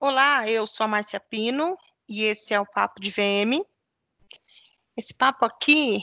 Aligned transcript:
Olá, 0.00 0.48
eu 0.48 0.66
sou 0.66 0.84
a 0.84 0.88
Márcia 0.88 1.20
Pino 1.20 1.76
e 2.08 2.24
esse 2.24 2.54
é 2.54 2.58
o 2.58 2.64
Papo 2.64 2.98
de 3.02 3.10
VM. 3.10 3.62
Esse 4.96 5.12
papo 5.12 5.44
aqui 5.44 5.98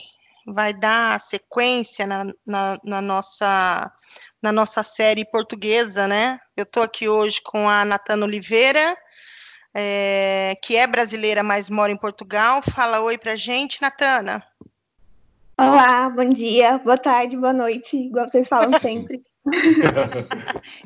vai 0.46 0.72
dar 0.72 1.18
sequência 1.18 2.06
na, 2.06 2.24
na, 2.46 2.78
na 2.84 3.00
nossa, 3.02 3.92
na 4.40 4.52
nossa 4.52 4.84
série 4.84 5.24
portuguesa, 5.24 6.06
né? 6.06 6.38
Eu 6.56 6.62
estou 6.62 6.84
aqui 6.84 7.08
hoje 7.08 7.42
com 7.42 7.68
a 7.68 7.84
Natana 7.84 8.24
Oliveira, 8.24 8.96
é, 9.74 10.56
que 10.62 10.76
é 10.76 10.86
brasileira, 10.86 11.42
mas 11.42 11.68
mora 11.68 11.90
em 11.90 11.96
Portugal. 11.96 12.62
Fala 12.62 13.00
oi 13.00 13.18
pra 13.18 13.34
gente, 13.34 13.82
Natana. 13.82 14.46
Olá, 15.58 16.08
bom 16.08 16.28
dia, 16.28 16.78
boa 16.78 16.98
tarde, 16.98 17.36
boa 17.36 17.52
noite, 17.52 17.96
igual 17.96 18.28
vocês 18.28 18.46
falam 18.46 18.70
sempre. 18.78 19.24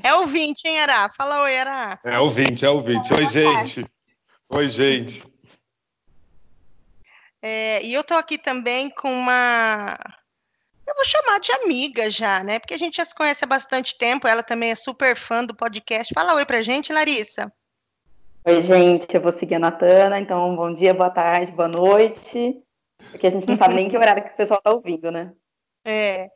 É 0.03 0.15
ouvinte, 0.15 0.67
hein, 0.67 0.81
Ara? 0.81 1.09
Fala 1.09 1.43
oi, 1.43 1.57
Ara. 1.57 1.99
É 2.05 2.19
ouvinte, 2.19 2.65
é 2.65 2.71
ouvinte. 2.71 3.13
Oi, 3.13 3.27
gente. 3.27 3.87
Oi, 4.49 4.69
gente. 4.69 5.25
É, 7.41 7.83
e 7.83 7.93
eu 7.93 8.05
tô 8.05 8.15
aqui 8.15 8.39
também 8.39 8.89
com 8.91 9.13
uma. 9.13 9.99
Eu 10.87 10.95
vou 10.95 11.05
chamar 11.05 11.41
de 11.41 11.53
amiga 11.53 12.11
já, 12.11 12.45
né? 12.45 12.59
Porque 12.59 12.75
a 12.75 12.79
gente 12.79 12.97
já 12.97 13.05
se 13.05 13.15
conhece 13.15 13.45
há 13.45 13.47
bastante 13.47 13.97
tempo. 13.97 14.29
Ela 14.29 14.43
também 14.43 14.71
é 14.71 14.77
super 14.77 15.17
fã 15.17 15.45
do 15.45 15.55
podcast. 15.55 16.13
Fala 16.15 16.35
oi 16.35 16.45
pra 16.45 16.63
gente, 16.63 16.93
Larissa. 16.93 17.53
Oi, 18.45 18.61
gente. 18.61 19.13
Eu 19.15 19.21
vou 19.21 19.33
seguir 19.33 19.57
a 19.57 19.59
Natana. 19.59 20.21
Então, 20.21 20.55
bom 20.55 20.73
dia, 20.73 20.93
boa 20.93 21.11
tarde, 21.11 21.51
boa 21.53 21.69
noite. 21.69 22.63
Porque 23.11 23.27
a 23.27 23.31
gente 23.31 23.49
não 23.49 23.57
sabe 23.57 23.75
nem 23.75 23.89
que 23.89 23.97
horário 23.97 24.23
que 24.23 24.31
o 24.31 24.37
pessoal 24.37 24.61
tá 24.63 24.71
ouvindo, 24.71 25.11
né? 25.11 25.33
É. 25.85 26.29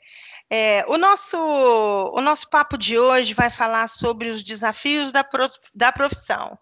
É, 0.49 0.85
o, 0.89 0.97
nosso, 0.97 1.37
o 1.39 2.21
nosso 2.21 2.49
papo 2.49 2.79
de 2.79 2.99
hoje 2.99 3.35
vai 3.35 3.51
falar 3.51 3.89
sobre 3.89 4.31
os 4.31 4.45
desafios 4.45 5.11
da, 5.11 5.29
da 5.75 5.93
profissão. 5.93 6.59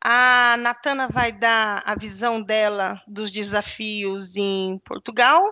A 0.00 0.56
Natana 0.58 1.08
vai 1.08 1.32
dar 1.32 1.82
a 1.86 1.94
visão 1.94 2.42
dela 2.42 3.00
dos 3.06 3.30
desafios 3.30 4.36
em 4.36 4.78
Portugal 4.84 5.42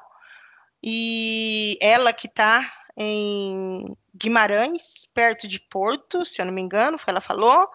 e 0.83 1.78
ela 1.81 2.12
que 2.12 2.27
está 2.27 2.70
em 2.95 3.97
Guimarães, 4.15 5.06
perto 5.15 5.48
de 5.48 5.59
Porto, 5.59 6.27
se 6.27 6.43
eu 6.43 6.45
não 6.45 6.53
me 6.53 6.61
engano, 6.61 6.98
foi 6.98 7.12
ela 7.12 7.23
falou, 7.23 7.67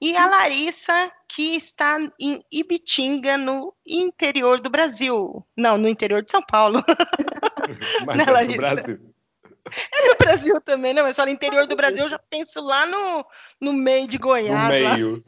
e 0.00 0.16
a 0.16 0.26
Larissa 0.26 1.12
que 1.28 1.54
está 1.54 1.98
em 2.20 2.40
Ibitinga, 2.50 3.36
no 3.36 3.72
interior 3.86 4.60
do 4.60 4.70
Brasil. 4.70 5.46
Não, 5.56 5.78
no 5.78 5.88
interior 5.88 6.22
de 6.22 6.30
São 6.30 6.42
Paulo. 6.42 6.82
Mas 8.06 8.16
né, 8.16 8.24
é 8.24 8.46
do 8.46 8.56
Brasil. 8.56 9.14
É 9.92 10.06
no 10.06 10.14
Brasil 10.16 10.60
também, 10.60 10.94
não, 10.94 11.02
mas 11.02 11.16
fala 11.16 11.30
interior 11.30 11.66
do 11.66 11.76
Brasil, 11.76 12.04
eu 12.04 12.08
já 12.08 12.18
penso 12.18 12.60
lá 12.60 12.86
no, 12.86 13.26
no 13.60 13.72
meio 13.72 14.06
de 14.06 14.18
Goiás. 14.18 14.62
No 14.62 14.68
meio. 14.68 15.24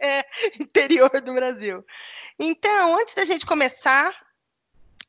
É. 0.00 0.18
é, 0.20 0.24
interior 0.60 1.10
do 1.20 1.32
Brasil. 1.32 1.84
Então, 2.38 2.98
antes 2.98 3.14
da 3.14 3.24
gente 3.24 3.46
começar 3.46 4.14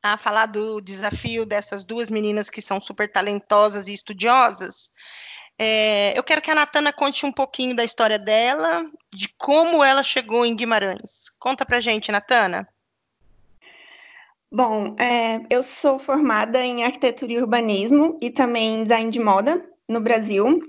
a 0.02 0.18
falar 0.18 0.46
do 0.46 0.80
desafio 0.80 1.46
dessas 1.46 1.84
duas 1.86 2.10
meninas 2.10 2.50
que 2.50 2.62
são 2.62 2.80
super 2.80 3.12
talentosas 3.12 3.88
e 3.88 3.94
estudiosas, 3.94 4.92
é, 5.62 6.18
eu 6.18 6.24
quero 6.24 6.42
que 6.42 6.50
a 6.50 6.56
Natana 6.56 6.94
conte 6.94 7.26
um 7.26 7.34
pouquinho 7.34 7.76
da 7.76 7.84
história 7.84 8.18
dela, 8.18 8.90
de 9.14 9.28
como 9.38 9.84
ela 9.84 10.04
chegou 10.04 10.46
em 10.46 10.56
Guimarães. 10.56 11.30
Conta 11.38 11.66
pra 11.66 11.82
gente, 11.82 12.14
Natana. 12.14 12.66
Bom, 14.52 14.96
é, 14.98 15.46
eu 15.48 15.62
sou 15.62 16.00
formada 16.00 16.60
em 16.64 16.84
arquitetura 16.84 17.32
e 17.32 17.38
urbanismo 17.38 18.18
e 18.20 18.32
também 18.32 18.82
design 18.82 19.12
de 19.12 19.20
moda 19.20 19.64
no 19.88 20.00
Brasil. 20.00 20.60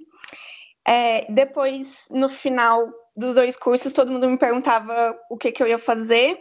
É, 0.86 1.24
depois, 1.32 2.06
no 2.10 2.28
final 2.28 2.92
dos 3.16 3.34
dois 3.34 3.56
cursos, 3.56 3.92
todo 3.92 4.12
mundo 4.12 4.28
me 4.28 4.36
perguntava 4.36 5.18
o 5.30 5.36
que, 5.38 5.50
que 5.50 5.62
eu 5.62 5.66
ia 5.66 5.78
fazer 5.78 6.38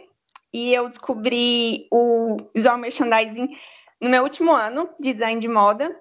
e 0.52 0.74
eu 0.74 0.86
descobri 0.88 1.88
o 1.90 2.36
visual 2.54 2.76
merchandising 2.76 3.48
no 4.00 4.10
meu 4.10 4.22
último 4.22 4.52
ano 4.52 4.90
de 5.00 5.14
design 5.14 5.40
de 5.40 5.48
moda 5.48 5.98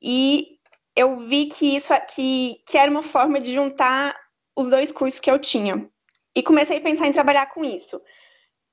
e 0.00 0.56
eu 0.94 1.18
vi 1.26 1.46
que 1.46 1.76
isso 1.76 1.92
que, 2.14 2.62
que 2.66 2.78
era 2.78 2.90
uma 2.90 3.02
forma 3.02 3.40
de 3.40 3.52
juntar 3.52 4.16
os 4.56 4.70
dois 4.70 4.90
cursos 4.90 5.20
que 5.20 5.30
eu 5.30 5.38
tinha 5.38 5.86
e 6.34 6.42
comecei 6.42 6.78
a 6.78 6.82
pensar 6.82 7.06
em 7.08 7.12
trabalhar 7.12 7.52
com 7.52 7.62
isso. 7.62 8.00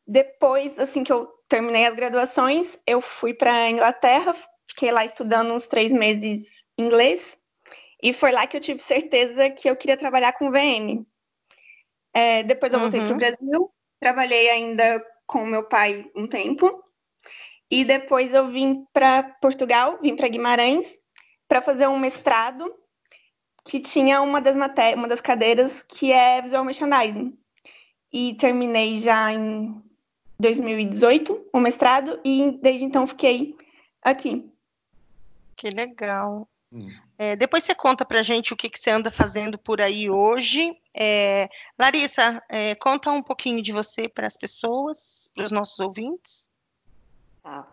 Depois, 0.07 0.77
assim 0.79 1.03
que 1.03 1.11
eu 1.11 1.29
terminei 1.53 1.85
as 1.85 1.93
graduações, 1.93 2.79
eu 2.87 2.99
fui 2.99 3.31
para 3.31 3.53
a 3.53 3.69
Inglaterra, 3.69 4.35
fiquei 4.67 4.91
lá 4.91 5.05
estudando 5.05 5.53
uns 5.53 5.67
três 5.67 5.93
meses 5.93 6.65
inglês, 6.75 7.37
e 8.01 8.11
foi 8.11 8.31
lá 8.31 8.47
que 8.47 8.57
eu 8.57 8.61
tive 8.61 8.81
certeza 8.81 9.51
que 9.51 9.69
eu 9.69 9.75
queria 9.75 9.95
trabalhar 9.95 10.33
com 10.33 10.49
VM. 10.49 11.05
É, 12.11 12.41
depois 12.41 12.73
eu 12.73 12.79
voltei 12.79 13.01
uhum. 13.01 13.05
para 13.05 13.13
o 13.13 13.17
Brasil, 13.17 13.71
trabalhei 13.99 14.49
ainda 14.49 15.05
com 15.27 15.45
meu 15.45 15.63
pai 15.63 16.09
um 16.15 16.25
tempo, 16.25 16.83
e 17.69 17.85
depois 17.85 18.33
eu 18.33 18.47
vim 18.47 18.87
para 18.91 19.21
Portugal, 19.39 19.99
vim 20.01 20.15
para 20.15 20.29
Guimarães, 20.29 20.97
para 21.47 21.61
fazer 21.61 21.85
um 21.85 21.99
mestrado 21.99 22.73
que 23.63 23.79
tinha 23.79 24.23
uma 24.23 24.41
das 24.41 24.57
matérias, 24.57 24.97
uma 24.97 25.07
das 25.07 25.21
cadeiras 25.21 25.83
que 25.83 26.11
é 26.11 26.41
visual 26.41 26.65
merchandising. 26.65 27.37
E 28.11 28.33
terminei 28.37 28.95
já 28.95 29.31
em 29.31 29.83
2018, 30.43 31.49
o 31.51 31.59
mestrado, 31.59 32.19
e 32.23 32.59
desde 32.61 32.85
então 32.85 33.07
fiquei 33.07 33.55
aqui. 34.01 34.47
Que 35.55 35.69
legal. 35.69 36.47
Hum. 36.71 36.87
É, 37.17 37.35
depois 37.35 37.63
você 37.63 37.73
conta 37.73 38.03
pra 38.03 38.23
gente 38.23 38.53
o 38.53 38.57
que, 38.57 38.69
que 38.69 38.79
você 38.79 38.89
anda 38.89 39.11
fazendo 39.11 39.57
por 39.57 39.79
aí 39.79 40.09
hoje. 40.09 40.75
É, 40.93 41.47
Larissa, 41.79 42.43
é, 42.49 42.75
conta 42.75 43.11
um 43.11 43.21
pouquinho 43.21 43.61
de 43.61 43.71
você 43.71 44.09
para 44.09 44.27
as 44.27 44.35
pessoas, 44.35 45.31
para 45.35 45.45
os 45.45 45.51
nossos 45.51 45.79
ouvintes. 45.79 46.49
Tá, 47.41 47.67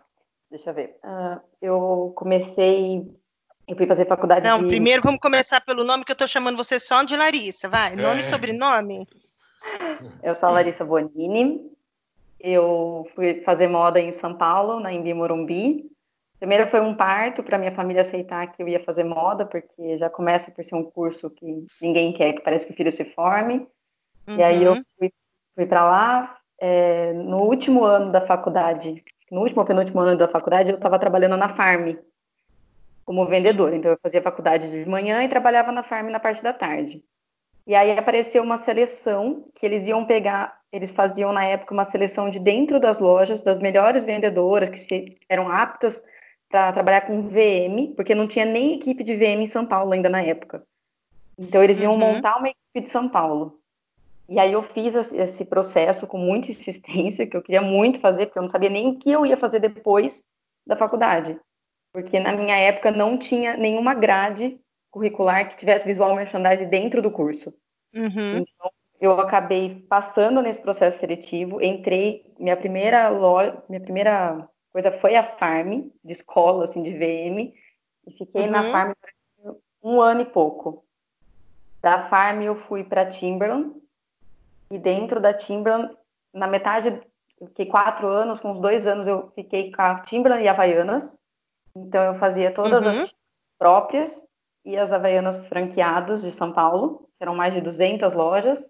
deixa 0.49 0.69
eu 0.69 0.73
ver. 0.73 0.97
Uh, 1.03 1.41
eu 1.61 2.13
comecei. 2.15 3.05
Eu 3.67 3.75
fui 3.75 3.87
fazer 3.87 4.07
faculdade 4.07 4.47
Não, 4.47 4.61
de... 4.61 4.67
primeiro 4.67 5.01
vamos 5.01 5.19
começar 5.19 5.61
pelo 5.61 5.83
nome 5.83 6.03
que 6.03 6.11
eu 6.11 6.13
estou 6.13 6.27
chamando 6.27 6.57
você 6.57 6.79
só 6.79 7.03
de 7.03 7.15
Larissa, 7.15 7.69
vai. 7.69 7.95
Nome 7.95 8.21
e 8.21 8.23
é. 8.23 8.29
sobrenome? 8.29 9.07
Eu 10.21 10.35
sou 10.35 10.49
a 10.49 10.51
Larissa 10.51 10.83
Bonini, 10.83 11.71
eu 12.43 13.05
fui 13.15 13.41
fazer 13.41 13.67
moda 13.67 13.99
em 13.99 14.11
São 14.11 14.35
Paulo, 14.35 14.79
na 14.79 14.91
Embi 14.91 15.13
Morumbi. 15.13 15.89
Primeiro 16.39 16.67
foi 16.67 16.79
um 16.79 16.95
parto 16.95 17.43
para 17.43 17.57
minha 17.57 17.71
família 17.71 18.01
aceitar 18.01 18.51
que 18.51 18.61
eu 18.61 18.67
ia 18.67 18.83
fazer 18.83 19.03
moda, 19.03 19.45
porque 19.45 19.97
já 19.97 20.09
começa 20.09 20.51
por 20.51 20.63
ser 20.63 20.75
um 20.75 20.83
curso 20.83 21.29
que 21.29 21.65
ninguém 21.81 22.11
quer, 22.11 22.33
que 22.33 22.41
parece 22.41 22.65
que 22.65 22.73
o 22.73 22.75
filho 22.75 22.91
se 22.91 23.05
forme. 23.05 23.67
Uhum. 24.27 24.37
E 24.37 24.43
aí 24.43 24.63
eu 24.63 24.73
uhum. 24.73 24.83
fui, 24.97 25.11
fui 25.55 25.65
para 25.65 25.83
lá. 25.83 26.37
É, 26.59 27.13
no 27.13 27.43
último 27.43 27.83
ano 27.83 28.11
da 28.11 28.21
faculdade, 28.21 29.03
no 29.31 29.41
último 29.41 29.61
ou 29.61 29.67
penúltimo 29.67 29.99
ano 29.99 30.17
da 30.17 30.27
faculdade, 30.27 30.69
eu 30.69 30.75
estava 30.75 30.99
trabalhando 30.99 31.37
na 31.37 31.49
Farm 31.49 31.95
como 33.05 33.25
vendedora. 33.25 33.75
Então 33.75 33.91
eu 33.91 33.99
fazia 34.01 34.21
faculdade 34.21 34.69
de 34.69 34.87
manhã 34.87 35.23
e 35.23 35.29
trabalhava 35.29 35.71
na 35.71 35.83
Farm 35.83 36.09
na 36.09 36.19
parte 36.19 36.43
da 36.43 36.53
tarde. 36.53 37.03
E 37.65 37.75
aí 37.75 37.97
apareceu 37.97 38.41
uma 38.43 38.57
seleção 38.57 39.45
que 39.53 39.65
eles 39.65 39.87
iam 39.87 40.05
pegar, 40.05 40.59
eles 40.71 40.91
faziam 40.91 41.31
na 41.31 41.45
época 41.45 41.73
uma 41.73 41.83
seleção 41.83 42.29
de 42.29 42.39
dentro 42.39 42.79
das 42.79 42.99
lojas 42.99 43.41
das 43.41 43.59
melhores 43.59 44.03
vendedoras 44.03 44.69
que 44.69 45.15
eram 45.29 45.49
aptas 45.49 46.03
para 46.49 46.73
trabalhar 46.73 47.01
com 47.01 47.27
VM, 47.27 47.93
porque 47.95 48.15
não 48.15 48.27
tinha 48.27 48.45
nem 48.45 48.75
equipe 48.75 49.03
de 49.03 49.15
VM 49.15 49.43
em 49.43 49.47
São 49.47 49.65
Paulo 49.65 49.93
ainda 49.93 50.09
na 50.09 50.21
época. 50.21 50.63
Então 51.37 51.63
eles 51.63 51.81
iam 51.81 51.93
uhum. 51.93 51.99
montar 51.99 52.37
uma 52.37 52.49
equipe 52.49 52.81
de 52.81 52.89
São 52.89 53.07
Paulo. 53.07 53.59
E 54.27 54.39
aí 54.39 54.53
eu 54.53 54.63
fiz 54.63 54.95
esse 55.13 55.43
processo 55.43 56.07
com 56.07 56.17
muita 56.17 56.51
insistência, 56.51 57.27
que 57.27 57.35
eu 57.35 57.41
queria 57.41 57.61
muito 57.61 57.99
fazer, 57.99 58.25
porque 58.25 58.39
eu 58.39 58.43
não 58.43 58.49
sabia 58.49 58.69
nem 58.69 58.87
o 58.87 58.97
que 58.97 59.11
eu 59.11 59.25
ia 59.25 59.37
fazer 59.37 59.59
depois 59.59 60.23
da 60.65 60.75
faculdade. 60.75 61.39
Porque 61.93 62.19
na 62.19 62.31
minha 62.31 62.55
época 62.55 62.91
não 62.91 63.17
tinha 63.17 63.57
nenhuma 63.57 63.93
grade 63.93 64.57
curricular 64.91 65.49
que 65.49 65.57
tivesse 65.57 65.87
visual 65.87 66.13
merchandising 66.15 66.67
dentro 66.67 67.01
do 67.01 67.09
curso. 67.09 67.53
Uhum. 67.93 68.39
Então, 68.39 68.71
eu 68.99 69.19
acabei 69.19 69.83
passando 69.89 70.41
nesse 70.41 70.61
processo 70.61 70.99
seletivo, 70.99 71.61
entrei, 71.61 72.23
minha 72.37 72.55
primeira 72.55 73.09
loja, 73.09 73.63
minha 73.67 73.81
primeira 73.81 74.47
coisa 74.71 74.91
foi 74.91 75.15
a 75.15 75.23
Farm, 75.23 75.89
de 76.03 76.13
escola, 76.13 76.65
assim, 76.65 76.83
de 76.83 76.91
VM, 76.91 77.53
e 78.05 78.11
fiquei 78.17 78.43
uhum. 78.43 78.51
na 78.51 78.63
Farm 78.63 78.93
um 79.83 79.99
ano 79.99 80.21
e 80.21 80.25
pouco. 80.25 80.85
Da 81.81 82.07
Farm 82.09 82.43
eu 82.43 82.53
fui 82.53 82.83
para 82.83 83.07
Timberland, 83.07 83.73
e 84.69 84.77
dentro 84.77 85.19
da 85.19 85.33
Timberland, 85.33 85.93
na 86.33 86.47
metade, 86.47 87.01
fiquei 87.39 87.65
quatro 87.65 88.07
anos, 88.07 88.39
com 88.39 88.51
uns 88.51 88.59
dois 88.59 88.85
anos 88.85 89.07
eu 89.07 89.31
fiquei 89.31 89.71
com 89.71 89.81
a 89.81 89.95
Timberland 90.01 90.43
e 90.43 90.47
Havaianas, 90.47 91.17
então 91.75 92.03
eu 92.03 92.15
fazia 92.19 92.53
todas 92.53 92.85
uhum. 92.85 92.91
as 92.91 93.15
próprias, 93.57 94.23
e 94.65 94.77
as 94.77 94.91
Havaianas 94.91 95.39
franqueadas 95.47 96.21
de 96.21 96.31
São 96.31 96.51
Paulo, 96.51 97.07
eram 97.19 97.35
mais 97.35 97.53
de 97.53 97.61
200 97.61 98.13
lojas. 98.13 98.69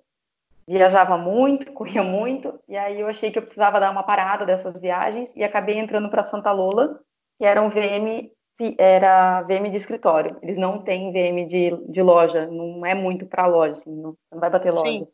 Viajava 0.67 1.17
muito, 1.17 1.71
corria 1.73 2.03
muito, 2.03 2.59
e 2.67 2.77
aí 2.77 2.99
eu 2.99 3.07
achei 3.07 3.31
que 3.31 3.37
eu 3.37 3.43
precisava 3.43 3.79
dar 3.79 3.91
uma 3.91 4.03
parada 4.03 4.45
dessas 4.45 4.79
viagens 4.79 5.35
e 5.35 5.43
acabei 5.43 5.77
entrando 5.77 6.09
para 6.09 6.23
Santa 6.23 6.51
Lola, 6.51 6.99
que 7.37 7.45
era 7.45 7.61
um 7.61 7.69
VM, 7.69 8.31
era 8.77 9.41
VM 9.41 9.69
de 9.69 9.77
escritório. 9.77 10.37
Eles 10.41 10.57
não 10.57 10.83
têm 10.83 11.11
VM 11.11 11.47
de, 11.47 11.71
de 11.89 12.01
loja, 12.01 12.45
não 12.47 12.85
é 12.85 12.93
muito 12.93 13.25
para 13.25 13.47
loja, 13.47 13.71
assim, 13.71 13.95
não, 13.95 14.15
não 14.31 14.39
vai 14.39 14.49
bater 14.49 14.71
loja. 14.71 14.91
Sim. 14.91 15.07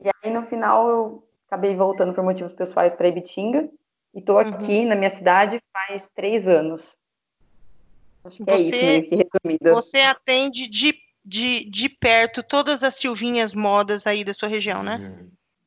E 0.00 0.10
aí, 0.22 0.30
no 0.30 0.42
final, 0.46 0.88
eu 0.88 1.24
acabei 1.46 1.74
voltando 1.74 2.12
por 2.12 2.22
motivos 2.22 2.52
pessoais 2.52 2.94
para 2.94 3.08
Ibitinga. 3.08 3.68
E 4.14 4.18
estou 4.18 4.36
uhum. 4.36 4.48
aqui 4.48 4.84
na 4.84 4.94
minha 4.94 5.10
cidade 5.10 5.60
faz 5.72 6.08
três 6.14 6.46
anos. 6.48 6.96
Acho 8.26 8.44
que 8.44 8.44
você, 8.44 8.52
é 8.52 8.60
isso, 8.60 8.82
meio 8.82 9.02
que 9.08 9.14
resumido. 9.16 9.74
Você 9.74 9.98
atende 9.98 10.68
de, 10.68 10.94
de, 11.24 11.70
de 11.70 11.88
perto 11.88 12.42
todas 12.42 12.82
as 12.82 12.94
Silvinhas 12.96 13.54
modas 13.54 14.06
aí 14.06 14.24
da 14.24 14.34
sua 14.34 14.48
região, 14.48 14.82
né? 14.82 14.98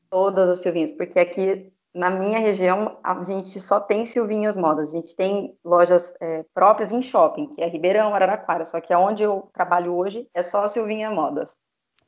Todas 0.09 0.49
as 0.49 0.59
Silvinhas, 0.59 0.91
porque 0.91 1.19
aqui 1.19 1.71
na 1.93 2.09
minha 2.09 2.39
região 2.39 2.99
a 3.03 3.23
gente 3.23 3.59
só 3.59 3.79
tem 3.79 4.05
Silvinhas 4.05 4.57
modas. 4.57 4.89
A 4.89 4.91
gente 4.91 5.15
tem 5.15 5.55
lojas 5.63 6.13
é, 6.19 6.43
próprias 6.53 6.91
em 6.91 7.01
shopping, 7.01 7.47
que 7.47 7.61
é 7.61 7.67
Ribeirão, 7.67 8.13
Araraquara. 8.13 8.65
Só 8.65 8.79
que 8.81 8.93
aonde 8.93 9.23
eu 9.23 9.49
trabalho 9.53 9.95
hoje 9.95 10.27
é 10.33 10.41
só 10.41 10.67
Silvinha 10.67 11.09
Modas. 11.09 11.57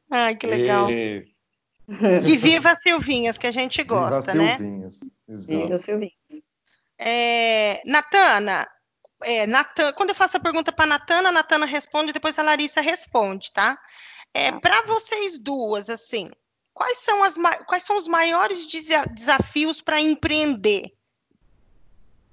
Ai, 0.10 0.36
que 0.36 0.48
legal. 0.48 0.90
E... 0.90 1.32
E 1.92 2.38
viva 2.38 2.74
Silvinhas, 2.82 3.38
que 3.38 3.48
a 3.48 3.52
gente 3.52 3.84
gosta, 3.84 4.32
viva 4.32 4.44
né? 4.44 4.56
Silvinhas. 4.56 5.00
Exato. 5.28 5.64
Viva 5.64 5.78
Silvinhas. 5.78 6.14
É, 6.98 7.82
Natana, 7.86 8.68
é, 9.24 9.48
Natan, 9.48 9.94
quando 9.94 10.10
eu 10.10 10.16
faço 10.16 10.38
a 10.38 10.40
pergunta 10.40 10.72
para 10.72 10.86
a 10.86 10.88
Natana, 10.88 11.30
a 11.30 11.32
Natana 11.32 11.66
responde, 11.66 12.14
depois 12.14 12.38
a 12.38 12.44
Larissa 12.44 12.82
responde, 12.82 13.52
tá? 13.52 13.80
É, 14.34 14.52
tá. 14.52 14.60
para 14.60 14.82
vocês 14.84 15.38
duas, 15.40 15.90
assim, 15.90 16.30
quais 16.74 17.00
são, 17.00 17.24
as, 17.24 17.36
quais 17.66 17.84
são 17.84 17.98
os 17.98 18.08
maiores 18.08 18.66
desafios 19.14 19.82
para 19.82 20.02
empreender 20.02 20.92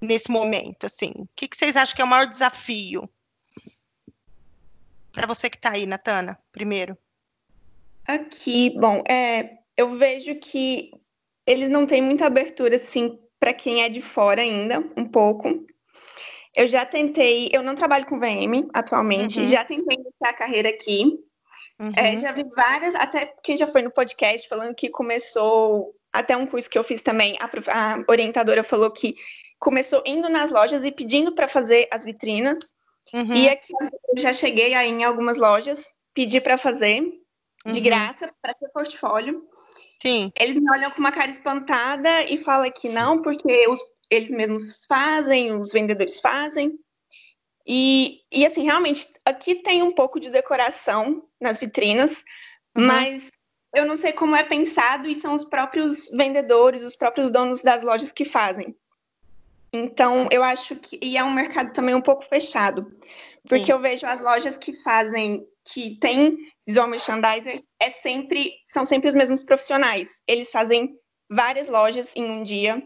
nesse 0.01 0.31
momento, 0.31 0.85
assim? 0.85 1.11
O 1.17 1.27
que, 1.35 1.47
que 1.47 1.57
vocês 1.57 1.75
acham 1.75 1.95
que 1.95 2.01
é 2.01 2.05
o 2.05 2.07
maior 2.07 2.25
desafio? 2.25 3.09
Para 5.11 5.27
você 5.27 5.49
que 5.49 5.57
está 5.57 5.71
aí, 5.71 5.85
Natana, 5.85 6.39
primeiro. 6.51 6.97
Aqui, 8.05 8.69
bom, 8.71 9.03
é, 9.07 9.57
eu 9.75 9.95
vejo 9.97 10.35
que 10.35 10.91
eles 11.45 11.69
não 11.69 11.85
têm 11.85 12.01
muita 12.01 12.25
abertura, 12.25 12.77
assim, 12.77 13.19
para 13.39 13.53
quem 13.53 13.83
é 13.83 13.89
de 13.89 14.01
fora 14.01 14.41
ainda, 14.41 14.79
um 14.95 15.05
pouco. 15.05 15.65
Eu 16.59 16.67
já 16.67 16.85
tentei, 16.85 17.49
eu 17.53 17.63
não 17.63 17.73
trabalho 17.73 18.05
com 18.05 18.19
VM 18.19 18.67
atualmente, 18.73 19.39
uhum. 19.39 19.45
já 19.45 19.63
tentei 19.63 19.95
iniciar 19.95 20.29
a 20.29 20.33
carreira 20.33 20.67
aqui. 20.67 21.05
Uhum. 21.79 21.93
É, 21.95 22.17
já 22.17 22.33
vi 22.33 22.43
várias, 22.53 22.95
até 22.95 23.33
quem 23.41 23.55
já 23.55 23.65
foi 23.65 23.81
no 23.81 23.89
podcast 23.89 24.45
falando 24.49 24.75
que 24.75 24.89
começou, 24.89 25.95
até 26.11 26.35
um 26.35 26.45
curso 26.45 26.69
que 26.69 26.77
eu 26.77 26.83
fiz 26.83 27.01
também, 27.01 27.37
a, 27.39 27.45
a 27.45 28.03
orientadora 28.09 28.61
falou 28.61 28.91
que 28.91 29.15
começou 29.57 30.03
indo 30.05 30.27
nas 30.27 30.51
lojas 30.51 30.83
e 30.83 30.91
pedindo 30.91 31.31
para 31.33 31.47
fazer 31.47 31.87
as 31.89 32.03
vitrinas. 32.03 32.57
Uhum. 33.13 33.33
E 33.35 33.47
aqui 33.47 33.71
eu 34.09 34.21
já 34.21 34.33
cheguei 34.33 34.73
aí 34.73 34.89
em 34.89 35.05
algumas 35.05 35.37
lojas, 35.37 35.93
pedi 36.13 36.41
para 36.41 36.57
fazer 36.57 37.01
de 37.67 37.77
uhum. 37.77 37.83
graça 37.85 38.29
para 38.41 38.53
ser 38.59 38.67
portfólio. 38.73 39.47
Sim. 40.01 40.29
Eles 40.37 40.57
me 40.57 40.69
olham 40.69 40.91
com 40.91 40.99
uma 40.99 41.13
cara 41.13 41.31
espantada 41.31 42.23
e 42.23 42.37
falam 42.37 42.69
que 42.69 42.89
não, 42.89 43.21
porque 43.21 43.65
os, 43.69 43.79
eles 44.09 44.29
mesmos 44.29 44.85
fazem, 44.85 45.53
os 45.53 45.71
vendedores 45.71 46.19
fazem. 46.19 46.77
E, 47.65 48.21
e 48.31 48.45
assim, 48.45 48.63
realmente, 48.63 49.07
aqui 49.23 49.55
tem 49.55 49.83
um 49.83 49.93
pouco 49.93 50.19
de 50.19 50.29
decoração 50.29 51.23
nas 51.39 51.59
vitrinas, 51.59 52.23
uhum. 52.75 52.85
mas 52.85 53.31
eu 53.75 53.85
não 53.85 53.95
sei 53.95 54.11
como 54.11 54.35
é 54.35 54.43
pensado 54.43 55.07
e 55.07 55.15
são 55.15 55.35
os 55.35 55.43
próprios 55.43 56.09
vendedores, 56.09 56.83
os 56.83 56.95
próprios 56.95 57.29
donos 57.29 57.61
das 57.61 57.83
lojas 57.83 58.11
que 58.11 58.25
fazem. 58.25 58.75
Então, 59.71 60.27
eu 60.31 60.41
acho 60.41 60.75
que 60.77 60.97
e 60.99 61.15
é 61.15 61.23
um 61.23 61.31
mercado 61.31 61.71
também 61.73 61.93
um 61.93 62.01
pouco 62.01 62.23
fechado, 62.23 62.91
porque 63.47 63.65
Sim. 63.65 63.73
eu 63.73 63.79
vejo 63.79 64.07
as 64.07 64.19
lojas 64.19 64.57
que 64.57 64.73
fazem 64.73 65.45
que 65.63 65.95
tem 65.99 66.51
visual 66.65 66.87
merchandiser 66.87 67.61
é 67.79 67.91
sempre 67.91 68.51
são 68.65 68.83
sempre 68.83 69.09
os 69.09 69.15
mesmos 69.15 69.43
profissionais. 69.43 70.23
Eles 70.27 70.49
fazem 70.49 70.97
várias 71.29 71.67
lojas 71.67 72.15
em 72.15 72.23
um 72.23 72.43
dia 72.43 72.83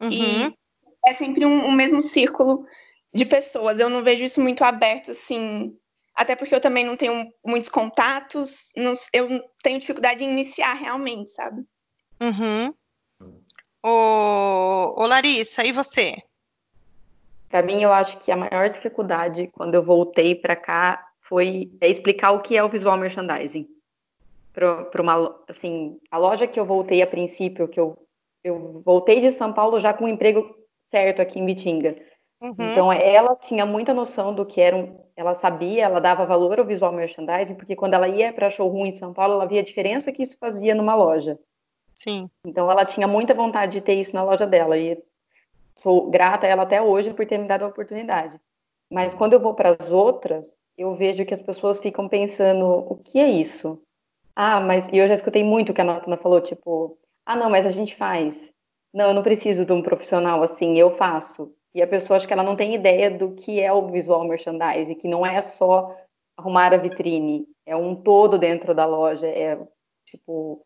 uhum. 0.00 0.10
e 0.10 0.54
é 1.06 1.14
sempre 1.14 1.44
um, 1.44 1.66
um, 1.66 1.72
mesmo 1.72 2.02
círculo 2.02 2.66
de 3.12 3.24
pessoas. 3.24 3.80
Eu 3.80 3.88
não 3.88 4.02
vejo 4.02 4.24
isso 4.24 4.40
muito 4.40 4.62
aberto 4.64 5.10
assim, 5.10 5.76
até 6.14 6.36
porque 6.36 6.54
eu 6.54 6.60
também 6.60 6.84
não 6.84 6.96
tenho 6.96 7.32
muitos 7.44 7.70
contatos. 7.70 8.72
Não, 8.76 8.94
eu 9.12 9.42
tenho 9.62 9.80
dificuldade 9.80 10.24
em 10.24 10.30
iniciar 10.30 10.74
realmente, 10.74 11.30
sabe? 11.30 11.64
Uhum. 12.20 12.74
Ô, 13.82 15.02
ô 15.02 15.06
Larissa, 15.06 15.64
e 15.64 15.72
você? 15.72 16.16
Para 17.48 17.62
mim, 17.62 17.82
eu 17.82 17.92
acho 17.92 18.16
que 18.18 18.30
a 18.30 18.36
maior 18.36 18.70
dificuldade 18.70 19.48
quando 19.52 19.74
eu 19.74 19.82
voltei 19.82 20.34
para 20.34 20.56
cá 20.56 21.06
foi 21.20 21.70
explicar 21.80 22.32
o 22.32 22.40
que 22.40 22.56
é 22.56 22.62
o 22.62 22.68
visual 22.68 22.96
merchandising. 22.96 23.68
Para 24.52 25.02
uma, 25.02 25.38
assim, 25.48 25.98
a 26.10 26.18
loja 26.18 26.46
que 26.46 26.60
eu 26.60 26.64
voltei 26.64 27.02
a 27.02 27.06
princípio, 27.06 27.68
que 27.68 27.80
eu, 27.80 27.98
eu 28.44 28.82
voltei 28.84 29.20
de 29.20 29.30
São 29.30 29.52
Paulo 29.52 29.80
já 29.80 29.92
com 29.92 30.04
um 30.04 30.08
emprego 30.08 30.61
certo 30.92 31.22
aqui 31.22 31.40
em 31.40 31.46
Bitinga. 31.46 31.96
Uhum. 32.40 32.54
Então, 32.58 32.92
ela 32.92 33.34
tinha 33.34 33.64
muita 33.64 33.94
noção 33.94 34.34
do 34.34 34.44
que 34.44 34.60
era 34.60 34.76
um, 34.76 34.98
ela 35.16 35.32
sabia, 35.32 35.84
ela 35.84 36.00
dava 36.00 36.26
valor 36.26 36.58
ao 36.58 36.66
visual 36.66 36.92
merchandising, 36.92 37.54
porque 37.54 37.74
quando 37.74 37.94
ela 37.94 38.08
ia 38.08 38.32
para 38.32 38.50
showroom 38.50 38.86
em 38.86 38.94
São 38.94 39.14
Paulo, 39.14 39.34
ela 39.34 39.46
via 39.46 39.60
a 39.60 39.64
diferença 39.64 40.12
que 40.12 40.22
isso 40.22 40.36
fazia 40.38 40.74
numa 40.74 40.94
loja. 40.94 41.38
Sim. 41.94 42.28
Então, 42.46 42.70
ela 42.70 42.84
tinha 42.84 43.06
muita 43.06 43.32
vontade 43.32 43.72
de 43.72 43.80
ter 43.80 43.94
isso 43.94 44.14
na 44.14 44.22
loja 44.22 44.46
dela, 44.46 44.76
e 44.76 45.02
sou 45.82 46.10
grata 46.10 46.46
a 46.46 46.50
ela 46.50 46.64
até 46.64 46.82
hoje 46.82 47.14
por 47.14 47.24
ter 47.26 47.38
me 47.38 47.48
dado 47.48 47.64
a 47.64 47.68
oportunidade. 47.68 48.38
Mas 48.90 49.14
quando 49.14 49.32
eu 49.32 49.40
vou 49.40 49.54
para 49.54 49.76
as 49.78 49.90
outras, 49.90 50.54
eu 50.76 50.94
vejo 50.94 51.24
que 51.24 51.32
as 51.32 51.40
pessoas 51.40 51.80
ficam 51.80 52.08
pensando, 52.08 52.66
o 52.66 52.96
que 52.96 53.18
é 53.18 53.30
isso? 53.30 53.80
Ah, 54.34 54.60
mas 54.60 54.88
e 54.88 54.98
eu 54.98 55.06
já 55.06 55.14
escutei 55.14 55.44
muito 55.44 55.70
o 55.70 55.74
que 55.74 55.80
a 55.80 55.84
Natana 55.84 56.16
falou, 56.16 56.40
tipo, 56.40 56.98
ah, 57.24 57.36
não, 57.36 57.48
mas 57.48 57.64
a 57.64 57.70
gente 57.70 57.94
faz. 57.94 58.51
Não, 58.92 59.08
eu 59.08 59.14
não 59.14 59.22
preciso 59.22 59.64
de 59.64 59.72
um 59.72 59.82
profissional 59.82 60.42
assim, 60.42 60.78
eu 60.78 60.90
faço. 60.90 61.54
E 61.74 61.82
a 61.82 61.86
pessoa 61.86 62.16
acho 62.16 62.26
que 62.26 62.32
ela 62.32 62.42
não 62.42 62.56
tem 62.56 62.74
ideia 62.74 63.10
do 63.10 63.32
que 63.32 63.60
é 63.60 63.72
o 63.72 63.88
visual 63.88 64.24
merchandising, 64.26 64.94
que 64.94 65.08
não 65.08 65.24
é 65.24 65.40
só 65.40 65.96
arrumar 66.36 66.74
a 66.74 66.76
vitrine, 66.76 67.46
é 67.64 67.74
um 67.74 67.94
todo 67.94 68.38
dentro 68.38 68.74
da 68.74 68.84
loja, 68.84 69.26
é 69.26 69.58
tipo, 70.06 70.64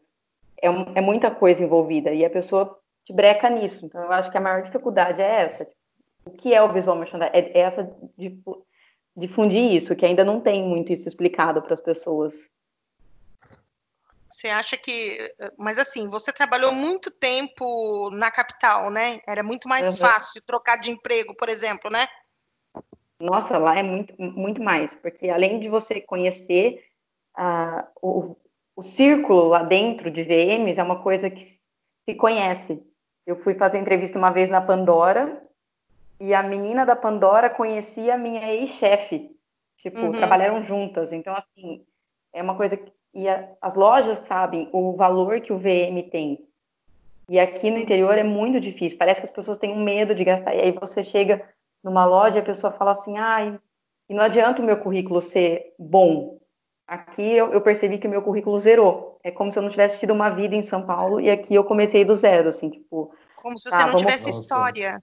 é, 0.60 0.66
é 0.66 1.00
muita 1.00 1.30
coisa 1.30 1.62
envolvida 1.62 2.12
e 2.12 2.24
a 2.24 2.30
pessoa 2.30 2.78
te 3.04 3.12
breca 3.12 3.48
nisso. 3.48 3.86
Então 3.86 4.02
eu 4.02 4.12
acho 4.12 4.30
que 4.30 4.38
a 4.38 4.40
maior 4.40 4.62
dificuldade 4.62 5.22
é 5.22 5.42
essa. 5.42 5.64
Tipo, 5.64 5.76
o 6.26 6.30
que 6.32 6.52
é 6.52 6.60
o 6.62 6.72
visual 6.72 6.96
merchandising? 6.96 7.32
É, 7.32 7.58
é 7.58 7.60
essa 7.60 7.96
difundir 9.16 9.72
isso, 9.72 9.96
que 9.96 10.04
ainda 10.04 10.24
não 10.24 10.40
tem 10.40 10.62
muito 10.62 10.92
isso 10.92 11.08
explicado 11.08 11.62
para 11.62 11.72
as 11.72 11.80
pessoas. 11.80 12.50
Você 14.36 14.48
acha 14.48 14.76
que. 14.76 15.34
Mas 15.56 15.78
assim, 15.78 16.10
você 16.10 16.30
trabalhou 16.30 16.70
muito 16.70 17.10
tempo 17.10 18.10
na 18.10 18.30
capital, 18.30 18.90
né? 18.90 19.18
Era 19.26 19.42
muito 19.42 19.66
mais 19.66 19.94
uhum. 19.94 20.06
fácil 20.06 20.42
trocar 20.44 20.76
de 20.76 20.90
emprego, 20.90 21.34
por 21.34 21.48
exemplo, 21.48 21.90
né? 21.90 22.06
Nossa, 23.18 23.56
lá 23.56 23.78
é 23.78 23.82
muito, 23.82 24.14
muito 24.18 24.62
mais, 24.62 24.94
porque 24.94 25.30
além 25.30 25.58
de 25.58 25.70
você 25.70 26.02
conhecer 26.02 26.84
uh, 27.38 27.82
o, 28.02 28.36
o 28.76 28.82
círculo 28.82 29.48
lá 29.48 29.62
dentro 29.62 30.10
de 30.10 30.22
VMs, 30.22 30.78
é 30.78 30.82
uma 30.82 31.02
coisa 31.02 31.30
que 31.30 31.42
se 31.42 32.14
conhece. 32.14 32.86
Eu 33.26 33.36
fui 33.36 33.54
fazer 33.54 33.78
entrevista 33.78 34.18
uma 34.18 34.30
vez 34.30 34.50
na 34.50 34.60
Pandora, 34.60 35.42
e 36.20 36.34
a 36.34 36.42
menina 36.42 36.84
da 36.84 36.94
Pandora 36.94 37.48
conhecia 37.48 38.16
a 38.16 38.18
minha 38.18 38.52
ex-chefe. 38.52 39.34
Tipo, 39.78 39.98
uhum. 40.00 40.12
trabalharam 40.12 40.62
juntas. 40.62 41.10
Então, 41.10 41.34
assim, 41.34 41.86
é 42.34 42.42
uma 42.42 42.54
coisa 42.54 42.76
que. 42.76 42.92
E 43.16 43.26
a, 43.30 43.48
as 43.62 43.74
lojas 43.74 44.18
sabem 44.18 44.68
o 44.74 44.92
valor 44.92 45.40
que 45.40 45.50
o 45.50 45.56
VM 45.56 46.02
tem. 46.10 46.46
E 47.30 47.40
aqui 47.40 47.70
no 47.70 47.78
interior 47.78 48.16
é 48.18 48.22
muito 48.22 48.60
difícil. 48.60 48.98
Parece 48.98 49.22
que 49.22 49.26
as 49.26 49.32
pessoas 49.32 49.56
têm 49.56 49.72
um 49.72 49.82
medo 49.82 50.14
de 50.14 50.22
gastar. 50.22 50.54
E 50.54 50.60
aí 50.60 50.72
você 50.72 51.02
chega 51.02 51.42
numa 51.82 52.04
loja 52.04 52.36
e 52.36 52.40
a 52.40 52.44
pessoa 52.44 52.74
fala 52.74 52.90
assim: 52.92 53.16
ai, 53.16 53.58
e 54.06 54.12
não 54.12 54.22
adianta 54.22 54.60
o 54.60 54.64
meu 54.66 54.76
currículo 54.76 55.22
ser 55.22 55.74
bom. 55.78 56.38
Aqui 56.86 57.22
eu, 57.22 57.54
eu, 57.54 57.60
percebi 57.62 57.96
que 57.96 58.06
o 58.06 58.10
meu 58.10 58.20
currículo 58.20 58.60
zerou. 58.60 59.18
É 59.24 59.30
como 59.30 59.50
se 59.50 59.58
eu 59.58 59.62
não 59.62 59.70
tivesse 59.70 59.98
tido 59.98 60.12
uma 60.12 60.28
vida 60.28 60.54
em 60.54 60.62
São 60.62 60.84
Paulo 60.84 61.18
e 61.18 61.30
aqui 61.30 61.54
eu 61.54 61.64
comecei 61.64 62.04
do 62.04 62.14
zero, 62.14 62.50
assim, 62.50 62.68
tipo. 62.68 63.14
Como 63.36 63.58
se 63.58 63.70
você 63.70 63.76
tá, 63.76 63.86
não 63.86 63.96
tivesse 63.96 64.28
história. 64.28 65.02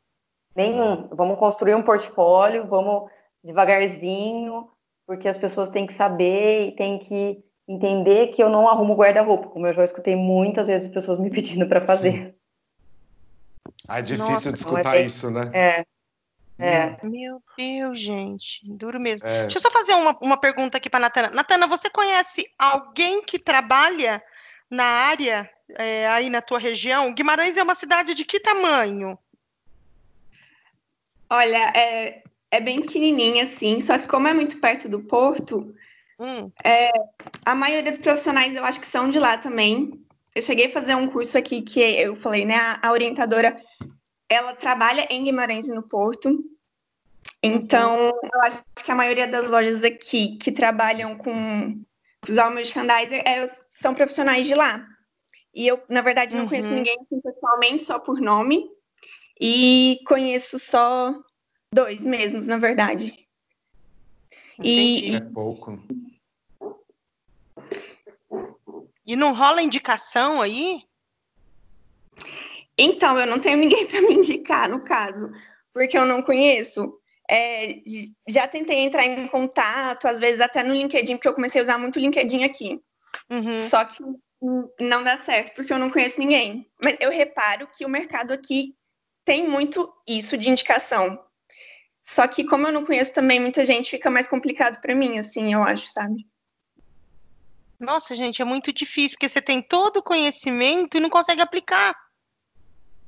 Nenhum. 0.56 1.08
Vamos 1.12 1.40
construir 1.40 1.74
um 1.74 1.82
portfólio, 1.82 2.68
vamos 2.68 3.10
devagarzinho, 3.44 4.70
porque 5.08 5.28
as 5.28 5.38
pessoas 5.38 5.68
têm 5.70 5.88
que 5.88 5.94
saber 5.94 6.68
e 6.68 6.76
têm 6.76 7.00
que 7.00 7.44
entender 7.68 8.28
que 8.28 8.42
eu 8.42 8.50
não 8.50 8.68
arrumo 8.68 8.96
guarda-roupa, 8.96 9.50
como 9.50 9.68
eu 9.68 9.74
já 9.74 9.84
escutei 9.84 10.16
muitas 10.16 10.68
vezes 10.68 10.88
pessoas 10.90 11.20
me 11.20 11.30
pedindo 11.32 11.68
para 11.68 11.86
fazer. 11.86 12.36
Ah, 13.88 14.00
é 14.00 14.02
difícil 14.02 14.30
Nossa, 14.30 14.52
de 14.52 14.58
escutar 14.58 14.98
é 14.98 15.04
isso, 15.04 15.30
né? 15.30 15.52
É. 15.54 15.86
É. 16.60 16.98
Meu 17.04 17.42
Deus, 17.58 18.00
gente, 18.00 18.62
duro 18.64 19.00
mesmo. 19.00 19.28
É. 19.28 19.42
Deixa 19.42 19.58
eu 19.58 19.62
só 19.62 19.72
fazer 19.72 19.94
uma, 19.94 20.18
uma 20.22 20.38
pergunta 20.38 20.78
aqui 20.78 20.90
para 20.90 21.00
Natana. 21.00 21.30
Natana, 21.30 21.68
você 21.68 21.90
conhece 21.90 22.46
alguém 22.58 23.24
que 23.24 23.40
trabalha 23.40 24.24
na 24.70 24.84
área 24.84 25.50
é, 25.72 26.08
aí 26.08 26.30
na 26.30 26.42
tua 26.42 26.60
região? 26.60 27.14
Guimarães 27.14 27.58
é 27.58 27.64
uma 27.64 27.76
cidade 27.76 28.14
de 28.14 28.24
que 28.24 28.40
tamanho? 28.40 29.18
Olha, 31.30 31.74
é, 31.76 32.24
é 32.52 32.62
bem 32.62 32.80
pequenininha, 32.80 33.46
assim, 33.46 33.82
só 33.82 33.98
que 33.98 34.08
como 34.08 34.28
é 34.28 34.34
muito 34.34 34.60
perto 34.60 34.88
do 34.88 35.00
porto, 35.02 35.74
hum. 36.24 36.52
é, 36.64 36.92
a 37.46 37.54
maioria 37.54 37.92
dos 37.92 38.02
profissionais 38.02 38.56
eu 38.56 38.64
acho 38.64 38.80
que 38.80 38.88
são 38.88 39.10
de 39.10 39.20
lá 39.20 39.38
também. 39.38 39.92
eu 40.34 40.42
cheguei 40.42 40.68
a 40.68 40.72
fazer 40.72 40.96
um 40.96 41.10
curso 41.10 41.38
aqui 41.38 41.62
que 41.62 41.80
eu 41.80 42.16
falei, 42.16 42.46
né? 42.46 42.56
A, 42.56 42.88
a 42.88 42.92
orientadora, 42.92 43.60
ela 44.30 44.54
trabalha 44.56 45.08
em 45.10 45.24
Guimarães 45.24 45.68
e 45.68 45.74
no 45.74 45.84
Porto. 45.84 46.44
Então, 47.42 47.96
eu 48.34 48.42
acho 48.42 48.64
que 48.84 48.92
a 48.92 48.96
maioria 48.96 49.28
das 49.28 49.50
lojas 49.50 49.84
aqui 49.84 50.38
que 50.38 50.52
trabalham 50.52 51.18
com 51.18 51.82
visual 52.26 52.52
merchandiser 52.52 53.22
é, 53.26 53.46
são 53.70 53.94
profissionais 53.94 54.48
de 54.48 54.56
lá. 54.56 54.86
E 55.54 55.68
eu, 55.68 55.82
na 55.88 56.02
verdade, 56.02 56.36
não 56.36 56.44
uhum. 56.44 56.50
conheço 56.50 56.74
ninguém 56.74 56.98
assim, 57.02 57.22
pessoalmente, 57.22 57.84
só 57.84 58.00
por 58.00 58.20
nome. 58.20 58.66
E 59.40 60.00
conheço 60.08 60.58
só 60.58 61.14
dois 61.72 62.06
mesmos, 62.06 62.48
na 62.48 62.58
verdade. 62.58 63.14
E, 64.62 65.16
é 65.16 65.20
pouco. 65.20 65.84
E 69.06 69.16
não 69.16 69.34
rola 69.34 69.62
indicação 69.62 70.42
aí? 70.42 70.82
Então, 72.78 73.20
eu 73.20 73.28
não 73.28 73.40
tenho 73.40 73.58
ninguém 73.58 73.86
para 73.88 74.02
me 74.02 74.14
indicar, 74.16 74.70
no 74.70 74.82
caso, 74.82 75.30
porque 75.74 75.98
eu 75.98 76.06
não 76.06 76.22
conheço. 76.22 77.00
É, 77.30 77.82
já 78.28 78.48
tentei 78.48 78.80
entrar 78.80 79.06
em 79.06 79.28
contato, 79.28 80.08
às 80.08 80.20
vezes 80.20 80.42
até 80.42 80.64
no 80.64 80.74
LinkedIn, 80.74 81.16
porque 81.16 81.28
eu 81.28 81.34
comecei 81.34 81.62
a 81.62 81.64
usar 81.64 81.78
muito 81.78 81.96
o 81.96 82.00
LinkedIn 82.00 82.44
aqui. 82.44 82.82
Uhum. 83.30 83.56
Só 83.56 83.86
que 83.86 84.04
não 84.80 85.04
dá 85.04 85.18
certo, 85.18 85.56
porque 85.56 85.72
eu 85.72 85.80
não 85.80 85.90
conheço 85.90 86.20
ninguém. 86.20 86.70
Mas 86.82 86.98
eu 87.00 87.10
reparo 87.10 87.68
que 87.68 87.86
o 87.86 87.90
mercado 87.90 88.34
aqui 88.34 88.76
tem 89.24 89.48
muito 89.48 89.92
isso 90.08 90.38
de 90.38 90.50
indicação. 90.50 91.18
Só 92.04 92.28
que 92.28 92.44
como 92.44 92.68
eu 92.68 92.74
não 92.74 92.86
conheço 92.86 93.14
também 93.14 93.40
muita 93.40 93.64
gente, 93.64 93.92
fica 93.92 94.12
mais 94.12 94.28
complicado 94.28 94.82
para 94.82 94.94
mim, 94.94 95.18
assim, 95.18 95.54
eu 95.54 95.64
acho, 95.64 95.88
sabe? 95.88 96.28
Nossa, 97.84 98.16
gente, 98.16 98.42
é 98.42 98.46
muito 98.46 98.72
difícil, 98.72 99.12
porque 99.12 99.28
você 99.28 99.42
tem 99.42 99.62
todo 99.62 99.98
o 99.98 100.04
conhecimento 100.04 100.98
e 100.98 101.00
não 101.00 101.10
consegue 101.10 101.42
aplicar. 101.42 101.94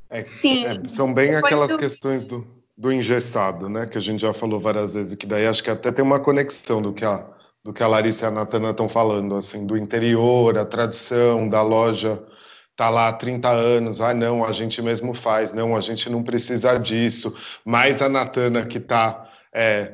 É, 0.09 0.23
Sim. 0.23 0.65
É, 0.65 0.87
são 0.87 1.13
bem 1.13 1.31
Depois 1.31 1.45
aquelas 1.45 1.71
do... 1.71 1.77
questões 1.77 2.25
do, 2.25 2.45
do 2.77 2.91
engessado, 2.91 3.69
né? 3.69 3.87
Que 3.87 3.97
a 3.97 4.01
gente 4.01 4.21
já 4.21 4.33
falou 4.33 4.59
várias 4.59 4.93
vezes, 4.93 5.15
que 5.15 5.25
daí 5.25 5.47
acho 5.47 5.63
que 5.63 5.69
até 5.69 5.91
tem 5.91 6.03
uma 6.03 6.19
conexão 6.19 6.81
do 6.81 6.93
que 6.93 7.05
a, 7.05 7.25
do 7.63 7.73
que 7.73 7.81
a 7.81 7.87
Larissa 7.87 8.25
e 8.25 8.27
a 8.27 8.31
Natana 8.31 8.71
estão 8.71 8.89
falando, 8.89 9.35
assim, 9.35 9.65
do 9.65 9.77
interior, 9.77 10.57
a 10.57 10.65
tradição 10.65 11.47
da 11.47 11.61
loja 11.61 12.21
tá 12.75 12.89
lá 12.89 13.07
há 13.07 13.13
30 13.13 13.49
anos, 13.49 14.01
ah 14.01 14.13
não, 14.13 14.43
a 14.43 14.51
gente 14.51 14.81
mesmo 14.81 15.13
faz, 15.13 15.53
não, 15.53 15.77
a 15.77 15.79
gente 15.79 16.09
não 16.09 16.21
precisa 16.21 16.77
disso, 16.77 17.33
mas 17.63 18.01
a 18.01 18.09
Natana 18.09 18.65
que 18.65 18.79
está 18.79 19.29
é, 19.53 19.93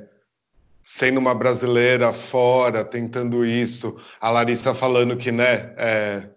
sendo 0.83 1.19
uma 1.19 1.33
brasileira 1.33 2.11
fora, 2.11 2.83
tentando 2.83 3.45
isso, 3.45 3.99
a 4.19 4.29
Larissa 4.29 4.73
falando 4.73 5.15
que, 5.15 5.31
né, 5.31 5.73
é, 5.77 6.29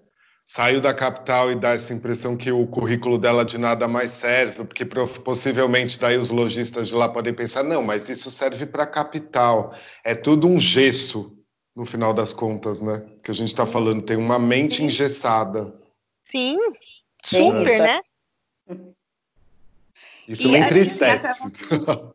saiu 0.44 0.80
da 0.80 0.92
capital 0.92 1.50
e 1.50 1.54
dá 1.54 1.70
essa 1.70 1.94
impressão 1.94 2.36
que 2.36 2.52
o 2.52 2.66
currículo 2.66 3.18
dela 3.18 3.44
de 3.44 3.56
nada 3.56 3.88
mais 3.88 4.10
serve, 4.10 4.64
porque 4.64 4.84
possivelmente 4.84 5.98
daí 5.98 6.18
os 6.18 6.30
lojistas 6.30 6.88
de 6.88 6.94
lá 6.94 7.08
podem 7.08 7.32
pensar, 7.32 7.62
não, 7.62 7.82
mas 7.82 8.08
isso 8.08 8.30
serve 8.30 8.66
para 8.66 8.82
a 8.82 8.86
capital, 8.86 9.72
é 10.04 10.14
tudo 10.14 10.46
um 10.46 10.60
gesso, 10.60 11.36
no 11.74 11.86
final 11.86 12.12
das 12.12 12.32
contas, 12.34 12.80
né, 12.80 13.04
que 13.22 13.30
a 13.30 13.34
gente 13.34 13.48
está 13.48 13.64
falando, 13.64 14.02
tem 14.02 14.16
uma 14.16 14.38
mente 14.38 14.84
engessada. 14.84 15.74
Sim, 16.26 16.58
super, 17.24 17.80
né? 17.80 18.00
Isso 20.28 20.48
e 20.48 20.50
me 20.50 20.58
entristece. 20.58 21.28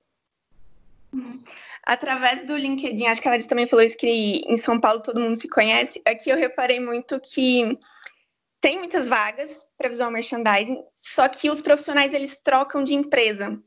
através 1.90 2.46
do 2.46 2.56
LinkedIn, 2.56 3.08
acho 3.08 3.20
que 3.20 3.28
a 3.28 3.32
Larissa 3.32 3.50
também 3.50 3.68
falou 3.68 3.84
isso, 3.84 3.98
que 3.98 4.42
em 4.46 4.58
São 4.58 4.80
Paulo 4.80 5.02
todo 5.02 5.20
mundo 5.20 5.36
se 5.36 5.50
conhece. 5.50 6.00
Aqui 6.06 6.30
eu 6.30 6.38
reparei 6.38 6.80
muito 6.80 7.20
que 7.20 7.80
tem 8.62 8.78
muitas 8.78 9.08
vagas 9.08 9.66
para 9.76 9.90
visual 9.90 10.12
merchandising, 10.12 10.84
só 11.02 11.28
que 11.28 11.50
os 11.50 11.62
profissionais 11.62 12.14
eles 12.14 12.38
trocam 12.38 12.84
de 12.84 12.94
empresa. 12.94 13.60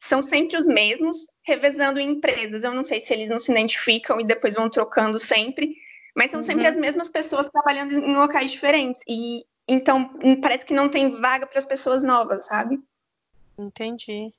São 0.00 0.20
sempre 0.20 0.56
os 0.56 0.66
mesmos, 0.66 1.28
revezando 1.44 2.00
em 2.00 2.10
empresas. 2.10 2.64
Eu 2.64 2.74
não 2.74 2.82
sei 2.82 2.98
se 2.98 3.14
eles 3.14 3.28
não 3.28 3.38
se 3.38 3.52
identificam 3.52 4.20
e 4.20 4.26
depois 4.26 4.54
vão 4.54 4.68
trocando 4.68 5.18
sempre, 5.20 5.76
mas 6.16 6.32
são 6.32 6.42
sempre 6.42 6.64
uhum. 6.64 6.70
as 6.70 6.76
mesmas 6.76 7.08
pessoas 7.08 7.48
trabalhando 7.50 7.92
em 7.92 8.14
locais 8.16 8.50
diferentes. 8.50 9.00
E 9.06 9.44
então 9.68 10.18
parece 10.42 10.66
que 10.66 10.74
não 10.74 10.88
tem 10.88 11.20
vaga 11.20 11.46
para 11.46 11.58
as 11.58 11.64
pessoas 11.64 12.02
novas, 12.02 12.46
sabe? 12.46 12.80
Entendi. 13.56 14.34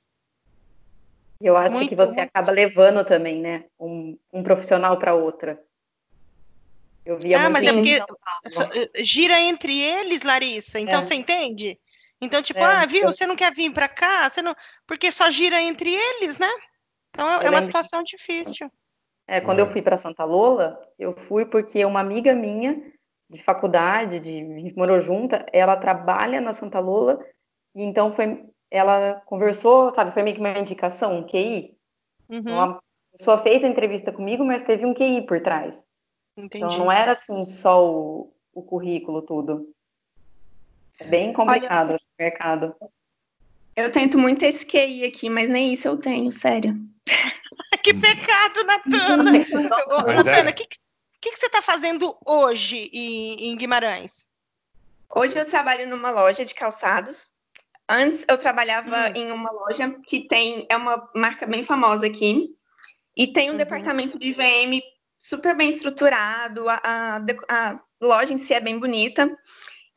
Eu 1.42 1.56
acho 1.56 1.74
Muito 1.74 1.88
que 1.88 1.96
você 1.96 2.14
bom. 2.14 2.22
acaba 2.22 2.52
levando 2.52 3.04
também, 3.04 3.40
né, 3.40 3.64
um, 3.78 4.16
um 4.32 4.42
profissional 4.42 4.96
para 4.98 5.14
outra. 5.14 5.60
Eu 7.04 7.18
via 7.18 7.46
ah, 7.46 7.50
mas 7.50 7.64
é 7.64 7.72
porque 7.72 7.98
eh, 7.98 9.02
gira 9.02 9.40
entre 9.40 9.76
eles, 9.76 10.22
Larissa. 10.22 10.78
Então 10.78 11.00
é. 11.00 11.02
você 11.02 11.14
entende? 11.14 11.76
Então, 12.20 12.40
tipo, 12.40 12.60
é, 12.60 12.62
ah, 12.62 12.86
viu, 12.86 13.02
eu... 13.02 13.12
você 13.12 13.26
não 13.26 13.34
quer 13.34 13.52
vir 13.52 13.72
para 13.72 13.88
cá, 13.88 14.30
você 14.30 14.40
não, 14.40 14.54
porque 14.86 15.10
só 15.10 15.28
gira 15.28 15.60
entre 15.60 15.92
eles, 15.92 16.38
né? 16.38 16.48
Então 17.10 17.28
é 17.42 17.50
uma 17.50 17.60
situação 17.62 18.04
que... 18.04 18.16
difícil. 18.16 18.70
É, 19.26 19.40
quando 19.40 19.58
eu 19.58 19.66
fui 19.66 19.82
para 19.82 19.96
Santa 19.96 20.24
Lola, 20.24 20.80
eu 20.98 21.12
fui 21.12 21.44
porque 21.44 21.84
uma 21.84 22.00
amiga 22.00 22.34
minha 22.34 22.92
de 23.28 23.42
faculdade, 23.42 24.20
de 24.20 24.40
a 24.40 24.58
gente 24.58 24.76
morou 24.76 25.00
junta, 25.00 25.44
ela 25.52 25.76
trabalha 25.76 26.40
na 26.40 26.52
Santa 26.52 26.78
Lola 26.78 27.18
e 27.74 27.82
então 27.82 28.12
foi 28.12 28.44
ela 28.72 29.22
conversou, 29.26 29.90
sabe, 29.90 30.12
foi 30.12 30.22
meio 30.22 30.34
que 30.34 30.40
uma 30.40 30.58
indicação, 30.58 31.18
um 31.18 31.26
QI. 31.26 31.76
Uhum. 32.26 32.38
Então, 32.38 32.60
a 32.62 33.18
pessoa 33.18 33.38
fez 33.38 33.62
a 33.62 33.68
entrevista 33.68 34.10
comigo, 34.10 34.42
mas 34.42 34.62
teve 34.62 34.86
um 34.86 34.94
QI 34.94 35.26
por 35.26 35.42
trás. 35.42 35.84
Entendi. 36.34 36.64
Então 36.64 36.78
não 36.78 36.90
era 36.90 37.12
assim 37.12 37.44
só 37.44 37.86
o, 37.86 38.32
o 38.54 38.62
currículo, 38.62 39.20
tudo. 39.20 39.68
É 40.98 41.04
bem 41.04 41.34
complicado 41.34 41.90
Olha, 41.90 41.96
o 41.96 42.22
mercado. 42.22 42.74
Eu 43.76 43.92
tento 43.92 44.16
muito 44.18 44.42
esse 44.42 44.64
QI 44.64 45.04
aqui, 45.04 45.28
mas 45.28 45.50
nem 45.50 45.74
isso 45.74 45.86
eu 45.86 45.98
tenho, 45.98 46.32
sério. 46.32 46.74
que 47.84 47.92
pecado, 47.92 48.64
Natana! 48.64 49.32
Natana, 50.14 50.50
o 50.50 50.54
que, 50.54 50.64
que, 50.64 51.30
que, 51.30 51.36
você 51.36 51.46
está 51.46 51.60
fazendo 51.60 52.16
hoje 52.24 52.88
em, 52.90 53.50
em 53.50 53.56
Guimarães? 53.56 54.26
Hoje 55.14 55.38
eu 55.38 55.44
trabalho 55.44 55.86
numa 55.86 56.10
loja 56.10 56.42
de 56.42 56.54
calçados 56.54 57.30
Antes 57.92 58.24
eu 58.26 58.38
trabalhava 58.38 59.08
uhum. 59.08 59.12
em 59.14 59.30
uma 59.30 59.50
loja 59.50 59.94
que 60.06 60.26
tem 60.26 60.66
é 60.70 60.76
uma 60.76 61.10
marca 61.14 61.44
bem 61.46 61.62
famosa 61.62 62.06
aqui 62.06 62.48
e 63.14 63.26
tem 63.26 63.50
um 63.50 63.52
uhum. 63.52 63.58
departamento 63.58 64.18
de 64.18 64.32
VM 64.32 64.80
super 65.18 65.54
bem 65.54 65.68
estruturado, 65.68 66.70
a, 66.70 66.80
a, 66.82 67.24
a, 67.50 67.80
loja 68.00 68.32
em 68.32 68.38
si 68.38 68.54
é 68.54 68.60
bem 68.60 68.78
bonita 68.78 69.26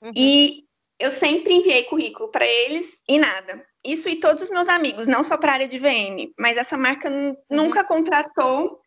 uhum. 0.01 0.11
e 0.13 0.65
eu 0.99 1.09
sempre 1.09 1.53
enviei 1.53 1.83
currículo 1.83 2.29
para 2.29 2.45
eles 2.45 3.01
e 3.07 3.17
nada. 3.17 3.65
Isso 3.81 4.09
e 4.09 4.17
todos 4.17 4.43
os 4.43 4.49
meus 4.49 4.67
amigos, 4.67 5.07
não 5.07 5.23
só 5.23 5.37
para 5.37 5.51
a 5.51 5.53
área 5.53 5.67
de 5.67 5.79
VM, 5.79 6.33
mas 6.37 6.57
essa 6.57 6.77
marca 6.77 7.09
uhum. 7.09 7.33
nunca 7.49 7.81
contratou 7.81 8.81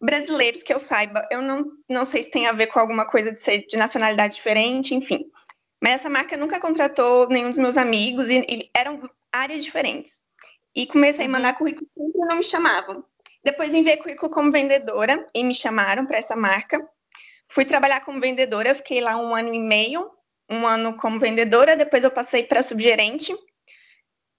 brasileiros 0.00 0.62
que 0.62 0.72
eu 0.72 0.78
saiba. 0.78 1.26
Eu 1.32 1.42
não, 1.42 1.64
não 1.88 2.04
sei 2.04 2.22
se 2.22 2.30
tem 2.30 2.46
a 2.46 2.52
ver 2.52 2.68
com 2.68 2.78
alguma 2.78 3.06
coisa 3.06 3.32
de 3.32 3.40
ser 3.40 3.66
de 3.66 3.76
nacionalidade 3.76 4.36
diferente, 4.36 4.94
enfim. 4.94 5.24
Mas 5.82 5.94
essa 5.94 6.10
marca 6.10 6.36
nunca 6.36 6.60
contratou 6.60 7.28
nenhum 7.28 7.50
dos 7.50 7.58
meus 7.58 7.76
amigos 7.76 8.28
e, 8.28 8.40
e 8.40 8.70
eram 8.74 9.00
áreas 9.32 9.64
diferentes. 9.64 10.20
E 10.74 10.86
comecei 10.86 11.24
a 11.24 11.26
uhum. 11.26 11.32
mandar 11.32 11.56
currículo 11.56 11.88
sempre 11.96 12.20
não 12.20 12.36
me 12.36 12.44
chamavam. 12.44 13.04
Depois 13.42 13.72
enviei 13.72 13.96
currículo 13.96 14.30
como 14.30 14.50
vendedora 14.50 15.26
e 15.34 15.44
me 15.44 15.54
chamaram 15.54 16.04
para 16.06 16.18
essa 16.18 16.34
marca. 16.34 16.86
Fui 17.48 17.64
trabalhar 17.64 18.00
como 18.00 18.20
vendedora, 18.20 18.74
fiquei 18.74 19.00
lá 19.00 19.16
um 19.16 19.34
ano 19.34 19.54
e 19.54 19.60
meio, 19.60 20.10
um 20.50 20.66
ano 20.66 20.96
como 20.96 21.20
vendedora, 21.20 21.76
depois 21.76 22.02
eu 22.02 22.10
passei 22.10 22.42
para 22.42 22.62
subgerente, 22.62 23.32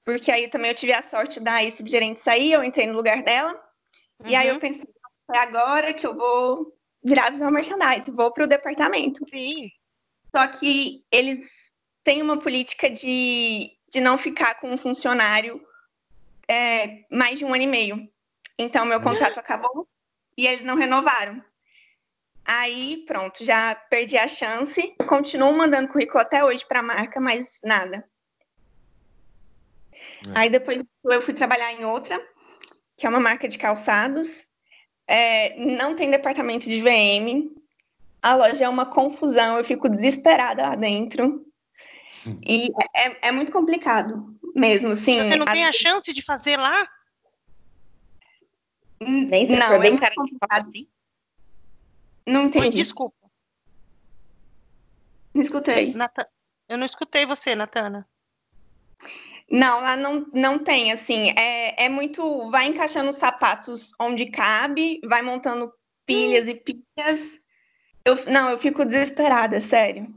porque 0.04 0.32
aí 0.32 0.48
também 0.48 0.72
eu 0.72 0.76
tive 0.76 0.94
a 0.94 1.02
sorte 1.02 1.40
da 1.40 1.70
subgerente 1.70 2.20
sair, 2.20 2.52
eu 2.52 2.64
entrei 2.64 2.88
no 2.88 2.94
lugar 2.94 3.24
dela. 3.24 3.54
Uhum. 4.20 4.30
E 4.30 4.36
aí 4.36 4.48
eu 4.48 4.56
uhum. 4.56 4.60
pensei, 4.60 4.90
é 5.34 5.38
agora 5.38 5.94
que 5.94 6.06
eu 6.06 6.16
vou 6.16 6.74
virar 7.04 7.30
visual 7.30 7.52
merchandise, 7.52 8.12
vou 8.12 8.32
para 8.32 8.44
o 8.44 8.48
departamento. 8.48 9.24
Sim. 9.30 9.70
Só 10.36 10.48
que 10.48 11.04
eles 11.12 11.40
têm 12.04 12.22
uma 12.22 12.40
política 12.40 12.90
de, 12.90 13.72
de 13.92 14.02
não 14.02 14.18
ficar 14.18 14.56
com 14.56 14.72
um 14.72 14.78
funcionário 14.78 15.62
é, 16.48 17.06
mais 17.12 17.40
de 17.40 17.46
um 17.46 17.54
ano 17.54 17.64
e 17.64 17.68
meio. 17.68 18.10
Então, 18.58 18.86
meu 18.86 19.02
contrato 19.02 19.40
acabou 19.40 19.88
e 20.38 20.48
eles 20.48 20.62
não 20.62 20.76
renovaram. 20.76 21.44
Aí, 22.46 23.04
pronto, 23.06 23.44
já 23.44 23.76
perdi 23.76 24.18
a 24.18 24.28
chance. 24.28 24.96
Continuo 25.08 25.52
mandando 25.52 25.90
currículo 25.90 26.22
até 26.22 26.44
hoje 26.44 26.66
para 26.66 26.80
a 26.80 26.84
marca, 26.84 27.20
mas 27.20 27.60
nada. 27.64 28.08
É. 29.94 30.32
Aí, 30.34 30.50
depois 30.50 30.82
eu 31.04 31.22
fui 31.22 31.34
trabalhar 31.34 31.74
em 31.74 31.84
outra, 31.84 32.18
que 32.96 33.06
é 33.06 33.10
uma 33.10 33.20
marca 33.20 33.48
de 33.48 33.58
calçados. 33.58 34.48
É, 35.06 35.58
não 35.58 35.96
tem 35.96 36.10
departamento 36.10 36.68
de 36.68 36.82
VM, 36.82 37.54
a 38.22 38.36
loja 38.36 38.66
é 38.66 38.70
uma 38.70 38.86
confusão, 38.86 39.58
eu 39.58 39.64
fico 39.64 39.90
desesperada 39.90 40.64
lá 40.64 40.76
dentro. 40.76 41.46
E 42.46 42.70
é, 42.96 43.28
é 43.30 43.32
muito 43.32 43.52
complicado 43.52 44.36
mesmo, 44.56 44.96
sim. 44.96 45.18
Você 45.18 45.36
não 45.36 45.46
tem 45.46 45.66
a 45.66 45.72
chance 45.72 46.12
de 46.12 46.22
fazer 46.22 46.58
lá? 46.58 46.88
Nem 49.00 49.48
não, 49.48 49.84
é 49.84 50.16
complicado. 50.16 50.68
Assim? 50.68 50.88
Não 52.26 52.46
entendi. 52.46 52.66
Oi, 52.66 52.72
desculpa. 52.72 53.16
Não 55.34 55.42
escutei. 55.42 55.94
Nata... 55.94 56.28
Eu 56.68 56.78
não 56.78 56.86
escutei 56.86 57.26
você, 57.26 57.56
Natana. 57.56 58.08
Não, 59.50 59.80
lá 59.80 59.96
não, 59.96 60.28
não 60.34 60.60
tem, 60.60 60.92
assim, 60.92 61.30
é, 61.38 61.86
é 61.86 61.88
muito, 61.88 62.50
vai 62.50 62.66
encaixando 62.66 63.10
os 63.10 63.16
sapatos 63.16 63.94
onde 63.98 64.26
cabe, 64.26 65.00
vai 65.06 65.22
montando 65.22 65.72
pilhas 66.06 66.48
hum. 66.48 66.52
e 66.52 66.56
pilhas. 66.56 67.47
Eu, 68.08 68.16
não, 68.28 68.50
eu 68.50 68.58
fico 68.58 68.86
desesperada, 68.86 69.60
sério. 69.60 70.08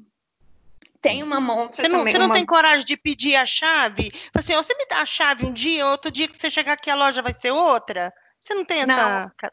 Tem 1.02 1.25
uma 1.25 1.40
montra 1.40 1.82
você 1.82 1.88
não, 1.88 1.99
também. 1.99 2.12
Você 2.12 2.18
não 2.18 2.26
uma... 2.26 2.35
tem 2.35 2.47
coragem 2.47 2.87
de 2.87 2.97
pedir 2.97 3.35
a 3.35 3.44
chave? 3.44 4.12
Assim, 4.32 4.54
você 4.54 4.73
me 4.76 4.87
dá 4.87 4.99
a 4.99 5.06
chave 5.06 5.44
um 5.44 5.52
dia, 5.52 5.88
outro 5.88 6.09
dia 6.09 6.28
que 6.28 6.38
você 6.38 6.49
chegar 6.49 6.75
aqui 6.75 6.88
a 6.88 6.94
loja 6.94 7.20
vai 7.20 7.35
ser 7.35 7.50
outra? 7.50 8.12
Você 8.38 8.54
não 8.54 8.64
tem 8.64 8.82
essa... 8.82 9.32
Não. 9.42 9.50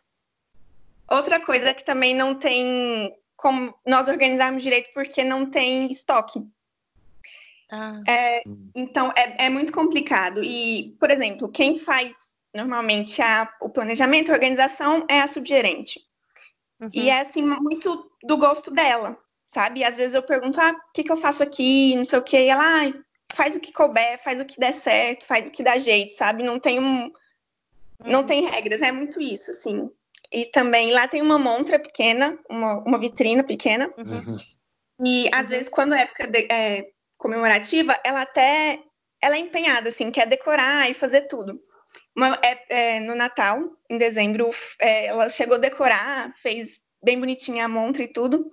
Outra 1.17 1.39
coisa 1.39 1.73
que 1.73 1.83
também 1.83 2.13
não 2.13 2.35
tem 2.35 3.11
como 3.35 3.73
nós 3.83 4.07
organizarmos 4.07 4.61
direito 4.61 4.91
porque 4.93 5.23
não 5.23 5.49
tem 5.49 5.91
estoque. 5.91 6.39
Ah. 7.71 8.01
É, 8.07 8.43
então, 8.75 9.11
é, 9.15 9.45
é, 9.45 9.49
muito 9.49 9.73
complicado. 9.73 10.43
E, 10.43 10.95
por 10.99 11.09
exemplo, 11.09 11.49
quem 11.49 11.73
faz 11.79 12.13
normalmente 12.53 13.19
a, 13.19 13.51
o 13.61 13.69
planejamento, 13.69 14.29
a 14.29 14.35
organização 14.35 15.05
é 15.09 15.21
a 15.21 15.27
subgerente. 15.27 16.06
Uhum. 16.79 16.89
E 16.93 17.09
é, 17.09 17.19
assim, 17.19 17.41
muito 17.41 18.11
do 18.23 18.37
gosto 18.37 18.71
dela, 18.71 19.17
sabe? 19.47 19.79
E, 19.79 19.83
às 19.83 19.97
vezes 19.97 20.13
eu 20.13 20.23
pergunto, 20.23 20.59
ah, 20.59 20.71
o 20.71 20.93
que, 20.93 21.03
que 21.03 21.11
eu 21.11 21.17
faço 21.17 21.43
aqui, 21.43 21.95
não 21.95 22.03
sei 22.03 22.19
o 22.19 22.23
quê. 22.23 22.45
E 22.45 22.49
ela, 22.49 22.63
ah, 22.63 22.93
faz 23.33 23.55
o 23.55 23.59
que 23.59 23.73
couber, 23.73 24.21
faz 24.23 24.39
o 24.39 24.45
que 24.45 24.59
der 24.59 24.73
certo, 24.73 25.25
faz 25.25 25.47
o 25.47 25.51
que 25.51 25.63
dá 25.63 25.77
jeito, 25.77 26.13
sabe? 26.13 26.43
Não 26.43 26.59
tem 26.59 26.79
um... 26.79 27.11
Não 28.05 28.23
tem 28.23 28.45
regras, 28.45 28.83
é 28.83 28.91
muito 28.91 29.19
isso, 29.19 29.49
assim. 29.49 29.89
E 30.31 30.45
também 30.45 30.91
lá 30.91 31.07
tem 31.07 31.21
uma 31.21 31.39
montra 31.39 31.79
pequena, 31.79 32.37
uma, 32.47 32.75
uma 32.83 32.99
vitrina 32.99 33.43
pequena. 33.43 33.91
Uhum. 33.97 34.37
E 35.03 35.27
às 35.33 35.43
uhum. 35.43 35.49
vezes, 35.49 35.69
quando 35.69 35.95
é 35.95 36.01
época 36.01 36.27
de, 36.27 36.47
é, 36.51 36.91
comemorativa, 37.17 37.99
ela 38.03 38.21
até 38.21 38.83
ela 39.21 39.35
é 39.35 39.39
empenhada, 39.39 39.89
assim, 39.89 40.11
quer 40.11 40.27
decorar 40.27 40.89
e 40.89 40.93
fazer 40.93 41.21
tudo. 41.21 41.59
Uma, 42.15 42.39
é, 42.43 42.65
é, 42.69 42.99
no 42.99 43.15
Natal, 43.15 43.59
em 43.89 43.97
dezembro, 43.97 44.49
é, 44.79 45.07
ela 45.07 45.29
chegou 45.29 45.55
a 45.55 45.59
decorar, 45.59 46.33
fez 46.41 46.79
bem 47.03 47.19
bonitinha 47.19 47.65
a 47.65 47.69
montra 47.69 48.03
e 48.03 48.07
tudo. 48.07 48.51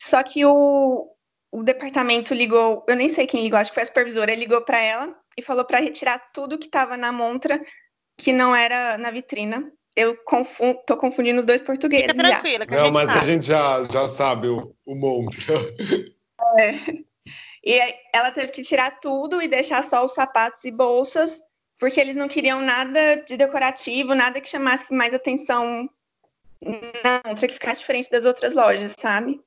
Só 0.00 0.22
que 0.22 0.44
o, 0.44 1.08
o 1.50 1.62
departamento 1.62 2.34
ligou, 2.34 2.84
eu 2.88 2.96
nem 2.96 3.08
sei 3.08 3.26
quem 3.26 3.42
ligou, 3.42 3.58
acho 3.58 3.70
que 3.70 3.74
foi 3.74 3.82
a 3.82 3.86
supervisora, 3.86 4.34
ligou 4.34 4.62
para 4.62 4.80
ela 4.80 5.14
e 5.36 5.42
falou 5.42 5.64
para 5.64 5.80
retirar 5.80 6.18
tudo 6.32 6.58
que 6.58 6.66
estava 6.66 6.96
na 6.96 7.12
montra 7.12 7.60
que 8.16 8.32
não 8.32 8.54
era 8.54 8.96
na 8.98 9.10
vitrina. 9.10 9.70
Eu 9.94 10.16
confundo, 10.24 10.80
tô 10.86 10.96
confundindo 10.96 11.40
os 11.40 11.44
dois 11.44 11.60
portugueses. 11.60 12.06
Fica 12.06 12.18
tranquila, 12.18 12.66
já. 12.70 12.76
Não, 12.78 12.90
mas 12.90 13.08
sabe. 13.08 13.18
a 13.18 13.24
gente 13.24 13.46
já, 13.46 13.84
já 13.84 14.08
sabe 14.08 14.48
o, 14.48 14.74
o 14.86 14.94
montra. 14.94 15.54
É. 16.58 17.02
E 17.64 17.80
ela 18.12 18.32
teve 18.32 18.50
que 18.50 18.62
tirar 18.62 18.98
tudo 18.98 19.40
e 19.40 19.48
deixar 19.48 19.84
só 19.84 20.04
os 20.04 20.12
sapatos 20.12 20.64
e 20.64 20.70
bolsas, 20.70 21.40
porque 21.82 22.00
eles 22.00 22.14
não 22.14 22.28
queriam 22.28 22.62
nada 22.62 23.16
de 23.16 23.36
decorativo, 23.36 24.14
nada 24.14 24.40
que 24.40 24.48
chamasse 24.48 24.94
mais 24.94 25.12
atenção 25.12 25.90
na 26.60 27.28
outra, 27.28 27.48
que 27.48 27.54
ficasse 27.54 27.80
diferente 27.80 28.08
das 28.08 28.24
outras 28.24 28.54
lojas, 28.54 28.94
sabe? 28.96 29.42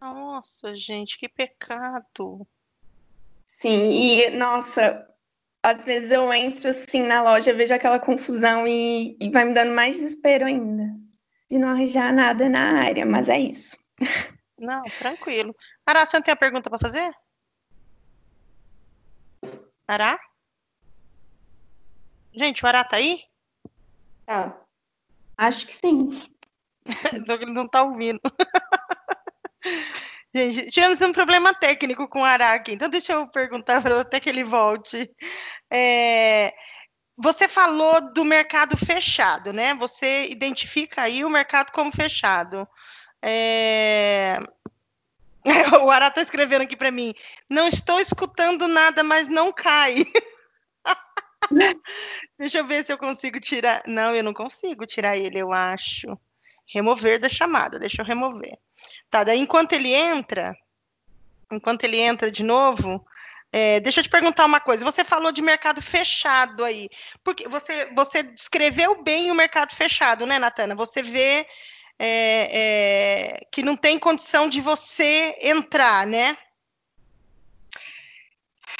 Nossa, 0.00 0.74
gente, 0.74 1.18
que 1.18 1.28
pecado. 1.28 2.48
Sim, 3.44 3.90
e 3.90 4.30
nossa, 4.30 5.06
às 5.62 5.84
vezes 5.84 6.10
eu 6.10 6.32
entro 6.32 6.70
assim 6.70 7.02
na 7.02 7.22
loja, 7.22 7.52
vejo 7.52 7.74
aquela 7.74 8.00
confusão 8.00 8.66
e, 8.66 9.14
e 9.20 9.30
vai 9.30 9.44
me 9.44 9.52
dando 9.52 9.74
mais 9.74 9.96
desespero 9.96 10.46
ainda 10.46 10.84
de 11.50 11.58
não 11.58 11.68
arranjar 11.68 12.14
nada 12.14 12.48
na 12.48 12.80
área, 12.80 13.04
mas 13.04 13.28
é 13.28 13.38
isso. 13.38 13.76
Não, 14.58 14.82
tranquilo. 14.98 15.54
Ará, 15.84 16.06
você 16.06 16.16
não 16.16 16.24
tem 16.24 16.32
a 16.32 16.36
pergunta 16.36 16.70
para 16.70 16.78
fazer? 16.78 17.12
Ará? 19.86 20.18
Gente, 22.38 22.64
o 22.64 22.68
Ará 22.68 22.84
tá 22.84 22.98
aí? 22.98 23.24
Tá. 24.24 24.56
Acho 25.36 25.66
que 25.66 25.74
sim. 25.74 26.08
ele 27.28 27.52
não 27.52 27.66
tá 27.66 27.82
ouvindo. 27.82 28.20
Gente, 30.32 30.70
tivemos 30.70 31.00
um 31.00 31.10
problema 31.10 31.52
técnico 31.52 32.06
com 32.06 32.20
o 32.20 32.24
Ará 32.24 32.54
aqui, 32.54 32.72
então 32.72 32.88
deixa 32.88 33.12
eu 33.12 33.26
perguntar 33.26 33.82
para 33.82 34.00
até 34.00 34.20
que 34.20 34.28
ele 34.28 34.44
volte. 34.44 35.10
É, 35.68 36.54
você 37.16 37.48
falou 37.48 38.12
do 38.12 38.24
mercado 38.24 38.76
fechado, 38.76 39.52
né? 39.52 39.74
Você 39.74 40.28
identifica 40.28 41.02
aí 41.02 41.24
o 41.24 41.30
mercado 41.30 41.72
como 41.72 41.90
fechado. 41.90 42.68
É... 43.20 44.38
O 45.82 45.90
Ará 45.90 46.08
está 46.08 46.20
escrevendo 46.20 46.62
aqui 46.62 46.76
para 46.76 46.92
mim. 46.92 47.14
Não 47.48 47.66
estou 47.66 47.98
escutando 47.98 48.68
nada, 48.68 49.02
mas 49.02 49.28
não 49.28 49.50
cai. 49.50 50.04
Deixa 52.38 52.58
eu 52.58 52.66
ver 52.66 52.84
se 52.84 52.92
eu 52.92 52.98
consigo 52.98 53.40
tirar. 53.40 53.82
Não, 53.86 54.14
eu 54.14 54.22
não 54.22 54.34
consigo 54.34 54.86
tirar 54.86 55.16
ele, 55.16 55.38
eu 55.38 55.52
acho. 55.52 56.18
Remover 56.66 57.18
da 57.18 57.28
chamada. 57.28 57.78
Deixa 57.78 58.02
eu 58.02 58.06
remover. 58.06 58.58
Tá, 59.10 59.24
daí 59.24 59.38
enquanto 59.40 59.72
ele 59.72 59.92
entra, 59.92 60.54
enquanto 61.50 61.84
ele 61.84 61.98
entra 61.98 62.30
de 62.30 62.42
novo, 62.42 63.04
é, 63.50 63.80
deixa 63.80 64.00
eu 64.00 64.04
te 64.04 64.10
perguntar 64.10 64.44
uma 64.44 64.60
coisa. 64.60 64.84
Você 64.84 65.04
falou 65.04 65.32
de 65.32 65.40
mercado 65.40 65.80
fechado 65.80 66.64
aí, 66.64 66.88
porque 67.24 67.48
você, 67.48 67.92
você 67.94 68.22
descreveu 68.22 69.02
bem 69.02 69.30
o 69.30 69.34
mercado 69.34 69.74
fechado, 69.74 70.26
né, 70.26 70.38
Natana? 70.38 70.74
Você 70.74 71.02
vê 71.02 71.46
é, 71.98 73.38
é, 73.40 73.46
que 73.50 73.62
não 73.62 73.76
tem 73.76 73.98
condição 73.98 74.48
de 74.48 74.60
você 74.60 75.34
entrar, 75.40 76.06
né? 76.06 76.36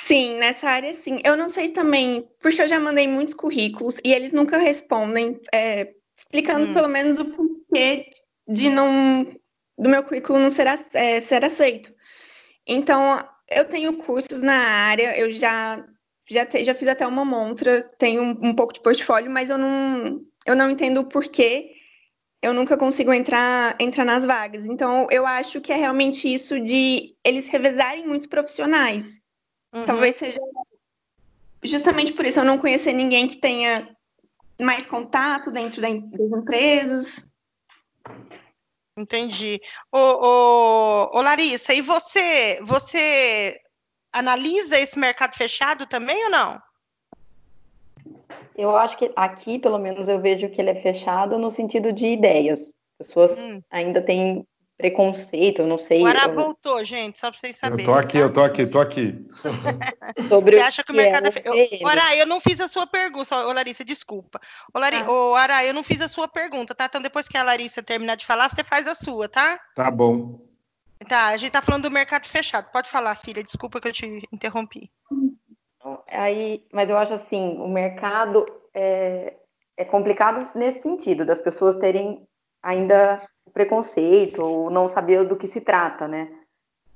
Sim, 0.09 0.39
nessa 0.39 0.71
área 0.71 0.91
sim. 0.95 1.21
Eu 1.23 1.37
não 1.37 1.51
sei 1.51 1.69
também, 1.69 2.27
porque 2.41 2.63
eu 2.63 2.67
já 2.67 2.81
mandei 2.81 3.07
muitos 3.07 3.35
currículos 3.35 3.99
e 4.03 4.11
eles 4.11 4.33
nunca 4.33 4.57
respondem, 4.57 5.39
é, 5.53 5.93
explicando 6.17 6.69
hum. 6.69 6.73
pelo 6.73 6.89
menos 6.89 7.19
o 7.19 7.27
porquê 7.27 8.09
de 8.49 8.71
não 8.71 9.27
do 9.77 9.91
meu 9.91 10.03
currículo 10.03 10.39
não 10.39 10.49
ser, 10.49 10.67
é, 10.95 11.21
ser 11.21 11.45
aceito. 11.45 11.93
Então, 12.67 13.23
eu 13.51 13.67
tenho 13.67 13.99
cursos 13.99 14.41
na 14.41 14.57
área, 14.57 15.15
eu 15.19 15.31
já 15.31 15.87
já, 16.27 16.47
te, 16.47 16.65
já 16.65 16.75
fiz 16.75 16.89
até 16.89 17.07
uma 17.07 17.25
montra, 17.25 17.83
tenho 17.99 18.23
um, 18.23 18.49
um 18.49 18.55
pouco 18.55 18.73
de 18.73 18.81
portfólio, 18.81 19.31
mas 19.31 19.51
eu 19.51 19.59
não 19.59 20.23
eu 20.47 20.57
não 20.57 20.71
entendo 20.71 21.03
o 21.03 21.09
porquê 21.09 21.75
eu 22.41 22.55
nunca 22.55 22.79
consigo 22.79 23.13
entrar, 23.13 23.77
entrar 23.79 24.07
nas 24.07 24.25
vagas. 24.25 24.65
Então, 24.65 25.07
eu 25.11 25.27
acho 25.27 25.61
que 25.61 25.71
é 25.71 25.77
realmente 25.77 26.33
isso 26.33 26.59
de 26.59 27.15
eles 27.23 27.47
revezarem 27.49 28.07
muitos 28.07 28.27
profissionais. 28.27 29.21
Uhum. 29.73 29.85
Talvez 29.85 30.17
seja 30.17 30.41
justamente 31.63 32.13
por 32.13 32.25
isso 32.25 32.41
eu 32.41 32.45
não 32.45 32.59
conhecer 32.59 32.93
ninguém 32.93 33.27
que 33.27 33.37
tenha 33.37 33.89
mais 34.61 34.87
contato 34.87 35.51
dentro 35.51 35.81
das 35.81 35.91
empresas. 35.91 37.27
Entendi. 38.97 39.61
Ô, 39.93 39.99
ô, 39.99 41.19
ô, 41.19 41.23
Larissa, 41.23 41.73
e 41.73 41.81
você, 41.81 42.59
você 42.63 43.61
analisa 44.13 44.79
esse 44.79 44.99
mercado 44.99 45.37
fechado 45.37 45.87
também 45.87 46.25
ou 46.25 46.31
não? 46.31 46.61
Eu 48.57 48.77
acho 48.77 48.97
que 48.97 49.13
aqui, 49.15 49.57
pelo 49.57 49.79
menos, 49.79 50.09
eu 50.09 50.21
vejo 50.21 50.51
que 50.51 50.61
ele 50.61 50.71
é 50.71 50.81
fechado 50.81 51.39
no 51.39 51.49
sentido 51.49 51.93
de 51.93 52.09
ideias. 52.09 52.75
Pessoas 52.99 53.39
hum. 53.39 53.63
ainda 53.71 54.03
têm 54.03 54.45
preconceito, 54.79 55.63
eu 55.63 55.67
não 55.67 55.77
sei. 55.77 56.03
O 56.03 56.07
Ará 56.07 56.27
eu... 56.27 56.35
voltou, 56.35 56.83
gente, 56.85 57.19
só 57.19 57.31
para 57.31 57.39
vocês 57.39 57.57
saberem. 57.57 57.85
Eu 57.85 57.93
tô 57.93 57.99
aqui, 57.99 58.13
tá? 58.13 58.19
eu 58.21 58.33
tô 58.33 58.43
aqui, 58.43 58.67
tô 58.67 58.81
aqui. 58.81 59.27
Sobre 60.29 60.57
Você 60.57 60.63
acha 60.63 60.85
que 60.85 60.93
o 60.93 60.95
mercado 60.95 61.27
é, 61.27 61.83
é 61.83 61.87
Ará, 61.87 62.17
eu 62.17 62.25
não 62.25 62.41
fiz 62.41 62.61
a 62.61 62.69
sua 62.69 62.87
pergunta, 62.87 63.37
ô 63.45 63.53
Larissa, 63.53 63.85
desculpa. 63.85 64.41
Ô, 64.73 64.79
Lari... 64.79 64.99
Ah. 64.99 65.11
ô 65.11 65.35
Ará, 65.35 65.65
eu 65.65 65.75
não 65.75 65.83
fiz 65.83 66.01
a 66.01 66.09
sua 66.09 66.29
pergunta, 66.29 66.77
tá? 66.77 66.85
Então 66.85 67.03
depois 67.03 67.27
que 67.27 67.37
a 67.37 67.43
Larissa 67.43 67.83
terminar 67.83 68.15
de 68.15 68.25
falar, 68.25 68.49
você 68.49 68.63
faz 68.63 68.87
a 68.87 68.95
sua, 68.95 69.29
tá? 69.29 69.59
Tá 69.75 69.91
bom. 69.91 70.41
Tá, 71.09 71.29
a 71.29 71.37
gente 71.37 71.53
tá 71.53 71.61
falando 71.61 71.83
do 71.83 71.91
mercado 71.91 72.27
fechado. 72.27 72.71
Pode 72.73 72.89
falar, 72.89 73.17
filha, 73.17 73.43
desculpa 73.43 73.81
que 73.81 73.89
eu 73.89 73.93
te 73.93 74.29
interrompi. 74.33 74.91
Aí, 76.07 76.65
mas 76.73 76.89
eu 76.89 76.97
acho 76.97 77.15
assim, 77.15 77.57
o 77.59 77.69
mercado 77.69 78.47
é, 78.73 79.35
é 79.77 79.85
complicado 79.85 80.49
nesse 80.55 80.83
sentido, 80.83 81.25
das 81.25 81.41
pessoas 81.41 81.77
terem 81.77 82.27
ainda 82.63 83.21
preconceito 83.59 84.41
ou 84.41 84.71
não 84.71 84.89
saber 84.89 85.25
do 85.25 85.37
que 85.37 85.49
se 85.49 85.61
trata, 85.61 86.07
né? 86.07 86.29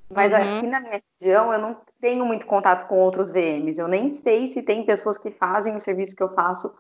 Mas 0.09 0.31
uhum. 0.31 0.37
aqui 0.37 0.67
na 0.69 0.79
minha 0.79 1.03
região 1.21 1.53
eu 1.53 1.59
não 1.59 1.77
tenho 2.01 2.25
muito 2.25 2.47
contato 2.47 2.87
com 2.87 3.01
outros 3.01 3.31
VMs. 3.31 3.81
Eu 3.81 3.89
nem 3.89 4.11
sei 4.11 4.47
se 4.47 4.63
tem 4.63 4.85
pessoas 4.85 5.19
que 5.19 5.31
fazem 5.33 5.75
o 5.75 5.81
serviço 5.81 6.15
que 6.15 6.23
eu 6.23 6.33
faço 6.35 6.73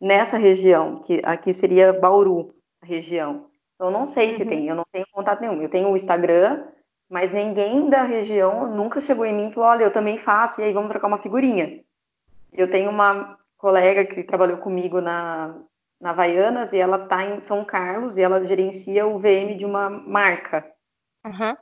nessa 0.00 0.38
região, 0.38 1.00
que 1.00 1.20
aqui 1.22 1.52
seria 1.52 1.92
Bauru, 1.92 2.54
a 2.82 2.86
região. 2.86 3.46
Então, 3.74 3.88
eu 3.88 3.90
não 3.90 4.06
sei 4.06 4.28
uhum. 4.28 4.34
se 4.34 4.44
tem, 4.46 4.68
eu 4.68 4.74
não 4.74 4.86
tenho 4.90 5.06
contato 5.12 5.40
nenhum. 5.42 5.60
Eu 5.60 5.68
tenho 5.68 5.90
o 5.90 5.96
Instagram, 5.96 6.64
mas 7.10 7.30
ninguém 7.30 7.90
da 7.90 8.04
região 8.04 8.74
nunca 8.74 9.00
chegou 9.00 9.26
em 9.26 9.34
mim 9.34 9.48
e 9.48 9.52
falou: 9.52 9.68
olha, 9.68 9.84
eu 9.84 9.92
também 9.92 10.16
faço, 10.16 10.60
e 10.60 10.64
aí 10.64 10.72
vamos 10.72 10.88
trocar 10.88 11.08
uma 11.08 11.18
figurinha. 11.18 11.80
Eu 12.54 12.70
tenho 12.70 12.88
uma 12.88 13.38
colega 13.58 14.06
que 14.06 14.22
trabalhou 14.22 14.56
comigo 14.58 15.00
na, 15.00 15.54
na 16.00 16.10
Havaianas 16.10 16.72
e 16.72 16.78
ela 16.78 17.02
está 17.04 17.24
em 17.24 17.40
São 17.40 17.64
Carlos 17.64 18.16
e 18.16 18.22
ela 18.22 18.44
gerencia 18.44 19.06
o 19.06 19.18
VM 19.18 19.56
de 19.56 19.64
uma 19.64 19.88
marca. 19.88 20.64
Uhum. 21.24 21.56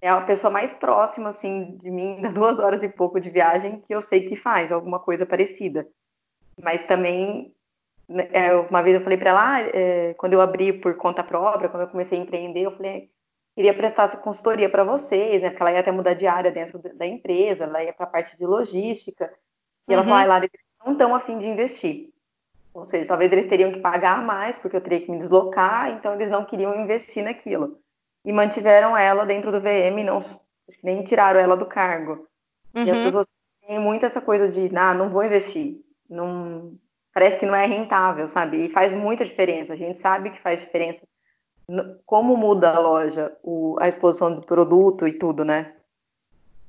é 0.00 0.08
a 0.08 0.20
pessoa 0.20 0.50
mais 0.50 0.74
próxima, 0.74 1.30
assim, 1.30 1.76
de 1.76 1.88
mim, 1.88 2.20
duas 2.34 2.58
horas 2.58 2.82
e 2.82 2.88
pouco 2.88 3.20
de 3.20 3.30
viagem, 3.30 3.80
que 3.80 3.94
eu 3.94 4.00
sei 4.00 4.26
que 4.28 4.34
faz 4.34 4.72
alguma 4.72 4.98
coisa 4.98 5.24
parecida. 5.24 5.86
Mas 6.60 6.84
também, 6.84 7.54
né, 8.08 8.28
é, 8.32 8.54
uma 8.56 8.82
vez 8.82 8.96
eu 8.96 9.02
falei 9.02 9.16
para 9.16 9.30
ela, 9.30 9.54
ah, 9.54 9.60
é, 9.60 10.14
quando 10.14 10.32
eu 10.32 10.40
abri 10.40 10.72
por 10.72 10.96
conta 10.96 11.22
própria, 11.22 11.68
quando 11.68 11.82
eu 11.82 11.88
comecei 11.88 12.18
a 12.18 12.22
empreender, 12.22 12.62
eu 12.62 12.76
falei, 12.76 13.08
queria 13.54 13.74
prestar 13.74 14.04
essa 14.04 14.16
consultoria 14.16 14.68
para 14.68 14.84
vocês, 14.84 15.42
né? 15.42 15.50
Porque 15.50 15.62
ela 15.62 15.72
ia 15.72 15.80
até 15.80 15.92
mudar 15.92 16.14
de 16.14 16.26
área 16.26 16.50
dentro 16.50 16.78
da 16.78 17.06
empresa, 17.06 17.64
ela 17.64 17.82
ia 17.82 17.92
para 17.92 18.06
a 18.06 18.10
parte 18.10 18.36
de 18.36 18.46
logística. 18.46 19.32
E 19.88 19.92
ela 19.92 20.02
uhum. 20.02 20.08
falou, 20.08 20.24
ah, 20.24 20.26
Lara, 20.26 20.44
eles 20.44 20.66
não 20.84 20.92
estão 20.92 21.14
afim 21.14 21.38
de 21.38 21.46
investir. 21.46 22.10
Ou 22.78 22.86
seja, 22.86 23.08
talvez 23.08 23.30
eles 23.32 23.46
teriam 23.46 23.72
que 23.72 23.80
pagar 23.80 24.22
mais, 24.22 24.56
porque 24.56 24.76
eu 24.76 24.80
teria 24.80 25.00
que 25.00 25.10
me 25.10 25.18
deslocar, 25.18 25.90
então 25.90 26.14
eles 26.14 26.30
não 26.30 26.44
queriam 26.44 26.80
investir 26.80 27.22
naquilo 27.22 27.78
e 28.24 28.32
mantiveram 28.32 28.96
ela 28.96 29.24
dentro 29.24 29.50
do 29.50 29.60
VM, 29.60 30.04
não 30.04 30.20
nem 30.82 31.02
tiraram 31.02 31.40
ela 31.40 31.56
do 31.56 31.66
cargo. 31.66 32.26
Uhum. 32.74 32.84
E 32.84 32.90
as 32.90 32.98
uhum. 32.98 33.04
pessoas 33.04 33.26
têm 33.66 33.78
muito 33.78 34.04
essa 34.04 34.20
coisa 34.20 34.48
de, 34.48 34.70
ah, 34.76 34.94
não 34.94 35.08
vou 35.08 35.24
investir, 35.24 35.80
não 36.08 36.76
parece 37.12 37.38
que 37.38 37.46
não 37.46 37.54
é 37.54 37.66
rentável, 37.66 38.28
sabe? 38.28 38.66
E 38.66 38.68
faz 38.68 38.92
muita 38.92 39.24
diferença. 39.24 39.72
A 39.72 39.76
gente 39.76 39.98
sabe 39.98 40.30
que 40.30 40.40
faz 40.40 40.60
diferença 40.60 41.06
como 42.06 42.36
muda 42.36 42.70
a 42.70 42.78
loja, 42.78 43.36
o, 43.42 43.76
a 43.80 43.88
exposição 43.88 44.34
do 44.34 44.42
produto 44.42 45.06
e 45.06 45.12
tudo, 45.12 45.44
né? 45.44 45.74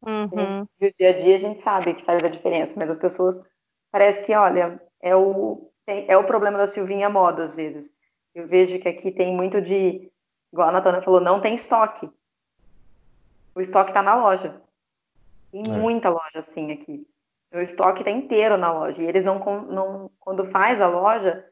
Uhum. 0.05 0.65
No 0.79 0.91
dia 0.97 1.09
a 1.09 1.21
dia 1.21 1.35
a 1.35 1.39
gente 1.39 1.61
sabe 1.61 1.93
que 1.93 2.05
faz 2.05 2.23
a 2.23 2.29
diferença, 2.29 2.73
mas 2.77 2.89
as 2.89 2.97
pessoas 2.97 3.37
parece 3.91 4.23
que, 4.25 4.33
olha, 4.33 4.81
é 5.01 5.15
o, 5.15 5.69
é 6.07 6.17
o 6.17 6.23
problema 6.23 6.57
da 6.57 6.67
Silvinha 6.67 7.09
Moda 7.09 7.43
às 7.43 7.55
vezes. 7.55 7.91
Eu 8.33 8.47
vejo 8.47 8.79
que 8.79 8.87
aqui 8.87 9.11
tem 9.11 9.35
muito 9.35 9.61
de 9.61 10.11
igual 10.51 10.69
a 10.69 10.71
Natana 10.71 11.01
falou, 11.01 11.19
não 11.19 11.41
tem 11.41 11.55
estoque. 11.55 12.09
O 13.55 13.61
estoque 13.61 13.91
está 13.91 14.01
na 14.01 14.15
loja. 14.15 14.61
Tem 15.51 15.63
é. 15.63 15.77
muita 15.77 16.09
loja 16.09 16.39
assim 16.39 16.71
aqui. 16.71 17.05
O 17.51 17.59
estoque 17.59 18.01
está 18.01 18.11
inteiro 18.11 18.57
na 18.57 18.71
loja. 18.71 19.01
E 19.01 19.05
eles 19.05 19.25
não, 19.25 19.39
não. 19.63 20.11
Quando 20.19 20.45
faz 20.51 20.79
a 20.79 20.87
loja, 20.87 21.45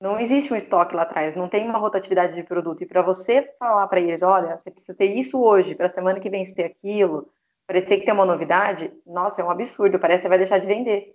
não 0.00 0.18
existe 0.18 0.52
um 0.52 0.56
estoque 0.56 0.94
lá 0.96 1.02
atrás. 1.02 1.36
Não 1.36 1.48
tem 1.48 1.68
uma 1.68 1.78
rotatividade 1.78 2.34
de 2.34 2.42
produto. 2.42 2.82
E 2.82 2.86
para 2.86 3.02
você 3.02 3.54
falar 3.58 3.86
para 3.88 4.00
eles: 4.00 4.22
olha, 4.22 4.58
você 4.58 4.70
precisa 4.70 4.96
ter 4.96 5.06
isso 5.06 5.40
hoje, 5.40 5.74
para 5.74 5.86
a 5.86 5.92
semana 5.92 6.20
que 6.20 6.30
vem 6.30 6.44
você 6.44 6.54
ter 6.54 6.64
aquilo, 6.64 7.28
parecer 7.66 7.98
que 7.98 8.06
tem 8.06 8.14
uma 8.14 8.24
novidade, 8.24 8.90
nossa, 9.06 9.42
é 9.42 9.44
um 9.44 9.50
absurdo. 9.50 9.98
Parece 9.98 10.18
que 10.18 10.22
você 10.22 10.28
vai 10.28 10.38
deixar 10.38 10.58
de 10.58 10.66
vender. 10.66 11.14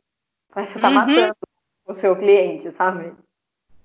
Parece 0.53 0.73
que 0.73 0.79
você 0.79 0.88
está 0.88 0.89
uhum. 0.89 1.08
matando 1.08 1.36
o 1.86 1.93
seu 1.93 2.15
cliente, 2.15 2.71
sabe? 2.71 3.15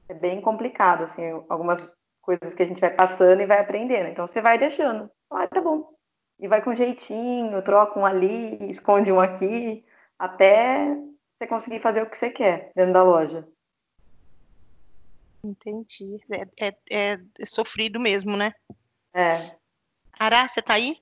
É 0.09 0.15
bem 0.15 0.41
complicado, 0.41 1.05
assim, 1.05 1.23
algumas 1.49 1.87
coisas 2.21 2.55
que 2.55 2.63
a 2.63 2.67
gente 2.67 2.81
vai 2.81 2.91
passando 2.91 3.43
e 3.43 3.47
vai 3.47 3.61
aprendendo. 3.61 4.09
Então 4.09 4.27
você 4.27 4.41
vai 4.41 4.59
deixando. 4.59 5.11
Ah, 5.31 5.47
tá 5.47 5.61
bom. 5.61 5.93
E 6.39 6.49
vai 6.49 6.63
com 6.63 6.75
jeitinho, 6.75 7.63
troca 7.63 7.99
um 7.99 8.07
ali, 8.07 8.71
esconde 8.71 9.13
um 9.13 9.21
aqui, 9.21 9.85
até 10.19 10.97
você 11.39 11.47
conseguir 11.47 11.81
fazer 11.81 12.03
o 12.03 12.09
que 12.09 12.17
você 12.17 12.31
quer 12.31 12.73
dentro 12.75 12.95
da 12.95 13.03
loja. 13.03 13.47
Entendi. 15.45 16.19
É, 16.31 16.69
é, 16.69 16.77
é, 16.91 17.21
sofrido 17.45 17.99
mesmo, 17.99 18.37
né? 18.37 18.53
É. 19.15 19.57
Ará, 20.19 20.47
você 20.47 20.61
tá 20.61 20.75
aí? 20.75 20.99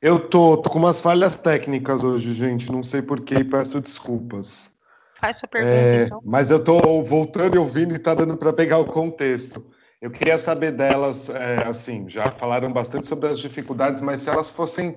Eu 0.00 0.28
tô, 0.28 0.56
tô 0.58 0.70
com 0.70 0.78
umas 0.78 1.00
falhas 1.00 1.36
técnicas 1.36 2.04
hoje, 2.04 2.32
gente. 2.32 2.70
Não 2.70 2.82
sei 2.82 3.02
porquê 3.02 3.36
e 3.36 3.44
peço 3.44 3.80
desculpas. 3.80 4.77
Faz 5.18 5.36
sua 5.36 5.48
pergunta, 5.48 5.74
é, 5.74 6.04
então. 6.04 6.22
Mas 6.24 6.50
eu 6.50 6.62
tô 6.62 7.02
voltando 7.02 7.56
e 7.56 7.58
ouvindo 7.58 7.94
e 7.94 7.98
tá 7.98 8.14
dando 8.14 8.36
para 8.36 8.52
pegar 8.52 8.78
o 8.78 8.86
contexto. 8.86 9.66
Eu 10.00 10.12
queria 10.12 10.38
saber 10.38 10.70
delas, 10.70 11.28
é, 11.28 11.64
assim, 11.66 12.08
já 12.08 12.30
falaram 12.30 12.72
bastante 12.72 13.04
sobre 13.04 13.28
as 13.28 13.40
dificuldades, 13.40 14.00
mas 14.00 14.20
se 14.20 14.30
elas 14.30 14.48
fossem 14.48 14.96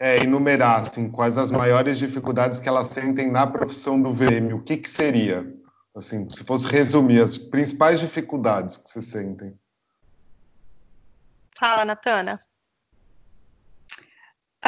é, 0.00 0.22
enumerar, 0.22 0.80
assim, 0.80 1.10
quais 1.10 1.36
as 1.36 1.52
maiores 1.52 1.98
dificuldades 1.98 2.58
que 2.58 2.68
elas 2.68 2.88
sentem 2.88 3.30
na 3.30 3.46
profissão 3.46 4.00
do 4.00 4.10
VM, 4.10 4.54
o 4.54 4.62
que 4.62 4.78
que 4.78 4.88
seria? 4.88 5.54
Assim, 5.94 6.26
se 6.30 6.44
fosse 6.44 6.66
resumir 6.66 7.20
as 7.20 7.36
principais 7.36 8.00
dificuldades 8.00 8.78
que 8.78 8.90
se 8.90 9.02
sentem. 9.02 9.58
Fala, 11.58 11.84
Natana. 11.84 12.40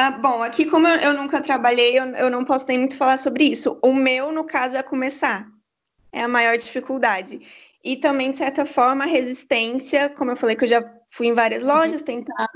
Ah, 0.03 0.09
bom, 0.09 0.41
aqui 0.41 0.65
como 0.65 0.87
eu, 0.87 0.95
eu 0.95 1.13
nunca 1.13 1.39
trabalhei, 1.39 1.99
eu, 1.99 2.05
eu 2.15 2.27
não 2.27 2.43
posso 2.43 2.65
nem 2.67 2.79
muito 2.79 2.97
falar 2.97 3.17
sobre 3.17 3.43
isso. 3.43 3.77
O 3.83 3.93
meu, 3.93 4.31
no 4.31 4.43
caso, 4.43 4.75
é 4.75 4.81
começar. 4.81 5.47
É 6.11 6.23
a 6.23 6.27
maior 6.27 6.57
dificuldade. 6.57 7.39
E 7.83 7.95
também, 7.97 8.31
de 8.31 8.37
certa 8.37 8.65
forma, 8.65 9.03
a 9.03 9.07
resistência, 9.07 10.09
como 10.09 10.31
eu 10.31 10.35
falei 10.35 10.55
que 10.55 10.63
eu 10.63 10.67
já 10.67 10.83
fui 11.11 11.27
em 11.27 11.33
várias 11.33 11.61
lojas 11.61 12.01
tentar 12.01 12.47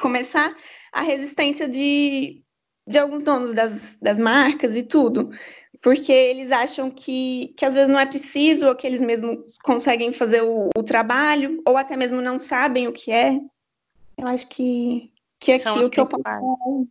começar, 0.00 0.56
a 0.92 1.02
resistência 1.02 1.68
de, 1.68 2.40
de 2.86 2.98
alguns 3.00 3.24
donos 3.24 3.52
das, 3.52 3.96
das 4.00 4.16
marcas 4.16 4.76
e 4.76 4.84
tudo. 4.84 5.30
Porque 5.80 6.12
eles 6.12 6.52
acham 6.52 6.88
que, 6.88 7.52
que 7.56 7.64
às 7.64 7.74
vezes 7.74 7.88
não 7.88 7.98
é 7.98 8.06
preciso, 8.06 8.68
ou 8.68 8.76
que 8.76 8.86
eles 8.86 9.02
mesmos 9.02 9.58
conseguem 9.58 10.12
fazer 10.12 10.42
o, 10.42 10.68
o 10.76 10.84
trabalho, 10.84 11.60
ou 11.66 11.76
até 11.76 11.96
mesmo 11.96 12.22
não 12.22 12.38
sabem 12.38 12.86
o 12.86 12.92
que 12.92 13.10
é. 13.10 13.40
Eu 14.16 14.28
acho 14.28 14.48
que, 14.48 15.11
que 15.42 15.50
é 15.50 15.56
aquilo 15.56 15.90
que 15.90 16.00
eu 16.00 16.06
posso. 16.06 16.88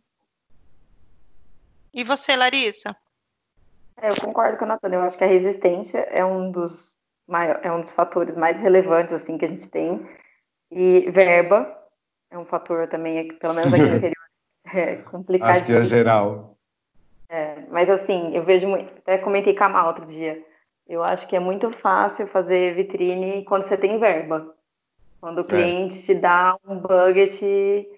E 1.94 2.04
você, 2.04 2.36
Larissa? 2.36 2.94
É, 3.96 4.10
eu 4.10 4.16
concordo 4.16 4.58
com 4.58 4.64
a 4.64 4.68
Natana. 4.68 4.96
Eu 4.96 5.02
acho 5.02 5.16
que 5.16 5.24
a 5.24 5.28
resistência 5.28 6.00
é 6.10 6.24
um 6.24 6.50
dos 6.50 6.96
maior, 7.26 7.60
é 7.62 7.72
um 7.72 7.80
dos 7.80 7.92
fatores 7.92 8.36
mais 8.36 8.58
relevantes 8.58 9.14
assim 9.14 9.38
que 9.38 9.46
a 9.46 9.48
gente 9.48 9.68
tem. 9.68 10.06
E 10.70 11.10
verba 11.10 11.66
é 12.30 12.38
um 12.38 12.44
fator 12.44 12.86
também, 12.88 13.28
pelo 13.34 13.54
menos 13.54 13.72
aqui 13.72 13.82
no 13.82 13.96
interior, 13.96 14.26
é 14.74 14.96
complicado. 14.96 15.50
Acho 15.50 15.66
que 15.66 15.72
é 15.72 15.84
geral. 15.84 16.56
É, 17.28 17.62
mas 17.70 17.88
assim, 17.88 18.34
eu 18.36 18.44
vejo 18.44 18.68
muito, 18.68 18.92
até 18.98 19.16
comentei 19.16 19.54
com 19.54 19.64
a 19.64 19.68
Mal 19.68 19.88
outro 19.88 20.04
dia, 20.04 20.42
eu 20.86 21.02
acho 21.02 21.26
que 21.26 21.34
é 21.34 21.40
muito 21.40 21.70
fácil 21.70 22.26
fazer 22.26 22.74
vitrine 22.74 23.44
quando 23.44 23.64
você 23.64 23.76
tem 23.78 23.98
verba. 23.98 24.54
Quando 25.20 25.38
o 25.38 25.42
é. 25.42 25.44
cliente 25.44 25.98
é. 25.98 26.02
te 26.02 26.14
dá 26.14 26.56
um 26.66 26.78
budget 26.78 27.88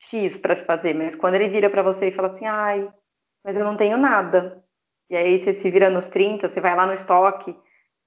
X 0.00 0.36
para 0.36 0.56
fazer, 0.56 0.94
mas 0.94 1.14
quando 1.14 1.34
ele 1.34 1.48
vira 1.48 1.68
para 1.68 1.82
você 1.82 2.08
e 2.08 2.12
fala 2.12 2.28
assim, 2.28 2.46
ai, 2.46 2.90
mas 3.44 3.56
eu 3.56 3.64
não 3.64 3.76
tenho 3.76 3.98
nada. 3.98 4.64
E 5.08 5.16
aí 5.16 5.42
você 5.42 5.54
se 5.54 5.70
vira 5.70 5.90
nos 5.90 6.06
30, 6.06 6.48
você 6.48 6.60
vai 6.60 6.74
lá 6.74 6.86
no 6.86 6.94
estoque, 6.94 7.54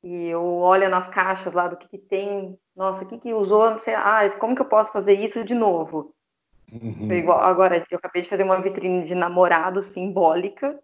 e 0.04 0.28
eu 0.28 0.44
olho 0.44 0.90
nas 0.90 1.08
caixas 1.08 1.54
lá 1.54 1.68
do 1.68 1.78
que, 1.78 1.88
que 1.88 1.98
tem, 1.98 2.58
nossa, 2.76 3.04
o 3.04 3.08
que, 3.08 3.20
que 3.20 3.34
usou, 3.34 3.72
não 3.72 3.80
sei, 3.80 3.94
ah, 3.94 4.28
como 4.40 4.56
que 4.56 4.62
eu 4.62 4.66
posso 4.66 4.92
fazer 4.92 5.14
isso 5.14 5.44
de 5.44 5.54
novo? 5.54 6.14
Uhum. 6.72 7.12
Igual, 7.14 7.40
agora, 7.40 7.86
eu 7.90 7.98
acabei 7.98 8.24
de 8.24 8.30
fazer 8.30 8.44
uma 8.44 8.60
vitrine 8.60 9.06
de 9.06 9.14
namorado 9.14 9.82
simbólica, 9.82 10.80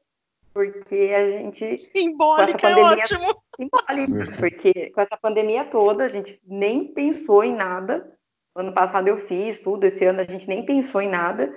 porque 0.53 1.13
a 1.15 1.31
gente. 1.31 1.77
Simbólica 1.77 2.59
pandemia, 2.59 2.83
é 2.83 3.03
ótimo! 3.03 3.43
Simbólica, 3.55 4.37
porque 4.37 4.91
com 4.91 5.01
essa 5.01 5.17
pandemia 5.17 5.65
toda, 5.65 6.05
a 6.05 6.07
gente 6.07 6.39
nem 6.45 6.85
pensou 6.93 7.43
em 7.43 7.55
nada. 7.55 8.18
Ano 8.59 8.73
passado 8.73 9.07
eu 9.07 9.17
fiz 9.27 9.59
tudo, 9.59 9.85
esse 9.85 10.03
ano 10.05 10.21
a 10.21 10.23
gente 10.23 10.47
nem 10.47 10.65
pensou 10.65 11.01
em 11.01 11.09
nada. 11.09 11.53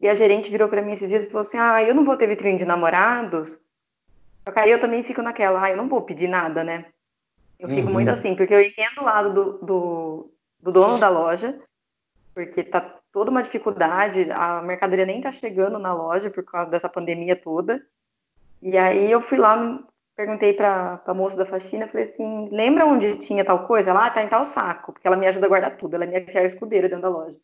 E 0.00 0.08
a 0.08 0.14
gerente 0.14 0.50
virou 0.50 0.68
para 0.68 0.82
mim 0.82 0.92
esses 0.92 1.08
dias 1.08 1.24
e 1.24 1.28
falou 1.28 1.42
assim: 1.42 1.56
Ah, 1.56 1.82
eu 1.82 1.94
não 1.94 2.04
vou 2.04 2.16
ter 2.16 2.26
vitrine 2.26 2.58
de 2.58 2.64
namorados. 2.64 3.58
Aí 4.44 4.70
eu 4.70 4.80
também 4.80 5.02
fico 5.04 5.22
naquela, 5.22 5.62
ah, 5.62 5.70
eu 5.70 5.76
não 5.76 5.88
vou 5.88 6.02
pedir 6.02 6.28
nada, 6.28 6.64
né? 6.64 6.86
Eu 7.58 7.68
fico 7.68 7.86
uhum. 7.86 7.92
muito 7.92 8.10
assim, 8.10 8.34
porque 8.34 8.52
eu 8.52 8.60
entendo 8.60 9.00
o 9.00 9.04
lado 9.04 9.32
do, 9.32 9.58
do, 9.64 10.30
do, 10.60 10.72
dono 10.72 10.98
da 10.98 11.08
loja, 11.08 11.56
porque 12.34 12.64
tá 12.64 12.80
toda 13.12 13.30
uma 13.30 13.42
dificuldade, 13.42 14.28
a 14.32 14.60
mercadoria 14.60 15.06
nem 15.06 15.20
tá 15.20 15.30
chegando 15.30 15.78
na 15.78 15.94
loja 15.94 16.28
por 16.28 16.42
causa 16.42 16.70
dessa 16.72 16.88
pandemia 16.88 17.36
toda. 17.36 17.80
E 18.60 18.76
aí 18.76 19.10
eu 19.10 19.20
fui 19.20 19.38
lá, 19.38 19.78
perguntei 20.16 20.52
pra, 20.52 20.98
pra 20.98 21.14
moça 21.14 21.36
da 21.36 21.46
faxina, 21.46 21.88
falei 21.88 22.08
assim, 22.08 22.48
lembra 22.50 22.86
onde 22.86 23.16
tinha 23.16 23.44
tal 23.44 23.66
coisa? 23.66 23.90
Ela, 23.90 24.06
ah, 24.06 24.10
tá 24.10 24.22
em 24.22 24.28
tal 24.28 24.44
saco, 24.44 24.92
porque 24.92 25.06
ela 25.06 25.16
me 25.16 25.26
ajuda 25.26 25.46
a 25.46 25.48
guardar 25.48 25.76
tudo, 25.76 25.94
ela 25.94 26.04
é 26.04 26.06
minha 26.06 26.24
fiel 26.24 26.46
escudeira 26.46 26.88
dentro 26.88 27.02
da 27.02 27.08
loja. 27.08 27.36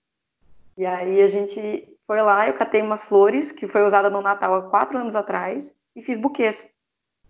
E 0.76 0.86
aí 0.86 1.20
a 1.22 1.28
gente 1.28 1.88
foi 2.06 2.22
lá, 2.22 2.46
eu 2.46 2.54
catei 2.54 2.80
umas 2.80 3.04
flores, 3.04 3.50
que 3.52 3.66
foi 3.66 3.84
usada 3.84 4.08
no 4.08 4.22
Natal 4.22 4.54
há 4.54 4.62
quatro 4.70 4.96
anos 4.96 5.16
atrás, 5.16 5.74
e 5.94 6.02
fiz 6.02 6.16
buquês. 6.16 6.72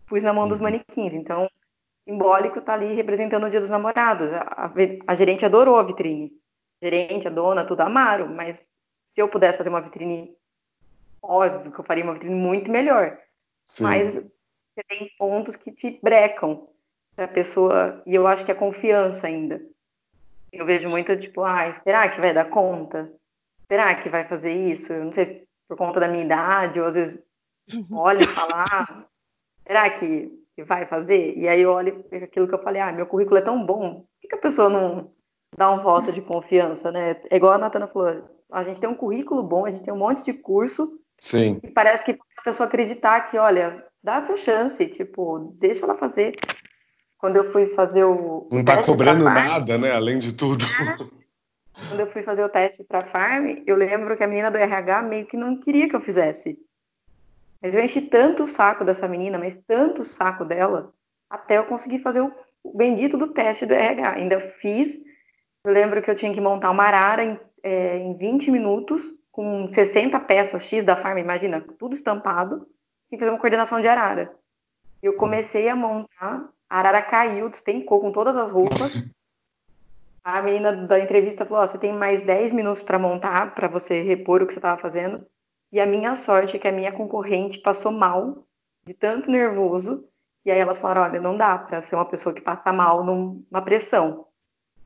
Pus 0.06 0.22
na 0.22 0.32
mão 0.32 0.48
dos 0.48 0.58
uhum. 0.58 0.64
manequins. 0.64 1.12
Então, 1.14 1.50
simbólico 2.04 2.58
está 2.58 2.74
ali 2.74 2.94
representando 2.94 3.44
o 3.44 3.50
Dia 3.50 3.60
dos 3.60 3.70
Namorados. 3.70 4.32
A, 4.32 4.40
a, 4.40 4.72
a, 5.06 5.14
gerente 5.14 5.44
adorou 5.44 5.76
a 5.76 5.82
vitrine. 5.82 6.32
A 6.80 6.84
gerente, 6.84 7.26
a 7.26 7.30
dona, 7.30 7.64
tudo 7.64 7.80
amaram, 7.80 8.28
mas 8.28 8.58
se 8.58 9.20
eu 9.20 9.28
pudesse 9.28 9.58
fazer 9.58 9.70
uma 9.70 9.80
vitrine, 9.80 10.34
óbvio 11.22 11.72
que 11.72 11.78
eu 11.78 11.84
faria 11.84 12.04
uma 12.04 12.14
vitrine 12.14 12.34
muito 12.34 12.70
melhor. 12.70 13.18
Sim. 13.64 13.84
Mas 13.84 14.24
você 14.78 14.82
tem 14.84 15.10
pontos 15.18 15.56
que 15.56 15.72
te 15.72 15.98
brecam 16.02 16.68
a 17.16 17.26
pessoa, 17.26 18.00
e 18.06 18.14
eu 18.14 18.28
acho 18.28 18.44
que 18.44 18.52
é 18.52 18.54
confiança 18.54 19.26
ainda. 19.26 19.60
Eu 20.52 20.64
vejo 20.64 20.88
muito 20.88 21.16
tipo, 21.16 21.42
ah, 21.42 21.72
será 21.82 22.08
que 22.08 22.20
vai 22.20 22.32
dar 22.32 22.48
conta? 22.48 23.12
Será 23.66 23.94
que 23.96 24.08
vai 24.08 24.24
fazer 24.24 24.52
isso? 24.52 24.92
Eu 24.92 25.04
não 25.04 25.12
sei 25.12 25.26
se 25.26 25.48
por 25.68 25.76
conta 25.76 25.98
da 25.98 26.08
minha 26.08 26.24
idade, 26.24 26.80
ou 26.80 26.86
às 26.86 26.94
vezes 26.94 27.20
olha 27.92 28.22
e 28.22 28.26
fala, 28.28 28.64
ah, 28.70 29.04
será 29.66 29.90
que 29.90 30.32
que 30.54 30.64
vai 30.64 30.86
fazer, 30.86 31.38
e 31.38 31.46
aí 31.46 31.60
eu 31.60 31.70
olho 31.70 32.04
aquilo 32.10 32.48
que 32.48 32.54
eu 32.54 32.62
falei, 32.62 32.82
ah, 32.82 32.90
meu 32.90 33.06
currículo 33.06 33.38
é 33.38 33.40
tão 33.40 33.64
bom, 33.64 34.00
por 34.00 34.06
que, 34.20 34.26
que 34.26 34.34
a 34.34 34.38
pessoa 34.38 34.68
não 34.68 35.12
dá 35.56 35.70
um 35.70 35.80
voto 35.84 36.12
de 36.12 36.20
confiança, 36.20 36.90
né? 36.90 37.16
É 37.30 37.36
igual 37.36 37.52
a 37.52 37.58
Natana 37.58 37.86
falou, 37.86 38.28
A 38.50 38.64
gente 38.64 38.80
tem 38.80 38.88
um 38.88 38.94
currículo 38.96 39.40
bom, 39.40 39.66
a 39.66 39.70
gente 39.70 39.84
tem 39.84 39.94
um 39.94 39.98
monte 39.98 40.24
de 40.24 40.32
curso. 40.32 40.98
Sim. 41.16 41.60
E 41.62 41.70
parece 41.70 42.04
que 42.04 42.18
a 42.36 42.42
pessoa 42.42 42.66
acreditar 42.66 43.30
que, 43.30 43.38
olha, 43.38 43.87
dá 44.02 44.16
essa 44.16 44.36
chance, 44.36 44.86
tipo, 44.86 45.54
deixa 45.58 45.84
ela 45.84 45.96
fazer. 45.96 46.34
Quando 47.18 47.36
eu 47.36 47.50
fui 47.50 47.66
fazer 47.74 48.04
o. 48.04 48.48
Não 48.50 48.64
tá 48.64 48.82
cobrando 48.82 49.24
nada, 49.24 49.76
né? 49.76 49.92
Além 49.92 50.18
de 50.18 50.32
tudo. 50.32 50.64
Quando 51.88 52.00
eu 52.00 52.06
fui 52.08 52.22
fazer 52.22 52.42
o 52.42 52.48
teste 52.48 52.82
para 52.82 53.04
farm, 53.04 53.62
eu 53.66 53.76
lembro 53.76 54.16
que 54.16 54.24
a 54.24 54.26
menina 54.26 54.50
do 54.50 54.58
RH 54.58 55.02
meio 55.02 55.26
que 55.26 55.36
não 55.36 55.56
queria 55.56 55.88
que 55.88 55.94
eu 55.94 56.00
fizesse. 56.00 56.58
Mas 57.62 57.74
eu 57.74 57.82
enchi 57.82 58.00
tanto 58.00 58.44
o 58.44 58.46
saco 58.46 58.84
dessa 58.84 59.08
menina, 59.08 59.38
mas 59.38 59.56
tanto 59.66 60.02
o 60.02 60.04
saco 60.04 60.44
dela, 60.44 60.92
até 61.28 61.58
eu 61.58 61.64
conseguir 61.64 62.00
fazer 62.00 62.20
o 62.20 62.32
bendito 62.76 63.16
do 63.16 63.28
teste 63.28 63.66
do 63.66 63.74
RH. 63.74 64.12
Ainda 64.12 64.40
fiz. 64.60 64.96
Eu 65.64 65.72
lembro 65.72 66.02
que 66.02 66.10
eu 66.10 66.16
tinha 66.16 66.32
que 66.32 66.40
montar 66.40 66.70
uma 66.70 66.84
arara 66.84 67.24
em, 67.24 67.38
é, 67.62 67.98
em 67.98 68.16
20 68.16 68.50
minutos, 68.50 69.04
com 69.30 69.68
60 69.72 70.18
peças 70.20 70.62
X 70.64 70.84
da 70.84 70.96
farm, 70.96 71.18
imagina, 71.18 71.64
tudo 71.78 71.94
estampado. 71.94 72.66
Que 73.08 73.18
fazer 73.18 73.30
uma 73.30 73.38
coordenação 73.38 73.80
de 73.80 73.88
arara. 73.88 74.34
Eu 75.02 75.14
comecei 75.14 75.68
a 75.68 75.76
montar, 75.76 76.48
a 76.68 76.78
arara 76.78 77.02
caiu, 77.02 77.48
despencou 77.48 78.00
com 78.00 78.12
todas 78.12 78.36
as 78.36 78.50
roupas. 78.50 79.02
A 80.24 80.42
menina 80.42 80.72
da 80.72 81.00
entrevista 81.00 81.46
falou: 81.46 81.64
oh, 81.64 81.66
você 81.66 81.78
tem 81.78 81.90
mais 81.90 82.22
10 82.22 82.52
minutos 82.52 82.82
para 82.82 82.98
montar, 82.98 83.54
para 83.54 83.66
você 83.66 84.02
repor 84.02 84.42
o 84.42 84.46
que 84.46 84.52
você 84.52 84.58
estava 84.58 84.78
fazendo. 84.78 85.24
E 85.72 85.80
a 85.80 85.86
minha 85.86 86.14
sorte 86.16 86.56
é 86.56 86.58
que 86.58 86.68
a 86.68 86.72
minha 86.72 86.92
concorrente 86.92 87.58
passou 87.60 87.90
mal, 87.90 88.44
de 88.86 88.92
tanto 88.92 89.30
nervoso. 89.30 90.04
E 90.44 90.50
aí 90.50 90.58
elas 90.58 90.78
falaram: 90.78 91.02
olha, 91.02 91.20
não 91.20 91.34
dá 91.34 91.56
para 91.56 91.82
ser 91.82 91.94
uma 91.94 92.04
pessoa 92.04 92.34
que 92.34 92.42
passa 92.42 92.70
mal 92.72 93.04
numa 93.04 93.62
pressão. 93.62 94.26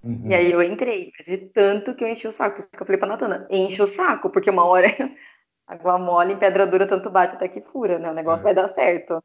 Uhum. 0.05 0.27
E 0.29 0.35
aí 0.35 0.51
eu 0.51 0.63
entrei, 0.63 1.13
mas 1.17 1.27
de 1.27 1.47
tanto 1.49 1.95
que 1.95 2.05
eu 2.05 2.09
enchi 2.09 2.27
o 2.27 2.33
saco. 2.33 2.57
Por 2.57 2.61
isso 2.61 2.71
que 2.71 2.81
eu 2.81 2.87
falei 2.87 2.99
pra 2.99 3.09
Natana: 3.09 3.47
enche 3.51 3.83
o 3.83 3.87
saco, 3.87 4.31
porque 4.31 4.51
uma 4.51 4.65
hora 4.65 4.89
água 5.67 5.99
mole 5.99 6.35
em 6.35 6.39
pedra 6.39 6.67
dura 6.67 6.89
tanto 6.89 7.11
bate 7.11 7.35
até 7.35 7.49
que 7.49 7.61
fura, 7.61 7.99
né? 7.99 8.11
O 8.11 8.15
negócio 8.15 8.41
é. 8.41 8.45
vai 8.45 8.55
dar 8.55 8.69
certo. 8.69 9.23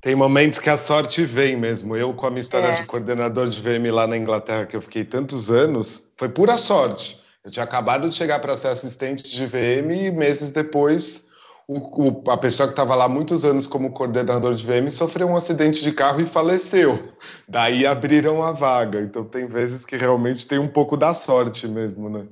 Tem 0.00 0.14
momentos 0.14 0.58
que 0.58 0.70
a 0.70 0.78
sorte 0.78 1.24
vem 1.24 1.56
mesmo. 1.56 1.94
Eu, 1.94 2.14
com 2.14 2.26
a 2.26 2.30
minha 2.30 2.40
história 2.40 2.68
é. 2.68 2.72
de 2.72 2.86
coordenador 2.86 3.46
de 3.46 3.60
VM 3.60 3.92
lá 3.92 4.06
na 4.06 4.16
Inglaterra, 4.16 4.64
que 4.64 4.74
eu 4.74 4.80
fiquei 4.80 5.04
tantos 5.04 5.50
anos, 5.50 6.12
foi 6.16 6.28
pura 6.28 6.56
sorte. 6.56 7.20
Eu 7.44 7.50
tinha 7.50 7.64
acabado 7.64 8.08
de 8.08 8.14
chegar 8.14 8.38
para 8.40 8.56
ser 8.56 8.68
assistente 8.68 9.22
de 9.22 9.46
VM 9.46 9.90
e 9.90 10.10
meses 10.10 10.52
depois, 10.52 11.30
o, 11.70 11.78
o, 12.08 12.30
a 12.30 12.36
pessoa 12.36 12.66
que 12.66 12.72
estava 12.72 12.94
lá 12.96 13.08
muitos 13.08 13.44
anos 13.44 13.66
como 13.66 13.92
coordenador 13.92 14.52
de 14.52 14.66
VM 14.66 14.90
sofreu 14.90 15.28
um 15.28 15.36
acidente 15.36 15.82
de 15.82 15.92
carro 15.92 16.20
e 16.20 16.26
faleceu. 16.26 17.14
Daí 17.46 17.86
abriram 17.86 18.42
a 18.42 18.50
vaga. 18.50 19.00
Então 19.00 19.24
tem 19.24 19.46
vezes 19.46 19.86
que 19.86 19.96
realmente 19.96 20.48
tem 20.48 20.58
um 20.58 20.66
pouco 20.66 20.96
da 20.96 21.14
sorte 21.14 21.68
mesmo, 21.68 22.10
né? 22.10 22.26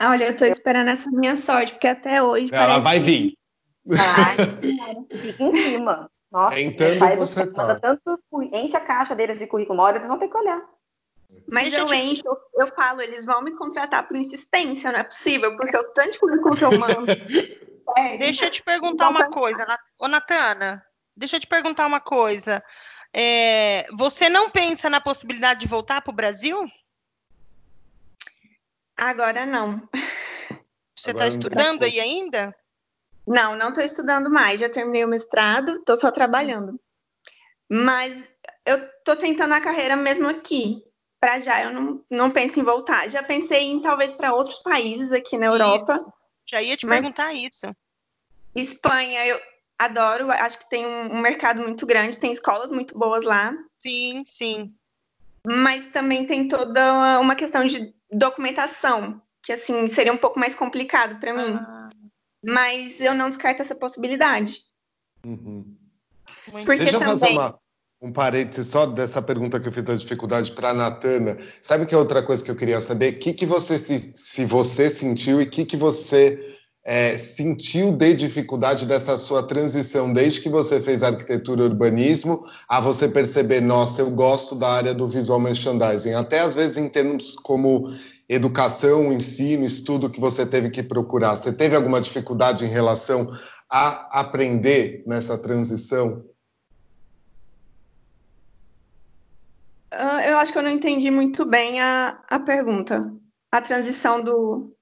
Olha, 0.00 0.24
eu 0.24 0.32
estou 0.32 0.46
esperando 0.46 0.88
essa 0.88 1.10
minha 1.10 1.36
sorte, 1.36 1.72
porque 1.72 1.88
até 1.88 2.22
hoje. 2.22 2.54
Ela 2.54 2.78
vai 2.78 2.98
vir. 2.98 3.34
Vai, 3.84 4.36
fica 5.14 5.42
em 5.42 5.52
cima. 5.52 6.10
Nossa, 6.30 6.56
Tentando 6.56 7.16
você 7.16 7.52
tá. 7.52 7.80
Tanto, 7.80 8.20
enche 8.52 8.76
a 8.76 8.80
caixa 8.80 9.14
deles 9.14 9.38
de 9.38 9.46
currículo, 9.46 9.78
uma 9.78 9.84
hora 9.84 9.96
eles 9.96 10.08
vão 10.08 10.18
ter 10.18 10.28
que 10.28 10.36
olhar. 10.36 10.62
Mas 11.48 11.64
Deixa 11.64 11.80
eu 11.80 11.86
te... 11.86 11.94
encho, 11.94 12.24
eu 12.54 12.68
falo, 12.68 13.00
eles 13.00 13.24
vão 13.24 13.42
me 13.42 13.52
contratar 13.52 14.06
por 14.06 14.16
insistência, 14.16 14.92
não 14.92 14.98
é 14.98 15.04
possível, 15.04 15.56
porque 15.56 15.76
o 15.76 15.84
tanto 15.92 16.12
de 16.12 16.18
currículo 16.18 16.56
que 16.56 16.64
eu 16.64 16.78
mando. 16.78 17.06
é, 17.96 18.18
deixa 18.18 18.46
eu 18.46 18.50
te 18.50 18.62
perguntar 18.62 19.08
uma 19.08 19.30
coisa, 19.30 19.64
ô 19.98 20.08
Natana, 20.08 20.84
deixa 21.16 21.36
eu 21.36 21.40
te 21.40 21.46
perguntar 21.46 21.86
uma 21.86 22.00
coisa. 22.00 22.62
É, 23.12 23.86
você 23.92 24.28
não 24.28 24.50
pensa 24.50 24.90
na 24.90 25.00
possibilidade 25.00 25.60
de 25.60 25.68
voltar 25.68 26.02
para 26.02 26.10
o 26.10 26.14
Brasil? 26.14 26.68
Agora 28.96 29.44
não. 29.44 29.86
Você 31.04 31.10
está 31.10 31.26
estudando 31.26 31.84
aí 31.84 32.00
ainda? 32.00 32.56
Não, 33.26 33.56
não 33.56 33.68
estou 33.68 33.84
estudando 33.84 34.30
mais. 34.30 34.60
Já 34.60 34.68
terminei 34.68 35.04
o 35.04 35.08
mestrado, 35.08 35.76
estou 35.76 35.96
só 35.96 36.10
trabalhando. 36.10 36.80
Mas 37.68 38.26
eu 38.64 38.78
estou 38.78 39.16
tentando 39.16 39.52
a 39.54 39.60
carreira 39.60 39.96
mesmo 39.96 40.28
aqui. 40.28 40.82
Para 41.20 41.40
já, 41.40 41.64
eu 41.64 41.72
não, 41.72 42.04
não 42.10 42.30
penso 42.30 42.60
em 42.60 42.62
voltar. 42.62 43.08
Já 43.08 43.22
pensei 43.22 43.64
em 43.64 43.80
talvez 43.80 44.12
para 44.12 44.34
outros 44.34 44.58
países 44.58 45.12
aqui 45.12 45.36
na 45.36 45.46
Europa. 45.46 45.94
Isso. 45.94 46.12
Já 46.46 46.62
ia 46.62 46.76
te 46.76 46.86
perguntar 46.86 47.32
isso. 47.32 47.66
Espanha, 48.54 49.26
eu 49.26 49.40
adoro. 49.78 50.30
Acho 50.30 50.58
que 50.58 50.70
tem 50.70 50.86
um, 50.86 51.16
um 51.16 51.20
mercado 51.20 51.62
muito 51.62 51.84
grande, 51.84 52.18
tem 52.18 52.32
escolas 52.32 52.70
muito 52.70 52.96
boas 52.96 53.24
lá. 53.24 53.52
Sim, 53.78 54.22
sim. 54.24 54.74
Mas 55.44 55.86
também 55.86 56.26
tem 56.26 56.48
toda 56.48 57.18
uma 57.20 57.34
questão 57.34 57.64
de 57.64 57.95
documentação, 58.10 59.20
que 59.42 59.52
assim 59.52 59.86
seria 59.88 60.12
um 60.12 60.18
pouco 60.18 60.38
mais 60.38 60.54
complicado 60.54 61.18
para 61.20 61.32
mim. 61.34 61.56
Ah 61.58 61.86
mas 62.46 63.00
eu 63.00 63.12
não 63.12 63.28
descarto 63.28 63.60
essa 63.60 63.74
possibilidade. 63.74 64.60
Uhum. 65.24 65.76
Porque 66.64 66.76
Deixa 66.76 66.96
eu 66.96 67.00
também... 67.00 67.18
fazer 67.18 67.32
uma, 67.32 67.58
um 68.00 68.12
parênteses 68.12 68.68
só 68.68 68.86
dessa 68.86 69.20
pergunta 69.20 69.58
que 69.58 69.66
eu 69.66 69.72
fiz 69.72 69.82
da 69.82 69.96
dificuldade 69.96 70.52
para 70.52 70.70
a 70.70 70.74
Natana. 70.74 71.36
Sabe 71.60 71.86
que 71.86 71.94
é 71.94 71.98
outra 71.98 72.22
coisa 72.22 72.44
que 72.44 72.50
eu 72.50 72.56
queria 72.56 72.80
saber? 72.80 73.14
O 73.14 73.18
que, 73.18 73.32
que 73.32 73.44
você 73.44 73.76
se, 73.78 73.98
se 73.98 74.44
você 74.44 74.88
sentiu 74.88 75.40
e 75.40 75.44
o 75.44 75.50
que, 75.50 75.64
que 75.64 75.76
você 75.76 76.38
é, 76.88 77.18
sentiu 77.18 77.90
de 77.90 78.14
dificuldade 78.14 78.86
dessa 78.86 79.18
sua 79.18 79.42
transição 79.42 80.12
desde 80.12 80.40
que 80.40 80.48
você 80.48 80.80
fez 80.80 81.02
arquitetura 81.02 81.64
e 81.64 81.66
urbanismo 81.66 82.44
a 82.68 82.80
você 82.80 83.08
perceber, 83.08 83.60
nossa, 83.60 84.02
eu 84.02 84.10
gosto 84.12 84.54
da 84.54 84.68
área 84.68 84.94
do 84.94 85.08
visual 85.08 85.40
merchandising, 85.40 86.14
até 86.14 86.38
às 86.38 86.54
vezes 86.54 86.78
em 86.78 86.88
termos 86.88 87.34
como 87.34 87.92
educação, 88.28 89.12
ensino, 89.12 89.64
estudo 89.64 90.08
que 90.08 90.20
você 90.20 90.46
teve 90.46 90.70
que 90.70 90.80
procurar? 90.80 91.34
Você 91.34 91.52
teve 91.52 91.74
alguma 91.74 92.00
dificuldade 92.00 92.64
em 92.64 92.68
relação 92.68 93.28
a 93.68 94.20
aprender 94.20 95.02
nessa 95.08 95.36
transição? 95.36 96.24
Uh, 99.92 100.20
eu 100.24 100.38
acho 100.38 100.52
que 100.52 100.58
eu 100.58 100.62
não 100.62 100.70
entendi 100.70 101.10
muito 101.10 101.44
bem 101.44 101.80
a, 101.80 102.20
a 102.28 102.38
pergunta. 102.38 103.12
A 103.50 103.60
transição 103.60 104.22
do. 104.22 104.75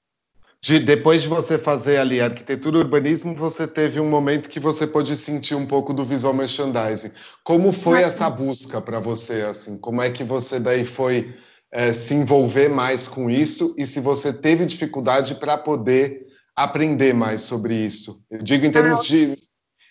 De, 0.64 0.78
depois 0.78 1.20
de 1.20 1.28
você 1.28 1.58
fazer 1.58 1.98
ali 1.98 2.22
arquitetura 2.22 2.78
e 2.78 2.80
urbanismo, 2.80 3.34
você 3.34 3.68
teve 3.68 4.00
um 4.00 4.08
momento 4.08 4.48
que 4.48 4.58
você 4.58 4.86
pôde 4.86 5.14
sentir 5.14 5.54
um 5.54 5.66
pouco 5.66 5.92
do 5.92 6.06
visual 6.06 6.32
merchandising. 6.32 7.10
Como 7.42 7.70
foi 7.70 8.00
Mas... 8.00 8.14
essa 8.14 8.30
busca 8.30 8.80
para 8.80 8.98
você? 8.98 9.42
assim? 9.42 9.76
Como 9.76 10.00
é 10.00 10.10
que 10.10 10.24
você 10.24 10.58
daí 10.58 10.86
foi 10.86 11.34
é, 11.70 11.92
se 11.92 12.14
envolver 12.14 12.70
mais 12.70 13.06
com 13.06 13.28
isso 13.28 13.74
e 13.76 13.86
se 13.86 14.00
você 14.00 14.32
teve 14.32 14.64
dificuldade 14.64 15.34
para 15.34 15.58
poder 15.58 16.26
aprender 16.56 17.12
mais 17.12 17.42
sobre 17.42 17.74
isso. 17.74 18.24
Eu 18.30 18.38
digo 18.38 18.64
em 18.64 18.72
termos 18.72 19.00
ah, 19.00 19.02
de 19.02 19.38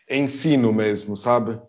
ensino 0.10 0.74
mesmo, 0.74 1.16
sabe? 1.16 1.62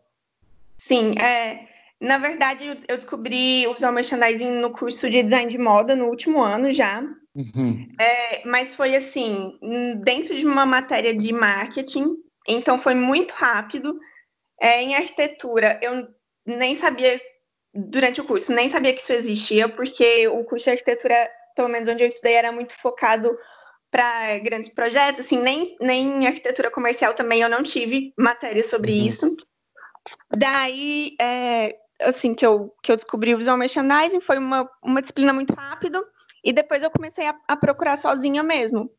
Sim, 0.79 1.12
é, 1.19 1.69
na 2.01 2.17
verdade 2.17 2.75
eu 2.88 2.97
descobri 2.97 3.67
o 3.67 3.75
visual 3.75 3.93
merchandising 3.93 4.51
no 4.62 4.71
curso 4.71 5.11
de 5.11 5.23
design 5.23 5.51
de 5.51 5.59
moda 5.59 5.95
no 5.95 6.07
último 6.07 6.43
ano 6.43 6.73
já. 6.73 7.05
Uhum. 7.35 7.88
É, 7.99 8.47
mas 8.47 8.75
foi 8.75 8.94
assim, 8.94 9.59
dentro 10.03 10.37
de 10.37 10.47
uma 10.47 10.64
matéria 10.64 11.12
de 11.12 11.33
marketing, 11.33 12.16
então 12.47 12.79
foi 12.79 12.94
muito 12.94 13.33
rápido. 13.33 13.99
É, 14.61 14.83
em 14.83 14.94
arquitetura, 14.94 15.79
eu 15.83 16.07
nem 16.47 16.77
sabia 16.77 17.20
durante 17.75 18.20
o 18.20 18.25
curso. 18.25 18.53
Nem 18.53 18.68
sabia 18.68 18.92
que 18.92 19.01
isso 19.01 19.12
existia, 19.12 19.68
porque 19.68 20.29
o 20.29 20.44
curso 20.44 20.64
de 20.66 20.70
arquitetura, 20.70 21.29
pelo 21.57 21.68
menos 21.68 21.88
onde 21.88 22.05
eu 22.05 22.07
estudei, 22.07 22.35
era 22.35 22.53
muito 22.53 22.75
focado 22.81 23.37
para 23.90 24.38
grandes 24.38 24.68
projetos, 24.68 25.20
assim, 25.20 25.40
nem, 25.40 25.62
nem 25.81 26.27
arquitetura 26.27 26.68
comercial 26.68 27.14
também 27.14 27.42
eu 27.42 27.49
não 27.49 27.62
tive 27.62 28.12
matéria 28.18 28.62
sobre 28.62 28.92
uhum. 28.92 29.07
isso. 29.07 29.37
Daí, 30.37 31.14
é, 31.20 31.77
assim, 32.01 32.35
que 32.35 32.44
eu, 32.44 32.75
que 32.83 32.90
eu 32.90 32.97
descobri 32.97 33.33
o 33.35 33.38
visual 33.38 33.57
merchandising, 33.57 34.20
foi 34.20 34.38
uma, 34.38 34.68
uma 34.83 35.01
disciplina 35.01 35.33
muito 35.33 35.55
rápida, 35.55 36.03
e 36.44 36.52
depois 36.52 36.83
eu 36.83 36.90
comecei 36.90 37.26
a, 37.26 37.35
a 37.48 37.57
procurar 37.57 37.96
sozinha 37.96 38.42
mesmo. 38.42 38.90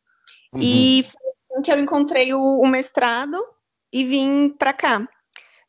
Uhum. 0.51 0.59
E 0.61 1.03
foi 1.03 1.21
assim 1.51 1.61
que 1.61 1.71
eu 1.71 1.79
encontrei 1.79 2.33
o, 2.33 2.59
o 2.59 2.67
mestrado 2.67 3.37
e 3.93 4.03
vim 4.03 4.49
para 4.49 4.73
cá. 4.73 5.07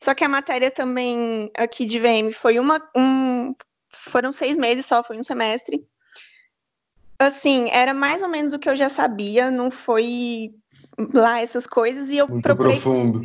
Só 0.02 0.14
que 0.14 0.24
a 0.24 0.28
matéria 0.28 0.70
também 0.70 1.50
aqui 1.56 1.84
de 1.84 1.98
VM 1.98 2.32
foi 2.32 2.58
uma. 2.58 2.82
Um, 2.96 3.54
foram 3.90 4.32
seis 4.32 4.56
meses 4.56 4.86
só, 4.86 5.02
foi 5.02 5.18
um 5.18 5.22
semestre. 5.22 5.86
Assim, 7.18 7.68
era 7.70 7.94
mais 7.94 8.22
ou 8.22 8.28
menos 8.28 8.52
o 8.52 8.58
que 8.58 8.68
eu 8.68 8.76
já 8.76 8.90
sabia, 8.90 9.50
não 9.50 9.70
foi 9.70 10.54
lá 11.14 11.40
essas 11.40 11.66
coisas, 11.66 12.10
e 12.10 12.18
eu 12.18 12.28
muito 12.28 12.42
procurei. 12.42 12.72
Profundo. 12.72 13.22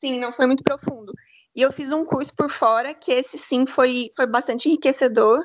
Sim, 0.00 0.18
não 0.18 0.32
foi 0.32 0.46
muito 0.46 0.62
profundo. 0.62 1.12
E 1.54 1.60
eu 1.60 1.72
fiz 1.72 1.92
um 1.92 2.04
curso 2.04 2.32
por 2.34 2.48
fora, 2.48 2.94
que 2.94 3.10
esse 3.10 3.36
sim 3.36 3.66
foi, 3.66 4.12
foi 4.14 4.26
bastante 4.26 4.68
enriquecedor. 4.68 5.42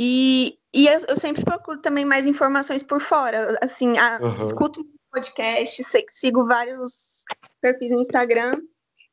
E, 0.00 0.56
e 0.72 0.86
eu, 0.86 1.00
eu 1.08 1.16
sempre 1.16 1.44
procuro 1.44 1.80
também 1.80 2.04
mais 2.04 2.26
informações 2.26 2.82
por 2.82 3.00
fora. 3.00 3.58
Assim, 3.60 3.98
a, 3.98 4.20
uhum. 4.22 4.46
escuto 4.46 4.86
podcast, 5.10 5.82
sigo 6.10 6.46
vários 6.46 7.24
perfis 7.60 7.90
no 7.90 8.00
Instagram 8.00 8.52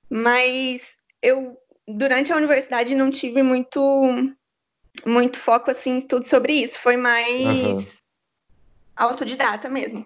mas 0.10 0.95
eu 1.21 1.58
durante 1.88 2.32
a 2.32 2.38
universidade 2.38 2.95
não 2.95 3.10
tive 3.10 3.43
muito 3.43 3.82
muito 5.06 5.38
foco 5.38 5.71
assim 5.71 5.91
em 5.91 5.98
estudo 5.98 6.28
sobre 6.28 6.54
isso, 6.54 6.80
foi 6.80 6.95
mais 6.95 8.02
autodidata 8.95 9.69
mesmo. 9.69 10.06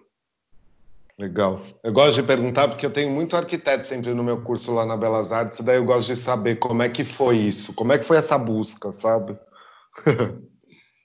Legal. 1.18 1.60
Eu 1.84 1.92
gosto 1.92 2.16
de 2.16 2.24
perguntar 2.24 2.70
porque 2.70 2.86
eu 2.86 2.90
tenho 2.90 3.12
muito 3.12 3.36
arquiteto 3.36 3.86
sempre 3.86 4.14
no 4.14 4.24
meu 4.24 4.42
curso 4.42 4.74
lá 4.74 4.86
na 4.86 4.98
Belas 4.98 5.32
Artes, 5.32 5.60
daí 5.60 5.76
eu 5.76 5.86
gosto 5.86 6.08
de 6.08 6.16
saber 6.16 6.56
como 6.56 6.82
é 6.82 6.90
que 6.90 7.04
foi 7.04 7.38
isso, 7.38 7.74
como 7.74 7.94
é 7.94 8.00
que 8.00 8.06
foi 8.06 8.18
essa 8.18 8.38
busca, 8.38 8.92
sabe? 8.94 9.38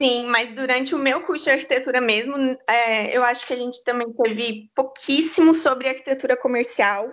Sim, 0.04 0.26
mas 0.26 0.52
durante 0.52 0.94
o 0.94 0.98
meu 0.98 1.22
curso 1.22 1.46
de 1.46 1.50
arquitetura 1.52 1.98
mesmo, 1.98 2.36
é, 2.68 3.16
eu 3.16 3.24
acho 3.24 3.46
que 3.46 3.54
a 3.54 3.56
gente 3.56 3.82
também 3.84 4.12
teve 4.12 4.70
pouquíssimo 4.74 5.54
sobre 5.54 5.88
arquitetura 5.88 6.36
comercial. 6.36 7.10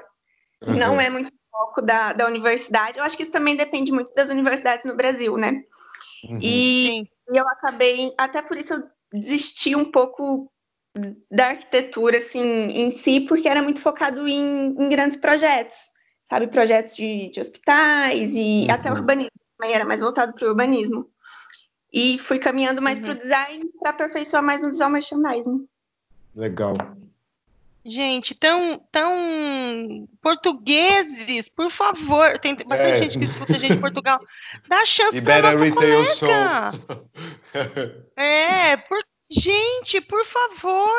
Uhum. 0.61 0.75
Não 0.75 0.99
é 0.99 1.09
muito 1.09 1.31
foco 1.49 1.81
da, 1.81 2.11
da 2.11 2.27
universidade. 2.27 2.99
Eu 2.99 3.05
acho 3.05 3.15
que 3.15 3.23
isso 3.23 3.31
também 3.31 3.55
depende 3.55 3.93
muito 3.93 4.13
das 4.13 4.29
universidades 4.29 4.83
no 4.83 4.93
Brasil, 4.93 5.37
né? 5.37 5.63
Uhum. 6.25 6.39
E, 6.41 7.01
e 7.03 7.37
eu 7.37 7.47
acabei, 7.47 8.13
até 8.17 8.41
por 8.41 8.57
isso 8.57 8.73
eu 8.73 8.83
desisti 9.13 9.73
um 9.73 9.85
pouco 9.85 10.51
da 11.31 11.47
arquitetura 11.47 12.17
assim 12.17 12.43
em 12.43 12.91
si, 12.91 13.21
porque 13.21 13.47
era 13.47 13.61
muito 13.61 13.79
focado 13.79 14.27
em, 14.27 14.75
em 14.77 14.89
grandes 14.89 15.15
projetos, 15.15 15.77
sabe, 16.29 16.47
projetos 16.47 16.93
de, 16.97 17.29
de 17.29 17.39
hospitais 17.39 18.35
e 18.35 18.65
uhum. 18.67 18.73
até 18.73 18.91
urbanismo, 18.91 19.31
também 19.57 19.73
era 19.73 19.85
mais 19.85 20.01
voltado 20.01 20.33
para 20.33 20.45
o 20.45 20.49
urbanismo. 20.49 21.09
E 21.91 22.17
fui 22.17 22.39
caminhando 22.39 22.81
mais 22.81 22.97
uhum. 22.97 23.05
para 23.05 23.13
o 23.13 23.17
design 23.17 23.69
para 23.79 23.89
aperfeiçoar 23.89 24.41
mais 24.41 24.61
no 24.61 24.69
visual 24.69 24.89
merchandising. 24.89 25.67
Legal. 26.35 26.75
Gente, 27.83 28.35
tão, 28.35 28.79
tão 28.91 30.07
portugueses, 30.21 31.49
por 31.49 31.71
favor. 31.71 32.37
Tem 32.37 32.55
bastante 32.55 32.91
é. 32.91 33.01
gente 33.01 33.17
que 33.17 33.25
escuta 33.25 33.55
a 33.55 33.59
gente 33.59 33.73
em 33.73 33.81
Portugal. 33.81 34.19
Dá 34.67 34.85
chance 34.85 35.21
para 35.21 35.53
nossa 35.53 35.71
colega. 35.71 36.05
Show. 36.05 36.27
é, 38.15 38.77
por 38.77 39.03
Gente, 39.33 40.01
por 40.01 40.25
favor! 40.25 40.91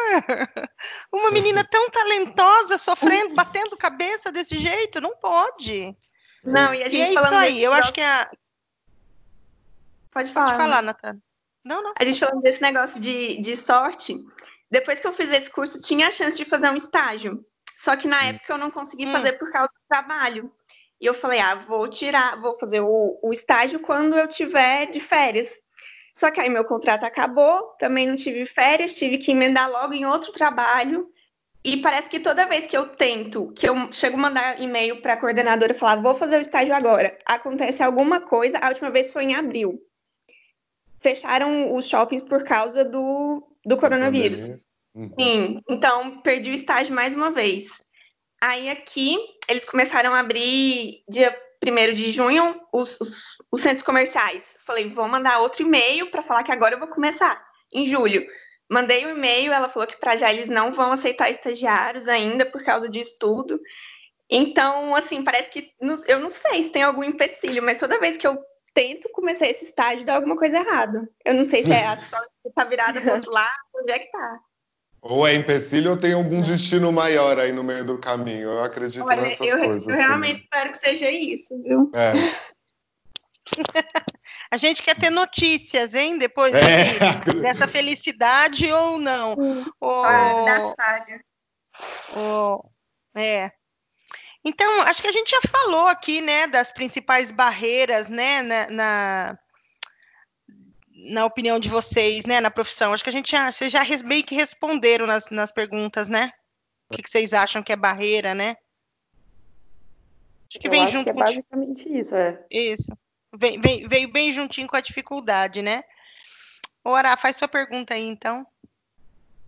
Uma 1.12 1.31
menina 1.31 1.62
tão 1.64 1.90
talentosa 1.90 2.78
sofrendo, 2.78 3.35
batendo 3.35 3.76
cabeça 3.76 4.33
desse 4.33 4.57
jeito, 4.59 5.02
não 5.02 5.14
pode. 5.16 5.94
Não, 6.42 6.72
e 6.72 6.83
a 6.83 6.88
gente 6.88 7.09
e 7.09 7.11
é 7.11 7.12
falando 7.12 7.33
isso 7.33 7.42
aí, 7.42 7.62
eu 7.62 7.74
acho 7.74 7.92
que 7.92 8.00
é. 8.00 8.26
Pode 10.12 10.31
falar. 10.31 10.46
Pode 10.46 10.59
falar, 10.59 10.83
Natália. 10.83 11.20
Não, 11.64 11.83
não. 11.83 11.94
A 11.98 12.05
gente 12.05 12.20
falando 12.20 12.42
desse 12.42 12.61
negócio 12.61 13.01
de, 13.01 13.40
de 13.40 13.57
sorte, 13.57 14.16
depois 14.70 15.01
que 15.01 15.07
eu 15.07 15.12
fiz 15.12 15.33
esse 15.33 15.51
curso, 15.51 15.81
tinha 15.81 16.09
a 16.09 16.11
chance 16.11 16.37
de 16.37 16.44
fazer 16.44 16.68
um 16.68 16.77
estágio. 16.77 17.44
Só 17.77 17.96
que 17.96 18.07
na 18.07 18.20
hum. 18.20 18.27
época 18.27 18.53
eu 18.53 18.59
não 18.59 18.70
consegui 18.70 19.07
hum. 19.07 19.12
fazer 19.12 19.33
por 19.33 19.51
causa 19.51 19.68
do 19.68 19.88
trabalho. 19.88 20.53
E 21.01 21.07
eu 21.07 21.14
falei, 21.14 21.40
ah, 21.40 21.57
vou 21.57 21.88
tirar, 21.88 22.40
vou 22.40 22.55
fazer 22.55 22.81
o, 22.81 23.18
o 23.22 23.33
estágio 23.33 23.81
quando 23.81 24.16
eu 24.16 24.29
tiver 24.29 24.87
de 24.87 25.01
férias. 25.01 25.51
Só 26.14 26.31
que 26.31 26.40
aí 26.40 26.48
meu 26.48 26.64
contrato 26.64 27.05
acabou, 27.05 27.75
também 27.79 28.07
não 28.07 28.14
tive 28.14 28.46
férias, 28.46 28.94
tive 28.94 29.18
que 29.18 29.33
emendar 29.33 29.68
logo 29.70 29.94
em 29.94 30.05
outro 30.05 30.31
trabalho. 30.31 31.11
E 31.64 31.77
parece 31.79 32.11
que 32.11 32.20
toda 32.20 32.46
vez 32.46 32.66
que 32.66 32.77
eu 32.77 32.88
tento, 32.88 33.53
que 33.53 33.68
eu 33.68 33.92
chego 33.92 34.16
a 34.16 34.20
mandar 34.20 34.61
e-mail 34.61 35.01
para 35.01 35.14
a 35.14 35.16
coordenadora 35.16 35.72
e 35.72 35.77
falar, 35.77 35.96
vou 36.03 36.14
fazer 36.14 36.37
o 36.37 36.40
estágio 36.40 36.75
agora, 36.75 37.16
acontece 37.25 37.83
alguma 37.83 38.20
coisa. 38.20 38.59
A 38.59 38.68
última 38.68 38.90
vez 38.90 39.12
foi 39.12 39.25
em 39.25 39.35
abril. 39.35 39.81
Fecharam 41.03 41.75
os 41.75 41.88
shoppings 41.88 42.23
por 42.23 42.45
causa 42.45 42.85
do, 42.85 43.43
do 43.65 43.77
coronavírus. 43.77 44.41
Uhum. 44.95 45.12
Sim, 45.19 45.61
então 45.69 46.21
perdi 46.21 46.51
o 46.51 46.55
estágio 46.55 46.95
mais 46.95 47.15
uma 47.15 47.31
vez. 47.31 47.83
Aí 48.41 48.69
aqui, 48.69 49.17
eles 49.49 49.65
começaram 49.65 50.15
a 50.15 50.21
abrir 50.21 51.03
dia 51.09 51.37
1 51.65 51.95
de 51.95 52.12
junho 52.12 52.61
os, 52.73 53.01
os, 53.01 53.23
os 53.51 53.61
centros 53.61 53.83
comerciais. 53.83 54.57
Falei, 54.67 54.88
vou 54.88 55.07
mandar 55.09 55.41
outro 55.41 55.62
e-mail 55.62 56.11
para 56.11 56.23
falar 56.23 56.43
que 56.43 56.53
agora 56.53 56.75
eu 56.75 56.79
vou 56.79 56.88
começar, 56.88 57.43
em 57.73 57.87
julho. 57.87 58.27
Mandei 58.69 59.05
o 59.05 59.09
um 59.09 59.12
e-mail, 59.12 59.53
ela 59.53 59.69
falou 59.69 59.87
que 59.87 59.99
para 59.99 60.17
já 60.17 60.33
eles 60.33 60.49
não 60.49 60.73
vão 60.73 60.93
aceitar 60.93 61.31
estagiários 61.31 62.09
ainda 62.09 62.47
por 62.47 62.65
causa 62.65 62.88
de 62.88 63.01
estudo. 63.01 63.61
Então, 64.31 64.95
assim, 64.97 65.23
parece 65.23 65.51
que 65.51 65.71
eu 66.09 66.19
não 66.19 66.31
sei 66.31 66.62
se 66.62 66.71
tem 66.71 66.83
algum 66.83 67.05
empecilho, 67.05 67.62
mas 67.62 67.79
toda 67.79 68.01
vez 68.01 68.17
que 68.17 68.27
eu 68.27 68.43
tento 68.74 69.08
começar 69.11 69.46
esse 69.46 69.64
estágio, 69.64 70.04
dá 70.04 70.14
alguma 70.14 70.37
coisa 70.37 70.58
errada. 70.58 71.08
Eu 71.24 71.35
não 71.35 71.44
sei 71.44 71.64
se 71.64 71.72
é 71.72 71.87
a 71.87 71.96
sorte 72.00 72.30
que 72.42 72.50
tá 72.50 72.64
virada 72.64 73.00
para 73.00 73.14
outro 73.14 73.30
lado, 73.30 73.61
onde 73.74 73.92
é 73.92 73.98
que 73.98 74.11
tá. 74.11 74.40
Ou 75.00 75.26
é 75.26 75.35
empecilho 75.35 75.90
ou 75.90 75.96
tem 75.96 76.12
algum 76.12 76.40
destino 76.40 76.92
maior 76.92 77.38
aí 77.38 77.50
no 77.50 77.64
meio 77.64 77.85
do 77.85 77.98
caminho. 77.98 78.50
Eu 78.50 78.62
acredito 78.62 79.04
Olha, 79.04 79.22
nessas 79.22 79.48
eu, 79.48 79.58
coisas. 79.58 79.88
Eu 79.88 79.96
realmente 79.96 80.35
também. 80.35 80.42
espero 80.42 80.70
que 80.70 80.78
seja 80.78 81.11
isso, 81.11 81.61
viu? 81.61 81.90
É. 81.92 82.12
A 84.50 84.58
gente 84.58 84.82
quer 84.82 84.94
ter 84.98 85.11
notícias, 85.11 85.94
hein? 85.94 86.18
Depois 86.18 86.54
é. 86.54 86.98
dessa 87.40 87.66
felicidade 87.66 88.70
ou 88.70 88.98
não. 88.98 89.35
Ou, 89.80 90.02
da 90.02 90.74
saga. 90.78 91.20
Ou, 92.16 92.70
é. 93.16 93.50
Então, 94.44 94.83
acho 94.83 95.00
que 95.00 95.09
a 95.09 95.12
gente 95.12 95.31
já 95.31 95.40
falou 95.48 95.87
aqui, 95.87 96.20
né, 96.20 96.46
das 96.46 96.72
principais 96.72 97.31
barreiras, 97.31 98.09
né, 98.09 98.42
na, 98.42 98.66
na 98.70 99.38
na 101.05 101.24
opinião 101.24 101.59
de 101.59 101.68
vocês, 101.68 102.26
né, 102.26 102.40
na 102.40 102.50
profissão? 102.50 102.92
Acho 102.92 103.02
que 103.02 103.11
a 103.11 103.12
gente 103.12 103.31
já, 103.31 103.50
vocês 103.50 103.72
já 103.72 103.81
meio 104.05 104.22
que 104.24 104.35
responderam 104.35 105.07
nas, 105.07 105.31
nas 105.31 105.50
perguntas, 105.50 106.09
né? 106.09 106.31
O 106.88 106.94
que, 106.94 107.02
que 107.02 107.11
vocês 107.11 107.33
acham 107.33 107.62
que 107.62 107.72
é 107.72 107.76
barreira, 107.76 108.35
né? 108.35 108.57
Acho 110.48 110.61
que 110.61 110.66
Eu 110.66 110.70
vem 110.70 110.85
acho 110.85 110.92
junto 110.92 111.05
que 111.12 111.18
é 111.18 111.24
basicamente 111.24 111.85
com... 111.85 111.96
isso, 111.96 112.14
é. 112.14 112.44
Isso. 112.50 112.92
Vem, 113.35 113.61
vem, 113.61 113.88
veio 113.88 114.12
bem 114.12 114.33
juntinho 114.33 114.68
com 114.68 114.76
a 114.76 114.81
dificuldade, 114.81 115.62
né? 115.62 115.83
Ora, 116.85 117.16
faz 117.16 117.37
sua 117.37 117.48
pergunta 117.48 117.94
aí, 117.94 118.07
então. 118.07 118.46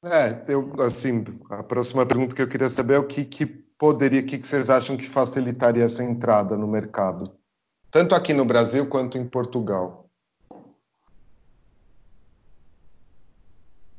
É, 0.05 0.45
eu, 0.49 0.73
assim, 0.81 1.25
a 1.51 1.63
próxima 1.63 2.07
pergunta 2.07 2.35
que 2.35 2.43
eu 2.43 2.49
queria 2.49 2.69
saber 2.69 2.95
é 2.95 2.99
o 2.99 3.07
que, 3.07 3.25
que 3.25 3.64
poderia, 3.85 4.21
o 4.21 4.25
que, 4.25 4.39
que 4.39 4.47
vocês 4.47 4.71
acham 4.71 4.97
que 4.97 5.07
facilitaria 5.07 5.85
essa 5.85 6.03
entrada 6.03 6.57
no 6.57 6.67
mercado? 6.67 7.37
Tanto 7.91 8.15
aqui 8.15 8.33
no 8.33 8.47
Brasil 8.47 8.89
quanto 8.89 9.19
em 9.19 9.29
Portugal. 9.29 10.09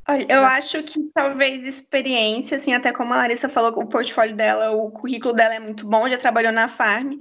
Olha, 0.10 0.26
eu 0.28 0.44
acho 0.44 0.82
que 0.82 1.00
talvez 1.14 1.64
experiência, 1.64 2.58
assim, 2.58 2.74
até 2.74 2.92
como 2.92 3.14
a 3.14 3.18
Larissa 3.18 3.48
falou, 3.48 3.80
o 3.80 3.88
portfólio 3.88 4.36
dela, 4.36 4.72
o 4.72 4.90
currículo 4.90 5.36
dela 5.36 5.54
é 5.54 5.60
muito 5.60 5.88
bom, 5.88 6.10
já 6.10 6.18
trabalhou 6.18 6.52
na 6.52 6.68
Farm, 6.68 7.14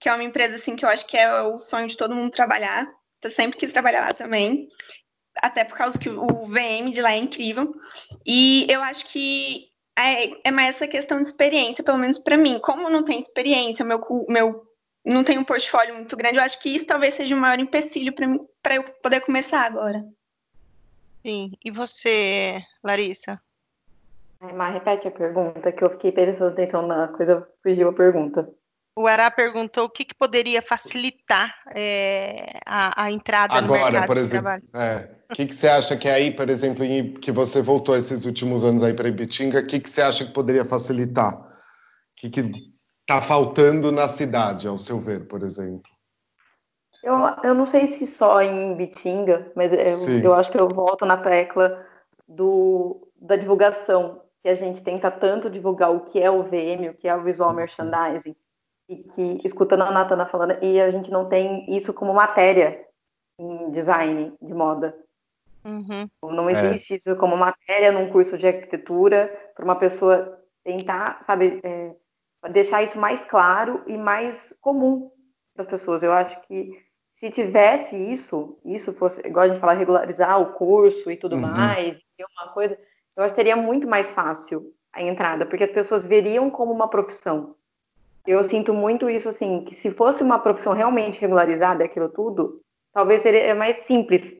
que 0.00 0.08
é 0.08 0.12
uma 0.12 0.24
empresa, 0.24 0.56
assim, 0.56 0.74
que 0.74 0.84
eu 0.84 0.88
acho 0.88 1.06
que 1.06 1.16
é 1.16 1.42
o 1.42 1.60
sonho 1.60 1.86
de 1.86 1.96
todo 1.96 2.14
mundo 2.14 2.32
trabalhar. 2.32 2.88
Eu 3.22 3.30
sempre 3.30 3.56
quis 3.56 3.72
trabalhar 3.72 4.00
lá 4.00 4.12
também, 4.12 4.66
até 5.40 5.62
por 5.62 5.76
causa 5.76 5.96
que 5.96 6.08
o 6.08 6.46
VM 6.46 6.90
de 6.92 7.00
lá 7.00 7.12
é 7.12 7.18
incrível. 7.18 7.72
E 8.26 8.66
eu 8.68 8.82
acho 8.82 9.06
que 9.06 9.69
é, 10.08 10.30
é 10.44 10.50
mais 10.50 10.76
essa 10.76 10.86
questão 10.86 11.20
de 11.20 11.28
experiência, 11.28 11.84
pelo 11.84 11.98
menos 11.98 12.18
para 12.18 12.36
mim. 12.36 12.58
Como 12.60 12.88
não 12.88 13.04
tem 13.04 13.18
experiência, 13.18 13.84
meu, 13.84 14.00
meu 14.28 14.66
não 15.04 15.24
tem 15.24 15.38
um 15.38 15.44
portfólio 15.44 15.94
muito 15.94 16.16
grande, 16.16 16.36
eu 16.36 16.42
acho 16.42 16.60
que 16.60 16.68
isso 16.68 16.86
talvez 16.86 17.14
seja 17.14 17.34
o 17.34 17.38
maior 17.38 17.58
empecilho 17.58 18.12
para 18.12 18.26
mim, 18.26 18.40
para 18.62 18.76
eu 18.76 18.84
poder 19.02 19.20
começar 19.20 19.62
agora. 19.62 20.04
Sim. 21.24 21.52
E 21.64 21.70
você, 21.70 22.62
Larissa? 22.82 23.40
Mas 24.40 24.72
repete 24.72 25.06
a 25.06 25.10
pergunta, 25.10 25.70
que 25.70 25.84
eu 25.84 25.90
fiquei 25.90 26.12
prestando 26.12 26.52
atenção 26.52 26.86
na 26.86 27.08
coisa, 27.08 27.46
fugiu 27.62 27.90
a 27.90 27.92
pergunta. 27.92 28.50
O 29.00 29.06
Ará 29.06 29.30
perguntou 29.30 29.84
o 29.84 29.88
que, 29.88 30.04
que 30.04 30.14
poderia 30.14 30.60
facilitar 30.60 31.54
é, 31.74 32.60
a, 32.66 33.04
a, 33.04 33.10
entrada 33.10 33.54
Agora, 33.54 33.78
no 33.78 33.90
mercado 33.92 34.06
por 34.06 34.18
exemplo, 34.18 34.50
é, 34.74 35.08
o 35.30 35.34
que, 35.34 35.46
que 35.46 35.54
você 35.54 35.68
acha 35.68 35.96
que 35.96 36.06
aí, 36.06 36.30
por 36.30 36.50
exemplo, 36.50 36.84
em, 36.84 37.14
que 37.14 37.32
você 37.32 37.62
voltou 37.62 37.96
esses 37.96 38.26
últimos 38.26 38.62
anos 38.62 38.82
aí 38.82 38.92
para 38.92 39.08
Ibitinga, 39.08 39.60
o 39.60 39.66
que, 39.66 39.80
que 39.80 39.88
você 39.88 40.02
acha 40.02 40.26
que 40.26 40.34
poderia 40.34 40.66
facilitar? 40.66 41.34
O 41.34 42.30
que 42.30 42.40
está 43.00 43.22
faltando 43.22 43.90
na 43.90 44.06
cidade, 44.06 44.68
ao 44.68 44.76
seu 44.76 45.00
ver, 45.00 45.26
por 45.26 45.42
exemplo? 45.42 45.90
Eu, 47.02 47.14
eu 47.42 47.54
não 47.54 47.64
sei 47.64 47.86
se 47.86 48.06
só 48.06 48.42
em 48.42 48.76
Bitinga, 48.76 49.50
mas 49.56 49.72
eu, 49.72 50.18
eu, 50.24 50.34
acho 50.34 50.52
que 50.52 50.60
eu 50.60 50.68
volto 50.68 51.06
na 51.06 51.16
tecla 51.16 51.86
do, 52.28 53.08
da 53.18 53.34
divulgação, 53.34 54.20
que 54.42 54.48
a 54.50 54.54
gente 54.54 54.82
tenta 54.82 55.10
tanto 55.10 55.48
divulgar 55.48 55.90
o 55.90 56.00
que 56.00 56.20
é 56.20 56.30
o 56.30 56.42
VM, 56.42 56.90
o 56.90 56.94
que 56.94 57.08
é 57.08 57.16
o 57.16 57.22
visual 57.22 57.54
merchandising, 57.54 58.36
e 58.36 58.49
que, 58.96 59.40
escutando 59.44 59.82
a 59.82 59.90
Natana 59.90 60.26
falando, 60.26 60.62
e 60.62 60.80
a 60.80 60.90
gente 60.90 61.10
não 61.10 61.28
tem 61.28 61.64
isso 61.74 61.92
como 61.92 62.12
matéria 62.12 62.84
em 63.38 63.70
design 63.70 64.32
de 64.40 64.54
moda. 64.54 64.96
Uhum. 65.64 66.08
Não 66.34 66.48
existe 66.48 66.94
é. 66.94 66.96
isso 66.96 67.16
como 67.16 67.36
matéria 67.36 67.92
num 67.92 68.10
curso 68.10 68.36
de 68.36 68.46
arquitetura 68.46 69.28
para 69.54 69.64
uma 69.64 69.76
pessoa 69.76 70.38
tentar, 70.64 71.22
sabe, 71.22 71.60
é, 71.62 71.94
deixar 72.50 72.82
isso 72.82 72.98
mais 72.98 73.24
claro 73.24 73.82
e 73.86 73.96
mais 73.96 74.54
comum 74.60 75.10
para 75.54 75.62
as 75.62 75.68
pessoas. 75.68 76.02
Eu 76.02 76.12
acho 76.12 76.40
que 76.42 76.72
se 77.14 77.30
tivesse 77.30 77.96
isso, 77.96 78.58
isso 78.64 78.92
fosse, 78.94 79.20
igual 79.26 79.44
a 79.44 79.48
gente 79.48 79.60
fala, 79.60 79.74
regularizar 79.74 80.40
o 80.40 80.54
curso 80.54 81.10
e 81.10 81.16
tudo 81.16 81.36
uhum. 81.36 81.42
mais, 81.42 81.98
uma 82.18 82.52
coisa, 82.52 82.78
eu 83.16 83.22
acho 83.22 83.34
que 83.34 83.40
seria 83.40 83.56
muito 83.56 83.86
mais 83.86 84.10
fácil 84.10 84.72
a 84.92 85.02
entrada, 85.02 85.46
porque 85.46 85.64
as 85.64 85.70
pessoas 85.70 86.04
veriam 86.04 86.50
como 86.50 86.72
uma 86.72 86.88
profissão. 86.88 87.54
Eu 88.26 88.44
sinto 88.44 88.74
muito 88.74 89.08
isso, 89.08 89.28
assim, 89.28 89.64
que 89.64 89.74
se 89.74 89.90
fosse 89.90 90.22
uma 90.22 90.38
profissão 90.38 90.72
realmente 90.72 91.20
regularizada, 91.20 91.84
aquilo 91.84 92.08
tudo, 92.08 92.60
talvez 92.92 93.22
seria 93.22 93.54
mais 93.54 93.82
simples 93.84 94.36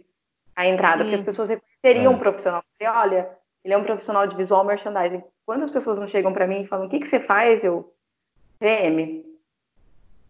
a 0.54 0.66
entrada, 0.66 1.02
porque 1.02 1.16
as 1.16 1.24
pessoas 1.24 1.48
reconheceriam 1.48 2.12
é. 2.12 2.16
um 2.16 2.18
profissional. 2.18 2.62
Olha, 2.82 3.30
ele 3.64 3.74
é 3.74 3.78
um 3.78 3.84
profissional 3.84 4.26
de 4.26 4.36
visual 4.36 4.64
merchandising. 4.64 5.22
Quantas 5.46 5.70
pessoas 5.70 5.98
não 5.98 6.06
chegam 6.06 6.32
para 6.32 6.46
mim 6.46 6.62
e 6.62 6.66
falam: 6.66 6.86
o 6.86 6.90
que, 6.90 7.00
que 7.00 7.08
você 7.08 7.20
faz? 7.20 7.62
Eu, 7.64 7.92
VM. 8.60 9.24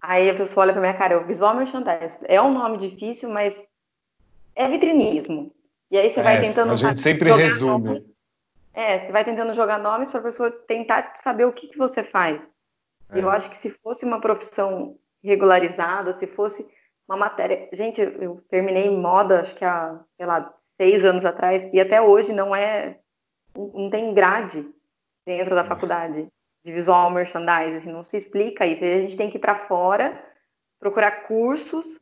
Aí 0.01 0.31
a 0.31 0.35
pessoa 0.35 0.65
olha 0.65 0.73
para 0.73 0.81
minha 0.81 0.95
cara: 0.95 1.15
eu, 1.15 1.27
visual 1.27 1.55
merchandising. 1.55 2.19
É 2.25 2.41
um 2.41 2.53
nome 2.53 2.79
difícil, 2.79 3.29
mas 3.31 3.67
é 4.55 4.69
vitrinismo. 4.69 5.53
E 5.91 5.99
aí 5.99 6.09
você 6.09 6.21
é, 6.21 6.23
vai 6.23 6.41
tentando. 6.41 6.71
A 6.71 6.77
gente 6.77 7.01
sempre 7.01 7.31
resume. 7.33 7.89
Nomes, 7.89 8.05
é, 8.73 9.01
você 9.01 9.13
vai 9.13 9.25
tentando 9.25 9.55
jogar 9.55 9.79
nomes 9.79 10.09
para 10.09 10.21
a 10.21 10.23
pessoa 10.23 10.51
tentar 10.51 11.15
saber 11.17 11.45
o 11.45 11.53
que, 11.53 11.69
que 11.69 11.79
você 11.79 12.05
faz. 12.05 12.49
É. 13.13 13.21
Eu 13.21 13.31
acho 13.31 13.51
que 13.51 13.57
se 13.57 13.71
fosse 13.71 14.05
uma 14.05 14.21
profissão 14.21 14.97
regularizada, 15.23 16.13
se 16.15 16.27
fosse 16.27 16.67
uma 17.09 17.17
matéria. 17.17 17.69
Gente, 17.73 18.01
eu 18.01 18.41
terminei 18.49 18.91
moda, 18.91 19.41
acho 19.41 19.55
que 19.55 19.65
há, 19.65 20.01
sei 20.17 20.27
lá, 20.27 20.55
seis 20.81 21.05
anos 21.05 21.25
atrás, 21.25 21.69
e 21.73 21.81
até 21.81 22.01
hoje 22.01 22.33
não 22.33 22.55
é. 22.55 22.99
Não 23.55 23.91
tem 23.91 24.15
grade 24.15 24.65
dentro 25.27 25.55
da 25.55 25.65
faculdade 25.65 26.29
de 26.65 26.73
visual 26.73 27.11
merchandising, 27.11 27.77
assim, 27.77 27.93
não 27.93 28.05
se 28.05 28.17
explica 28.17 28.67
isso. 28.67 28.85
A 28.85 29.01
gente 29.01 29.17
tem 29.17 29.31
que 29.31 29.39
ir 29.39 29.41
para 29.41 29.67
fora, 29.67 30.23
procurar 30.79 31.27
cursos 31.27 31.99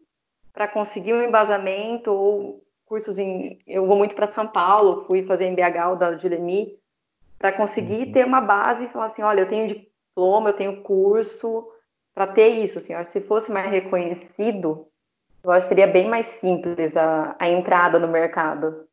para 0.52 0.68
conseguir 0.68 1.14
um 1.14 1.22
embasamento 1.22 2.12
ou 2.12 2.62
cursos 2.84 3.18
em. 3.18 3.58
Eu 3.66 3.86
vou 3.86 3.96
muito 3.96 4.14
para 4.14 4.30
São 4.32 4.46
Paulo, 4.46 5.04
fui 5.06 5.22
fazer 5.22 5.46
em 5.46 5.54
BH 5.54 5.92
o 5.92 5.96
da 5.96 6.16
Julemi, 6.16 6.76
para 7.38 7.52
conseguir 7.52 8.06
uhum. 8.06 8.12
ter 8.12 8.26
uma 8.26 8.40
base 8.40 8.84
e 8.84 8.88
falar 8.88 9.06
assim: 9.06 9.22
olha, 9.22 9.40
eu 9.40 9.48
tenho 9.48 9.86
diploma, 10.18 10.50
eu 10.50 10.54
tenho 10.54 10.82
curso, 10.82 11.68
para 12.12 12.26
ter 12.26 12.48
isso. 12.48 12.78
Assim, 12.78 12.92
se 13.04 13.20
fosse 13.20 13.52
mais 13.52 13.70
reconhecido, 13.70 14.86
eu 15.44 15.52
acho 15.52 15.66
que 15.66 15.68
seria 15.68 15.86
bem 15.86 16.08
mais 16.08 16.26
simples 16.26 16.96
a, 16.96 17.36
a 17.38 17.48
entrada 17.48 17.98
no 18.00 18.08
mercado. 18.08 18.84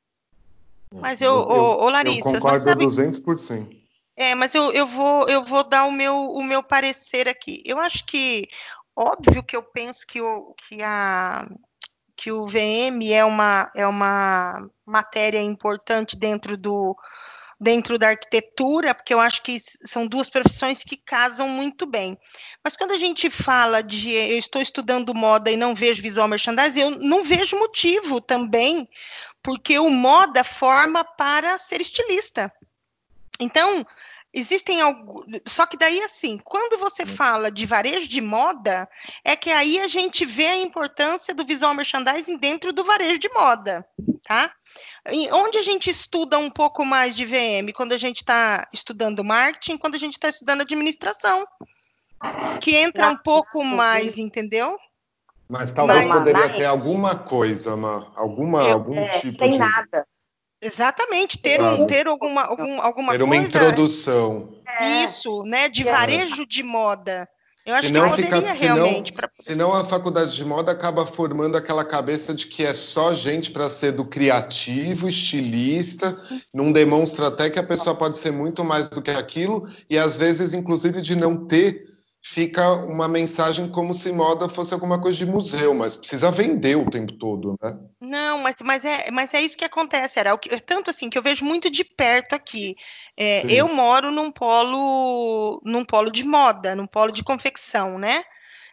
Mas 0.93 1.19
eu, 1.19 1.34
eu, 1.34 1.55
eu 1.55 1.89
Larissa, 1.89 2.30
eu 2.30 2.34
concordo 2.34 2.59
sabe... 2.59 2.86
200%. 2.86 3.86
É, 4.15 4.34
mas 4.34 4.53
eu, 4.55 4.71
eu, 4.71 4.88
vou, 4.88 5.28
eu 5.28 5.43
vou 5.43 5.63
dar 5.63 5.86
o 5.86 5.91
meu, 5.91 6.15
o 6.15 6.43
meu 6.43 6.63
parecer 6.63 7.28
aqui. 7.28 7.61
Eu 7.65 7.80
acho 7.80 8.05
que, 8.05 8.47
óbvio 8.95 9.43
que 9.43 9.57
eu 9.57 9.63
penso 9.63 10.07
que 10.07 10.21
o, 10.21 10.53
que 10.55 10.82
a, 10.82 11.49
que 12.15 12.32
o 12.32 12.47
VM 12.47 13.11
é 13.11 13.26
uma, 13.26 13.69
é 13.76 13.86
uma 13.86 14.69
matéria 14.86 15.41
importante 15.41 16.15
dentro 16.15 16.55
do, 16.55 16.95
dentro 17.60 17.97
da 17.97 18.10
arquitetura, 18.10 18.93
porque 18.93 19.14
eu 19.14 19.20
acho 19.20 19.41
que 19.41 19.58
são 19.60 20.06
duas 20.08 20.30
profissões 20.30 20.84
que 20.84 20.97
casam 20.97 21.47
muito 21.47 21.86
bem. 21.86 22.18
Mas 22.64 22.76
quando 22.76 22.91
a 22.91 22.97
gente 22.97 23.30
fala 23.30 23.82
de 23.82 24.12
eu 24.12 24.38
estou 24.38 24.62
estudando 24.62 25.14
moda 25.14 25.49
e 25.49 25.58
não 25.58 25.74
vejo 25.74 26.01
visual 26.01 26.28
merchandising, 26.28 26.80
eu 26.80 26.91
não 26.91 27.24
vejo 27.24 27.58
motivo 27.58 28.20
também, 28.20 28.88
porque 29.41 29.80
o 29.80 29.89
moda 29.89 30.43
forma 30.43 31.03
para 31.03 31.58
ser 31.58 31.80
estilista. 31.80 32.51
Então, 33.39 33.86
existem 34.36 34.81
alguns. 34.81 35.25
Só 35.47 35.65
que 35.65 35.77
daí, 35.77 36.01
assim, 36.01 36.38
quando 36.43 36.77
você 36.77 37.03
hum. 37.03 37.07
fala 37.07 37.49
de 37.49 37.65
varejo 37.65 38.07
de 38.07 38.19
moda, 38.19 38.88
é 39.23 39.36
que 39.36 39.49
aí 39.49 39.79
a 39.79 39.88
gente 39.88 40.25
vê 40.25 40.47
a 40.47 40.57
importância 40.57 41.33
do 41.33 41.45
visual 41.45 41.73
merchandising 41.73 42.38
dentro 42.38 42.73
do 42.73 42.83
varejo 42.83 43.17
de 43.17 43.29
moda, 43.33 43.88
tá? 44.27 44.51
onde 45.31 45.57
a 45.59 45.61
gente 45.61 45.89
estuda 45.89 46.38
um 46.38 46.49
pouco 46.49 46.83
mais 46.83 47.15
de 47.15 47.25
VM? 47.25 47.71
Quando 47.75 47.93
a 47.93 47.97
gente 47.97 48.17
está 48.17 48.67
estudando 48.73 49.23
marketing, 49.23 49.77
quando 49.77 49.95
a 49.95 49.99
gente 49.99 50.13
está 50.13 50.29
estudando 50.29 50.61
administração. 50.61 51.45
Que 52.59 52.75
entra 52.75 53.11
um 53.11 53.17
pouco 53.17 53.63
mais, 53.63 54.17
entendeu? 54.17 54.77
Mas 55.47 55.71
talvez 55.71 56.07
Mas, 56.07 56.17
poderia 56.17 56.49
ter 56.55 56.65
alguma 56.65 57.15
coisa, 57.15 57.75
uma, 57.75 58.11
alguma, 58.15 58.63
eu, 58.63 58.73
algum 58.73 58.97
é, 58.97 59.09
tipo 59.19 59.38
tem 59.38 59.51
de... 59.51 59.59
nada. 59.59 60.07
Exatamente, 60.66 61.38
ter, 61.38 61.61
um, 61.61 61.86
ter 61.86 62.07
alguma, 62.07 62.41
algum, 62.41 62.82
alguma 62.82 63.11
ter 63.11 63.22
uma 63.22 63.36
coisa, 63.36 63.47
introdução. 63.47 64.49
Isso, 65.03 65.43
né, 65.43 65.70
de 65.70 65.84
varejo 65.84 66.45
de 66.45 66.63
moda. 66.63 67.30
Eu 67.66 67.74
acho 67.74 67.88
senão 67.88 68.11
que 68.11 68.24
poderia 68.24 68.53
fica, 68.53 68.66
realmente. 68.66 69.05
Senão, 69.05 69.13
pra... 69.16 69.30
senão 69.39 69.74
a 69.74 69.84
faculdade 69.84 70.36
de 70.36 70.45
moda 70.45 70.72
acaba 70.72 71.05
formando 71.05 71.55
aquela 71.55 71.84
cabeça 71.84 72.34
de 72.34 72.45
que 72.45 72.63
é 72.63 72.74
só 72.74 73.13
gente 73.16 73.49
para 73.49 73.70
ser 73.70 73.91
do 73.91 74.05
criativo, 74.05 75.09
estilista, 75.09 76.16
não 76.53 76.72
demonstra 76.72 77.28
até 77.28 77.49
que 77.49 77.57
a 77.57 77.63
pessoa 77.63 77.95
pode 77.95 78.18
ser 78.18 78.32
muito 78.32 78.63
mais 78.63 78.88
do 78.88 79.01
que 79.01 79.09
aquilo, 79.09 79.68
e 79.89 79.97
às 79.97 80.18
vezes, 80.18 80.53
inclusive, 80.53 81.01
de 81.01 81.16
não 81.16 81.47
ter 81.47 81.94
fica 82.28 82.67
uma 82.71 83.07
mensagem 83.07 83.69
como 83.69 83.93
se 83.93 84.11
moda 84.11 84.49
fosse 84.49 84.73
alguma 84.73 84.99
coisa 84.99 85.15
de 85.15 85.28
museu, 85.28 85.76
mas 85.76 85.95
precisa 85.95 86.32
vender 86.32 86.76
o 86.76 86.89
tempo 86.89 87.13
todo, 87.13 87.55
né? 87.61 87.78
Não, 88.01 88.41
mas, 88.41 88.55
mas, 88.63 88.84
é, 88.84 89.11
mas 89.11 89.32
é 89.32 89.41
isso 89.41 89.55
que 89.55 89.63
acontece, 89.63 90.19
era 90.19 90.36
tanto 90.65 90.89
assim 90.89 91.07
que 91.07 91.19
eu 91.19 91.21
vejo 91.21 91.45
muito 91.45 91.69
de 91.69 91.84
perto 91.84 92.34
aqui. 92.34 92.76
É, 93.15 93.45
eu 93.45 93.71
moro 93.71 94.11
num 94.11 94.32
polo, 94.32 95.61
num 95.63 95.86
polo 95.86 96.09
de 96.09 96.23
moda, 96.23 96.73
num 96.73 96.88
polo 96.88 97.11
de 97.11 97.23
confecção, 97.23 97.99
né? 97.99 98.23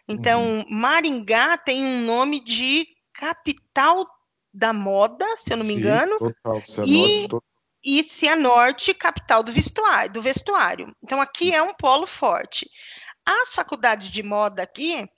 Então, 0.07 0.41
uhum. 0.41 0.65
Maringá 0.71 1.55
tem 1.55 1.85
um 1.85 2.01
nome 2.01 2.43
de 2.43 2.87
capital 3.13 4.07
da 4.51 4.73
moda, 4.73 5.27
se 5.37 5.53
eu 5.53 5.57
não 5.57 5.65
Sim, 5.65 5.73
me 5.73 5.79
engano. 5.79 6.17
Total, 6.17 6.61
e, 6.87 7.27
total. 7.27 7.43
e 7.83 8.03
Cianorte, 8.03 8.95
capital 8.95 9.43
do 9.43 9.51
vestuário, 9.51 10.11
do 10.11 10.23
vestuário. 10.23 10.91
Então, 11.03 11.21
aqui 11.21 11.53
é 11.53 11.61
um 11.61 11.73
polo 11.75 12.07
forte. 12.07 12.67
As 13.25 13.53
faculdades 13.53 14.09
de 14.09 14.21
moda 14.21 14.63
aqui 14.63 15.09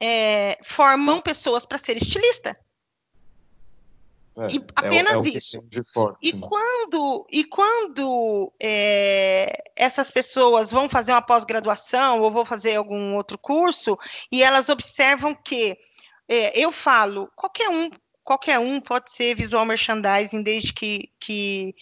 é, 0.00 0.58
formam 0.62 1.20
pessoas 1.20 1.64
para 1.64 1.78
ser 1.78 1.96
estilista. 1.96 2.56
É, 4.38 4.48
e 4.52 4.64
apenas 4.76 5.24
é, 5.24 5.28
é 5.28 5.30
isso. 5.30 5.64
Forte, 5.94 6.18
e, 6.20 6.34
né? 6.34 6.40
quando, 6.46 7.26
e 7.32 7.44
quando 7.44 8.52
é, 8.60 9.64
essas 9.74 10.10
pessoas 10.10 10.70
vão 10.70 10.90
fazer 10.90 11.12
uma 11.12 11.22
pós-graduação 11.22 12.20
ou 12.20 12.30
vão 12.30 12.44
fazer 12.44 12.76
algum 12.76 13.16
outro 13.16 13.38
curso 13.38 13.98
e 14.30 14.42
elas 14.42 14.68
observam 14.68 15.34
que 15.34 15.78
é, 16.28 16.58
eu 16.58 16.70
falo, 16.70 17.30
qualquer 17.34 17.70
um, 17.70 17.88
qualquer 18.22 18.58
um 18.58 18.78
pode 18.78 19.10
ser 19.10 19.34
visual 19.34 19.64
merchandising 19.64 20.42
desde 20.42 20.74
que, 20.74 21.10
que 21.18 21.74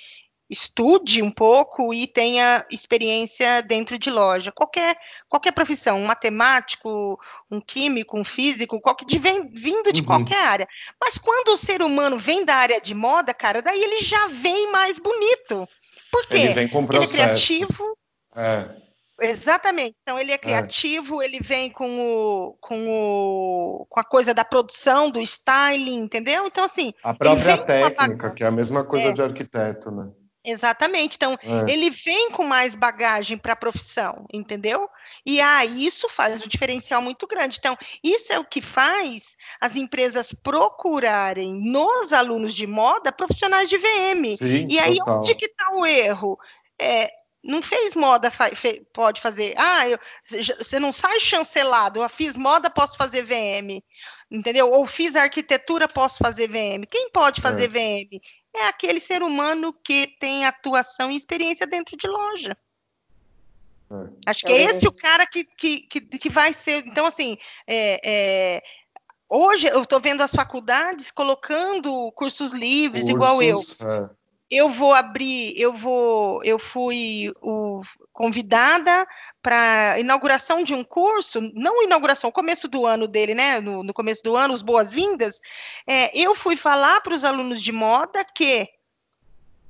estude 0.48 1.22
um 1.22 1.30
pouco 1.30 1.92
e 1.92 2.06
tenha 2.06 2.64
experiência 2.70 3.62
dentro 3.62 3.98
de 3.98 4.10
loja. 4.10 4.52
Qualquer, 4.52 4.96
qualquer 5.28 5.52
profissão, 5.52 6.00
um 6.00 6.06
matemático, 6.06 7.18
um 7.50 7.60
químico, 7.60 8.18
um 8.18 8.24
físico, 8.24 8.80
qualquer, 8.80 9.06
de, 9.06 9.18
vem, 9.18 9.50
vindo 9.52 9.92
de 9.92 10.00
uhum. 10.00 10.06
qualquer 10.06 10.44
área. 10.44 10.68
Mas 11.00 11.18
quando 11.18 11.48
o 11.48 11.56
ser 11.56 11.82
humano 11.82 12.18
vem 12.18 12.44
da 12.44 12.56
área 12.56 12.80
de 12.80 12.94
moda, 12.94 13.32
cara, 13.32 13.62
daí 13.62 13.82
ele 13.82 14.02
já 14.02 14.26
vem 14.28 14.70
mais 14.70 14.98
bonito. 14.98 15.68
Por 16.10 16.26
quê? 16.26 16.36
Ele 16.36 16.52
vem 16.52 16.68
com 16.68 16.86
processo. 16.86 17.14
Ele 17.14 17.22
é 17.22 17.26
criativo. 17.26 17.98
É. 18.36 18.84
Exatamente. 19.20 19.96
Então 20.02 20.18
ele 20.18 20.32
é, 20.32 20.34
é. 20.34 20.38
criativo, 20.38 21.22
é. 21.22 21.24
ele 21.24 21.38
vem 21.40 21.70
com 21.70 22.00
o, 22.00 22.56
com 22.60 22.88
o 22.88 23.86
com 23.88 24.00
a 24.00 24.04
coisa 24.04 24.34
da 24.34 24.44
produção, 24.44 25.10
do 25.10 25.20
styling, 25.20 26.00
entendeu? 26.02 26.46
Então 26.46 26.64
assim, 26.64 26.92
a 27.02 27.14
própria 27.14 27.56
técnica, 27.58 28.30
que 28.32 28.42
é 28.42 28.46
a 28.46 28.50
mesma 28.50 28.84
coisa 28.84 29.08
é. 29.08 29.12
de 29.12 29.22
arquiteto, 29.22 29.90
né? 29.90 30.10
Exatamente. 30.44 31.16
Então, 31.16 31.38
é. 31.42 31.72
ele 31.72 31.88
vem 31.88 32.30
com 32.30 32.44
mais 32.44 32.74
bagagem 32.74 33.38
para 33.38 33.54
a 33.54 33.56
profissão, 33.56 34.26
entendeu? 34.32 34.88
E 35.24 35.40
ah, 35.40 35.64
isso 35.64 36.08
faz 36.08 36.42
um 36.42 36.48
diferencial 36.48 37.00
muito 37.00 37.26
grande. 37.26 37.56
Então, 37.58 37.76
isso 38.02 38.32
é 38.32 38.38
o 38.38 38.44
que 38.44 38.60
faz 38.60 39.36
as 39.58 39.74
empresas 39.74 40.34
procurarem 40.34 41.54
nos 41.54 42.12
alunos 42.12 42.54
de 42.54 42.66
moda 42.66 43.10
profissionais 43.10 43.70
de 43.70 43.78
VM. 43.78 44.36
Sim, 44.36 44.66
e 44.68 44.78
aí, 44.78 44.98
total. 44.98 45.20
onde 45.20 45.34
que 45.34 45.46
está 45.46 45.70
o 45.72 45.86
erro? 45.86 46.38
É, 46.78 47.10
não 47.42 47.62
fez 47.62 47.94
moda, 47.94 48.32
pode 48.92 49.20
fazer. 49.20 49.54
Ah, 49.56 49.88
eu, 49.88 49.98
você 50.58 50.78
não 50.78 50.92
sai 50.92 51.20
chancelado. 51.20 52.02
Eu 52.02 52.08
fiz 52.08 52.36
moda, 52.36 52.68
posso 52.68 52.96
fazer 52.96 53.22
VM. 53.22 53.82
Entendeu? 54.30 54.70
Ou 54.70 54.86
fiz 54.86 55.14
arquitetura, 55.14 55.86
posso 55.86 56.18
fazer 56.18 56.48
VM. 56.48 56.84
Quem 56.90 57.10
pode 57.10 57.40
fazer 57.40 57.64
é. 57.64 57.68
VM? 57.68 58.20
É 58.54 58.68
aquele 58.68 59.00
ser 59.00 59.22
humano 59.22 59.72
que 59.72 60.06
tem 60.18 60.46
atuação 60.46 61.10
e 61.10 61.16
experiência 61.16 61.66
dentro 61.66 61.96
de 61.96 62.06
loja. 62.06 62.56
É. 63.90 64.30
Acho 64.30 64.46
que 64.46 64.52
é 64.52 64.62
esse 64.62 64.86
o 64.86 64.92
cara 64.92 65.26
que, 65.26 65.44
que, 65.44 65.80
que, 65.80 66.00
que 66.00 66.30
vai 66.30 66.54
ser. 66.54 66.86
Então, 66.86 67.06
assim, 67.06 67.36
é, 67.66 68.00
é, 68.04 68.62
hoje 69.28 69.66
eu 69.66 69.82
estou 69.82 70.00
vendo 70.00 70.22
as 70.22 70.32
faculdades 70.32 71.10
colocando 71.10 72.10
cursos 72.12 72.52
livres, 72.52 73.04
cursos, 73.04 73.10
igual 73.10 73.42
eu. 73.42 73.60
Eu 74.54 74.68
vou 74.68 74.94
abrir, 74.94 75.52
eu 75.60 75.72
vou, 75.72 76.42
eu 76.44 76.60
fui 76.60 77.32
o, 77.42 77.82
convidada 78.12 79.06
para 79.42 79.98
inauguração 79.98 80.62
de 80.62 80.72
um 80.72 80.84
curso, 80.84 81.40
não 81.52 81.82
inauguração, 81.82 82.30
começo 82.30 82.68
do 82.68 82.86
ano 82.86 83.08
dele, 83.08 83.34
né? 83.34 83.60
No, 83.60 83.82
no 83.82 83.92
começo 83.92 84.22
do 84.22 84.36
ano, 84.36 84.54
os 84.54 84.62
boas-vindas. 84.62 85.40
É, 85.84 86.16
eu 86.16 86.34
fui 86.36 86.54
falar 86.54 87.00
para 87.00 87.14
os 87.14 87.24
alunos 87.24 87.60
de 87.60 87.72
moda 87.72 88.24
que 88.24 88.68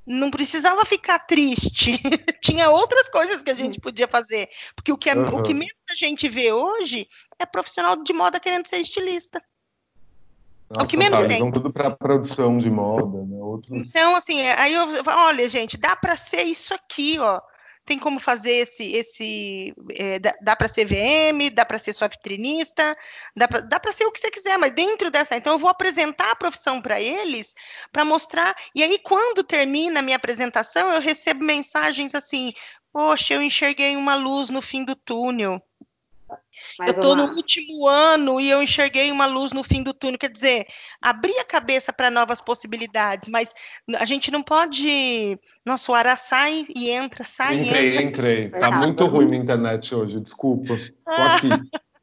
não 0.07 0.31
precisava 0.31 0.85
ficar 0.85 1.19
triste, 1.21 1.99
tinha 2.43 2.69
outras 2.69 3.09
coisas 3.09 3.43
que 3.43 3.51
a 3.51 3.55
gente 3.55 3.81
podia 3.81 4.07
fazer, 4.07 4.51
porque 4.77 4.93
o 4.93 4.99
que, 4.99 5.09
é, 5.09 5.15
uhum. 5.15 5.39
o 5.39 5.43
que 5.43 5.55
mesmo 5.55 5.79
a 5.89 5.97
gente 5.97 6.29
vê 6.29 6.53
hoje 6.53 7.09
é 7.39 7.47
profissional 7.47 7.97
de 7.97 8.13
moda 8.13 8.39
querendo 8.39 8.67
ser 8.67 8.77
estilista. 8.77 9.43
Nossa, 10.71 10.81
é 10.81 10.85
o 10.85 10.89
que 10.89 10.97
menos 10.97 11.21
tá, 11.21 11.27
tem. 11.27 11.41
Eles 11.41 11.53
tudo 11.53 11.73
para 11.73 11.91
produção 11.91 12.59
de 12.59 12.71
moda, 12.71 13.25
né? 13.25 13.37
Outros... 13.39 13.89
Então, 13.89 14.17
assim, 14.17 14.41
aí 14.43 14.75
eu 14.75 14.87
olha, 15.07 15.49
gente, 15.49 15.77
dá 15.77 15.95
para 15.95 16.17
ser 16.17 16.43
isso 16.43 16.73
aqui, 16.75 17.19
ó 17.19 17.41
tem 17.85 17.99
como 17.99 18.19
fazer 18.19 18.53
esse, 18.53 18.93
esse 18.93 19.75
é, 19.91 20.19
dá, 20.19 20.33
dá 20.41 20.57
para 20.57 20.69
ser 20.69 20.87
VM, 20.87 21.51
dá 21.55 21.65
para 21.65 21.79
ser 21.79 21.93
só 21.93 22.09
vitrinista, 22.09 22.97
dá 23.37 23.47
para 23.47 23.93
ser 23.93 24.07
o 24.07 24.13
que 24.13 24.21
você 24.21 24.31
quiser, 24.31 24.59
mas 24.59 24.75
dentro 24.75 25.11
dessa, 25.11 25.37
então 25.37 25.53
eu 25.55 25.59
vou 25.59 25.69
apresentar 25.69 26.31
a 26.31 26.37
profissão 26.37 26.81
para 26.81 27.01
eles, 27.01 27.55
para 27.93 28.05
mostrar, 28.05 28.55
e 28.75 28.83
aí 28.83 28.99
quando 28.99 29.45
termina 29.45 30.01
a 30.01 30.03
minha 30.03 30.17
apresentação, 30.17 30.93
eu 30.93 31.01
recebo 31.01 31.45
mensagens 31.45 32.15
assim, 32.15 32.53
poxa, 32.93 33.35
eu 33.35 33.43
enxerguei 33.43 33.97
uma 33.97 34.15
luz 34.15 34.49
no 34.49 34.63
fim 34.63 34.85
do 34.85 34.97
túnel, 34.97 35.63
eu 36.81 36.93
estou 36.93 37.17
no 37.17 37.25
último 37.35 37.87
ano 37.87 38.41
e 38.41 38.51
eu 38.51 38.63
enxerguei 38.63 39.11
uma 39.13 39.27
luz 39.27 39.53
no 39.53 39.63
fim 39.63 39.83
do 39.83 39.95
túnel. 39.95 40.19
Quer 40.19 40.31
dizer, 40.31 40.67
abrir 41.01 41.39
a 41.39 41.45
cabeça 41.45 41.93
para 41.93 42.11
novas 42.11 42.41
possibilidades, 42.41 43.29
mas 43.29 43.55
a 43.97 44.05
gente 44.05 44.31
não 44.31 44.43
pode. 44.43 45.39
Nossa, 45.65 45.93
o 45.93 45.95
Ara 45.95 46.17
sai 46.17 46.67
e 46.75 46.91
entra, 46.91 47.25
sai 47.25 47.57
entrei, 47.57 47.67
e 47.67 47.97
entra. 47.97 48.03
Entrei, 48.05 48.45
entrei. 48.45 48.61
Tá 48.61 48.71
muito 48.71 49.05
ruim 49.07 49.27
minha 49.27 49.43
internet 49.43 49.95
hoje, 49.95 50.21
desculpa. 50.21 50.77
Tô 51.05 51.11
aqui. 51.11 51.49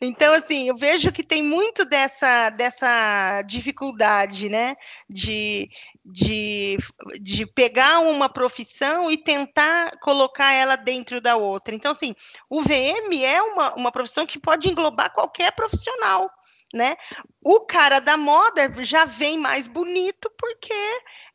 Então, 0.00 0.32
assim, 0.32 0.68
eu 0.68 0.76
vejo 0.76 1.12
que 1.12 1.22
tem 1.22 1.42
muito 1.42 1.84
dessa, 1.84 2.50
dessa 2.50 3.42
dificuldade, 3.42 4.48
né? 4.48 4.74
De, 5.08 5.68
de, 6.04 6.78
de 7.20 7.46
pegar 7.46 8.00
uma 8.00 8.28
profissão 8.28 9.10
e 9.10 9.16
tentar 9.16 9.98
colocar 10.00 10.52
ela 10.52 10.76
dentro 10.76 11.20
da 11.20 11.36
outra. 11.36 11.74
Então, 11.74 11.92
assim, 11.92 12.14
o 12.48 12.62
VM 12.62 13.22
é 13.22 13.42
uma, 13.42 13.74
uma 13.74 13.92
profissão 13.92 14.26
que 14.26 14.38
pode 14.38 14.68
englobar 14.68 15.12
qualquer 15.12 15.52
profissional. 15.52 16.30
Né? 16.72 16.96
O 17.42 17.60
cara 17.62 17.98
da 17.98 18.16
moda 18.16 18.70
já 18.84 19.04
vem 19.04 19.36
mais 19.36 19.66
bonito 19.66 20.30
porque 20.38 20.72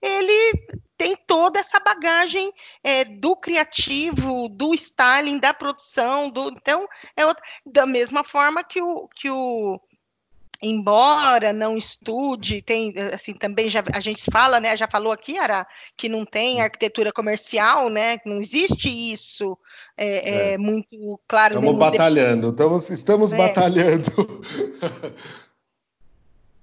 ele 0.01 0.67
tem 0.97 1.13
toda 1.13 1.59
essa 1.59 1.77
bagagem 1.77 2.53
é, 2.81 3.03
do 3.03 3.35
criativo, 3.35 4.47
do 4.47 4.73
styling, 4.73 5.37
da 5.37 5.53
produção, 5.53 6.29
do, 6.29 6.47
então 6.49 6.87
é 7.17 7.25
outra, 7.25 7.43
da 7.65 7.85
mesma 7.85 8.23
forma 8.23 8.63
que 8.63 8.81
o, 8.81 9.09
que 9.09 9.29
o 9.29 9.77
embora 10.61 11.51
não 11.53 11.77
estude, 11.77 12.61
tem 12.61 12.93
assim 13.13 13.33
também 13.33 13.69
já 13.69 13.83
a 13.93 13.99
gente 13.99 14.23
fala, 14.31 14.59
né, 14.59 14.75
já 14.75 14.87
falou 14.87 15.11
aqui, 15.11 15.37
Ara, 15.37 15.67
que 15.97 16.09
não 16.09 16.25
tem 16.25 16.61
arquitetura 16.61 17.11
comercial, 17.11 17.89
né, 17.89 18.17
não 18.25 18.39
existe 18.39 18.89
isso 18.89 19.57
é, 19.97 20.07
é. 20.07 20.53
é 20.53 20.57
muito 20.57 21.19
claro. 21.27 21.55
Estamos 21.55 21.79
batalhando, 21.79 22.49
estamos, 22.49 22.89
estamos 22.89 23.33
é. 23.33 23.37
batalhando. 23.37 24.41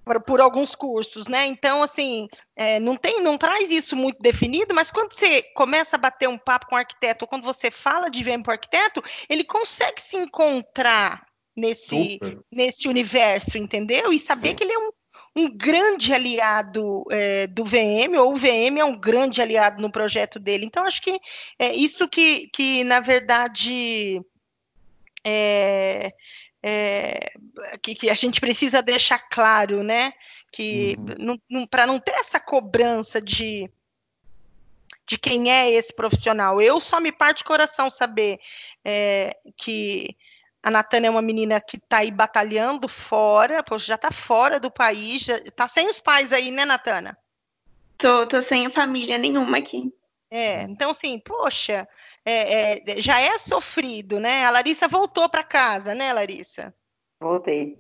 Por, 0.05 0.21
por, 0.23 0.41
alguns 0.41 0.75
cursos, 0.75 1.29
né? 1.29 1.47
Então, 1.47 1.81
assim, 1.81 2.27
é, 2.57 2.81
não 2.81 2.97
tem, 2.97 3.23
não 3.23 3.39
traz 3.39 3.71
isso 3.71 3.95
muito 3.95 4.21
definido, 4.21 4.75
mas 4.75 4.91
quando 4.91 5.13
você 5.13 5.43
começa 5.55 5.95
a 5.95 5.99
bater 5.99 6.29
um 6.29 6.37
papo 6.37 6.67
com 6.67 6.75
o 6.75 6.79
arquiteto, 6.79 7.25
ou 7.25 7.29
quando 7.29 7.45
você 7.45 7.71
fala 7.71 8.11
de 8.11 8.25
VM 8.25 8.43
para 8.43 8.51
o 8.51 8.55
arquiteto, 8.55 9.01
ele 9.29 9.45
consegue 9.45 10.03
se 10.03 10.17
encontrar 10.17 11.25
nesse, 11.57 12.19
nesse 12.51 12.89
universo, 12.89 13.59
entendeu? 13.59 14.13
E 14.13 14.19
saber 14.19 14.55
que 14.55 14.65
ele 14.65 14.73
é 14.73 14.79
um, 14.79 14.91
um 15.37 15.57
grande 15.57 16.13
aliado 16.13 17.05
é, 17.11 17.47
do 17.47 17.65
VM, 17.65 18.17
ou 18.19 18.33
o 18.33 18.37
VM 18.37 18.79
é 18.79 18.85
um 18.85 18.99
grande 18.99 19.41
aliado 19.41 19.81
no 19.81 19.91
projeto 19.91 20.39
dele. 20.39 20.65
Então, 20.65 20.85
acho 20.85 21.03
que 21.03 21.21
é 21.59 21.75
isso 21.75 22.09
que, 22.09 22.49
que 22.49 22.85
na 22.85 23.01
verdade, 23.01 24.21
é, 25.25 26.13
é, 26.63 27.33
que, 27.83 27.95
que, 27.95 28.11
a 28.11 28.15
gente 28.15 28.41
precisa 28.41 28.83
deixar 28.83 29.19
claro, 29.31 29.83
né? 29.83 30.13
Que 30.51 30.97
uhum. 30.99 31.67
para 31.67 31.87
não 31.87 31.99
ter 31.99 32.13
essa 32.13 32.39
cobrança 32.39 33.21
de 33.21 33.71
de 35.05 35.19
quem 35.19 35.53
é 35.53 35.71
esse 35.71 35.93
profissional. 35.95 36.61
Eu 36.63 36.81
só 36.81 37.01
me 37.01 37.13
parte 37.13 37.39
de 37.39 37.45
coração 37.45 37.91
saber 37.91 38.39
é, 38.85 39.37
que 39.57 40.17
a 40.63 40.71
Natânia 40.71 41.09
é 41.09 41.11
uma 41.11 41.21
menina 41.21 41.61
que 41.61 41.77
está 41.77 41.99
aí 41.99 42.11
batalhando 42.11 42.89
fora, 42.89 43.63
poxa, 43.63 43.87
já 43.87 43.95
está 43.97 44.13
fora 44.13 44.61
do 44.61 44.71
país, 44.71 45.23
já 45.23 45.37
está 45.39 45.67
sem 45.67 45.89
os 45.89 45.99
pais 45.99 46.33
aí, 46.33 46.51
né, 46.51 46.65
Natana? 46.65 47.19
Tô, 47.99 48.27
tô 48.27 48.41
sem 48.41 48.71
família 48.71 49.19
nenhuma 49.19 49.59
aqui. 49.59 49.93
É, 50.31 50.63
então 50.63 50.91
assim, 50.91 51.19
poxa, 51.19 51.87
é, 52.25 52.95
é, 52.95 53.01
já 53.01 53.21
é 53.21 53.39
sofrido, 53.39 54.19
né? 54.19 54.47
A 54.47 54.51
Larissa 54.51 54.89
voltou 54.89 55.29
para 55.29 55.43
casa, 55.43 55.95
né, 55.95 56.13
Larissa? 56.13 56.75
Voltei. 57.21 57.77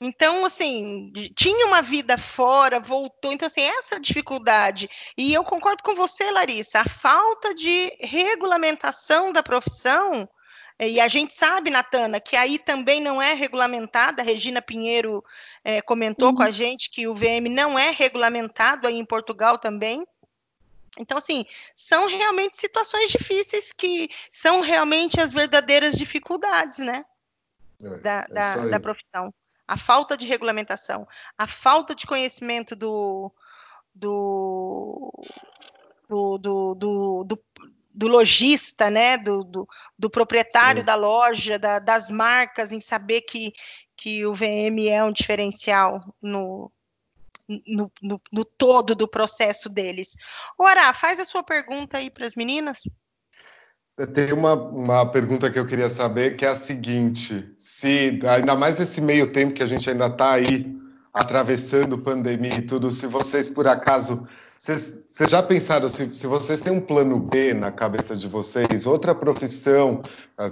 Então, 0.00 0.44
assim, 0.44 1.12
tinha 1.34 1.66
uma 1.66 1.80
vida 1.80 2.18
fora, 2.18 2.80
voltou. 2.80 3.32
Então, 3.32 3.46
assim, 3.46 3.62
essa 3.62 3.98
dificuldade. 3.98 4.88
E 5.16 5.32
eu 5.32 5.44
concordo 5.44 5.82
com 5.82 5.94
você, 5.94 6.30
Larissa, 6.30 6.80
a 6.80 6.88
falta 6.88 7.54
de 7.54 7.90
regulamentação 8.00 9.32
da 9.32 9.42
profissão 9.42 10.28
e 10.78 11.00
a 11.00 11.06
gente 11.06 11.32
sabe, 11.32 11.70
Natana, 11.70 12.18
que 12.18 12.34
aí 12.34 12.58
também 12.58 13.00
não 13.00 13.22
é 13.22 13.32
regulamentada. 13.32 14.22
A 14.22 14.24
Regina 14.24 14.60
Pinheiro 14.60 15.24
é, 15.62 15.80
comentou 15.80 16.30
uhum. 16.30 16.34
com 16.36 16.42
a 16.42 16.50
gente 16.50 16.90
que 16.90 17.06
o 17.06 17.14
VM 17.14 17.48
não 17.48 17.78
é 17.78 17.90
regulamentado 17.90 18.88
aí 18.88 18.96
em 18.96 19.04
Portugal 19.04 19.56
também. 19.56 20.04
Então, 20.98 21.18
assim, 21.18 21.44
são 21.74 22.08
realmente 22.08 22.56
situações 22.56 23.10
difíceis 23.10 23.72
que 23.72 24.08
são 24.30 24.60
realmente 24.60 25.20
as 25.20 25.32
verdadeiras 25.32 25.94
dificuldades, 25.94 26.78
né? 26.78 27.04
É, 27.82 27.98
da, 27.98 28.26
é 28.28 28.32
da, 28.32 28.56
da, 28.66 28.80
profissão. 28.80 29.34
A 29.66 29.76
falta 29.76 30.16
de 30.16 30.26
regulamentação, 30.26 31.06
a 31.38 31.46
falta 31.46 31.94
de 31.94 32.06
conhecimento 32.06 32.76
do, 32.76 33.32
do, 33.94 35.12
do, 36.08 36.38
do, 36.38 36.74
do, 36.74 37.24
do 37.24 37.36
lojista, 38.02 38.90
né, 38.90 39.16
do, 39.16 39.44
do, 39.44 39.68
do 39.98 40.10
proprietário 40.10 40.82
Sim. 40.82 40.86
da 40.86 40.94
loja, 40.94 41.58
da, 41.58 41.78
das 41.78 42.10
marcas, 42.10 42.72
em 42.72 42.80
saber 42.80 43.22
que, 43.22 43.52
que 43.96 44.26
o 44.26 44.34
VM 44.34 44.88
é 44.88 45.02
um 45.04 45.12
diferencial 45.12 46.02
no, 46.20 46.70
no, 47.66 47.92
no, 48.02 48.20
no 48.32 48.44
todo 48.44 48.94
do 48.94 49.06
processo 49.06 49.68
deles. 49.68 50.16
Ora, 50.58 50.92
faz 50.92 51.20
a 51.20 51.24
sua 51.24 51.42
pergunta 51.42 51.98
aí 51.98 52.10
para 52.10 52.26
as 52.26 52.34
meninas. 52.34 52.82
Tem 54.12 54.32
uma, 54.32 54.54
uma 54.54 55.10
pergunta 55.10 55.48
que 55.50 55.58
eu 55.58 55.66
queria 55.66 55.88
saber, 55.88 56.36
que 56.36 56.44
é 56.44 56.48
a 56.48 56.56
seguinte: 56.56 57.54
se 57.56 58.18
ainda 58.28 58.56
mais 58.56 58.76
nesse 58.76 59.00
meio 59.00 59.32
tempo 59.32 59.54
que 59.54 59.62
a 59.62 59.66
gente 59.66 59.88
ainda 59.88 60.08
está 60.08 60.32
aí 60.32 60.83
atravessando 61.14 61.96
pandemia 61.96 62.56
e 62.56 62.62
tudo, 62.62 62.90
se 62.90 63.06
vocês 63.06 63.48
por 63.48 63.68
acaso 63.68 64.26
vocês, 64.64 64.96
já 65.28 65.42
pensaram 65.42 65.86
se, 65.88 66.10
se 66.14 66.26
vocês 66.26 66.62
têm 66.62 66.72
um 66.72 66.80
plano 66.80 67.20
B 67.20 67.52
na 67.52 67.70
cabeça 67.70 68.16
de 68.16 68.26
vocês, 68.26 68.86
outra 68.86 69.14
profissão, 69.14 70.02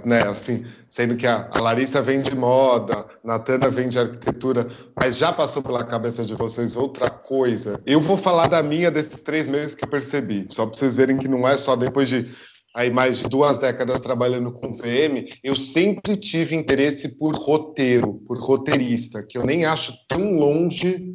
né? 0.05 0.27
Assim, 0.27 0.63
sendo 0.87 1.15
que 1.17 1.25
a, 1.25 1.49
a 1.51 1.59
Larissa 1.59 1.99
vem 1.99 2.21
de 2.21 2.35
moda, 2.35 3.07
Natana 3.23 3.71
vem 3.71 3.89
de 3.89 3.97
arquitetura, 3.97 4.67
mas 4.95 5.17
já 5.17 5.33
passou 5.33 5.63
pela 5.63 5.83
cabeça 5.83 6.23
de 6.23 6.35
vocês 6.35 6.77
outra 6.77 7.09
coisa? 7.09 7.81
Eu 7.87 7.99
vou 7.99 8.15
falar 8.15 8.45
da 8.45 8.61
minha 8.61 8.91
desses 8.91 9.23
três 9.23 9.47
meses 9.47 9.73
que 9.73 9.83
eu 9.83 9.89
percebi, 9.89 10.45
só 10.47 10.67
para 10.67 10.77
vocês 10.77 10.95
verem 10.95 11.17
que 11.17 11.27
não 11.27 11.47
é 11.47 11.57
só 11.57 11.75
depois 11.75 12.07
de 12.07 12.31
aí 12.73 12.89
mais 12.89 13.19
de 13.19 13.25
duas 13.25 13.59
décadas 13.59 14.01
trabalhando 14.01 14.51
com 14.51 14.73
VM, 14.73 15.23
eu 15.43 15.55
sempre 15.55 16.17
tive 16.17 16.55
interesse 16.55 17.17
por 17.17 17.35
roteiro, 17.35 18.15
por 18.27 18.39
roteirista, 18.39 19.23
que 19.23 19.37
eu 19.37 19.45
nem 19.45 19.65
acho 19.65 19.93
tão 20.07 20.37
longe 20.37 21.13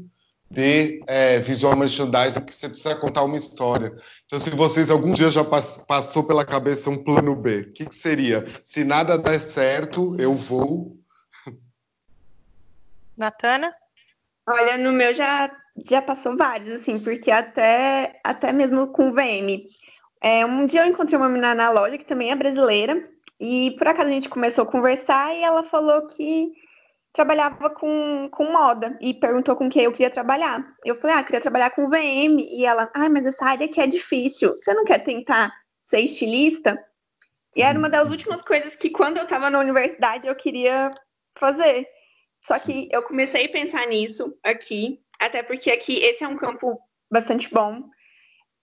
de 0.51 1.03
é, 1.07 1.39
visual 1.39 1.77
merchandising 1.77 2.41
que 2.45 2.55
você 2.55 2.69
precisa 2.69 2.97
contar 2.97 3.25
uma 3.25 3.37
história. 3.37 3.95
Então, 4.25 4.41
se 4.41 4.51
vocês 4.51 4.91
algum 4.91 5.13
dia 5.13 5.31
já 5.31 5.45
pass 5.45 5.85
passou 5.87 6.25
pela 6.25 6.45
cabeça 6.45 6.89
um 6.89 7.03
plano 7.03 7.37
B, 7.37 7.61
o 7.61 7.73
que, 7.73 7.87
que, 7.87 7.95
seria? 7.95 8.47
Se 8.65 8.85
nada 8.85 9.19
der 9.19 9.41
certo, 9.41 10.17
eu 10.19 10.35
vou. 10.35 10.97
Natana? 13.17 13.75
Olha, 14.49 14.79
no 14.79 14.93
meu 14.93 15.15
já, 15.15 15.55
já 15.87 16.01
passou 16.01 16.35
vários, 16.35 16.71
assim, 16.71 16.99
porque 16.99 17.31
até, 17.31 18.19
até 18.25 18.51
mesmo 18.51 18.87
com 18.89 19.13
VM. 19.13 19.69
É, 20.21 20.45
um 20.45 20.67
dia 20.67 20.83
eu 20.83 20.87
encontrei 20.87 21.17
uma 21.17 21.29
menina 21.29 21.55
na 21.55 21.71
loja 21.71 21.99
que 21.99 22.05
também 22.05 22.31
é 22.31 22.37
brasileira, 22.37 23.09
e 23.41 23.73
por 23.79 23.87
acaso 23.87 24.09
a 24.09 24.13
gente 24.13 24.29
começou 24.29 24.65
a 24.65 24.71
conversar 24.71 25.35
e 25.35 25.43
ela 25.43 25.63
falou 25.63 26.07
que 26.07 26.53
trabalhava 27.13 27.71
com, 27.71 28.29
com 28.31 28.53
moda 28.53 28.97
e 29.01 29.15
perguntou 29.15 29.57
com 29.57 29.69
quem 29.69 29.85
eu 29.85 29.93
queria 29.93 30.11
trabalhar. 30.11 30.65
Eu 30.85 30.95
falei, 30.95 31.17
ah, 31.17 31.23
queria 31.23 31.41
trabalhar 31.41 31.71
com 31.71 31.89
VM. 31.89 32.39
E 32.39 32.65
ela, 32.65 32.91
ah, 32.95 33.09
mas 33.09 33.27
essa 33.27 33.45
área 33.45 33.67
aqui 33.67 33.81
é 33.81 33.87
difícil. 33.87 34.57
Você 34.57 34.75
não 34.75 34.85
quer 34.85 34.99
tentar 34.99 35.53
ser 35.83 36.01
estilista? 36.01 36.79
E 37.57 37.63
era 37.63 37.79
uma 37.79 37.89
das 37.89 38.11
últimas 38.11 38.43
coisas 38.43 38.77
que, 38.77 38.91
quando 38.91 39.17
eu 39.17 39.25
estava 39.25 39.51
na 39.51 39.59
universidade, 39.59 40.29
eu 40.29 40.35
queria 40.37 40.91
fazer. 41.37 41.89
Só 42.41 42.59
que 42.59 42.89
eu 42.91 43.03
comecei 43.03 43.47
a 43.47 43.53
pensar 43.53 43.87
nisso 43.87 44.37
aqui, 44.45 45.01
até 45.19 45.43
porque 45.43 45.71
aqui 45.71 45.97
esse 45.97 46.23
é 46.23 46.29
um 46.29 46.37
campo 46.37 46.79
bastante 47.11 47.53
bom. 47.53 47.83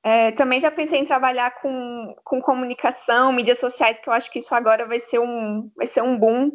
É, 0.06 0.32
também 0.34 0.60
já 0.60 0.70
pensei 0.70 1.00
em 1.00 1.06
trabalhar 1.06 1.60
com, 1.62 2.16
com 2.24 2.40
comunicação, 2.40 3.34
mídias 3.34 3.58
sociais, 3.60 4.00
que 4.00 4.08
eu 4.08 4.14
acho 4.14 4.30
que 4.30 4.38
isso 4.38 4.54
agora 4.54 4.86
vai 4.86 5.00
ser 5.00 5.20
um, 5.20 5.72
vai 5.76 5.88
ser 5.88 6.04
um 6.04 6.18
boom 6.18 6.52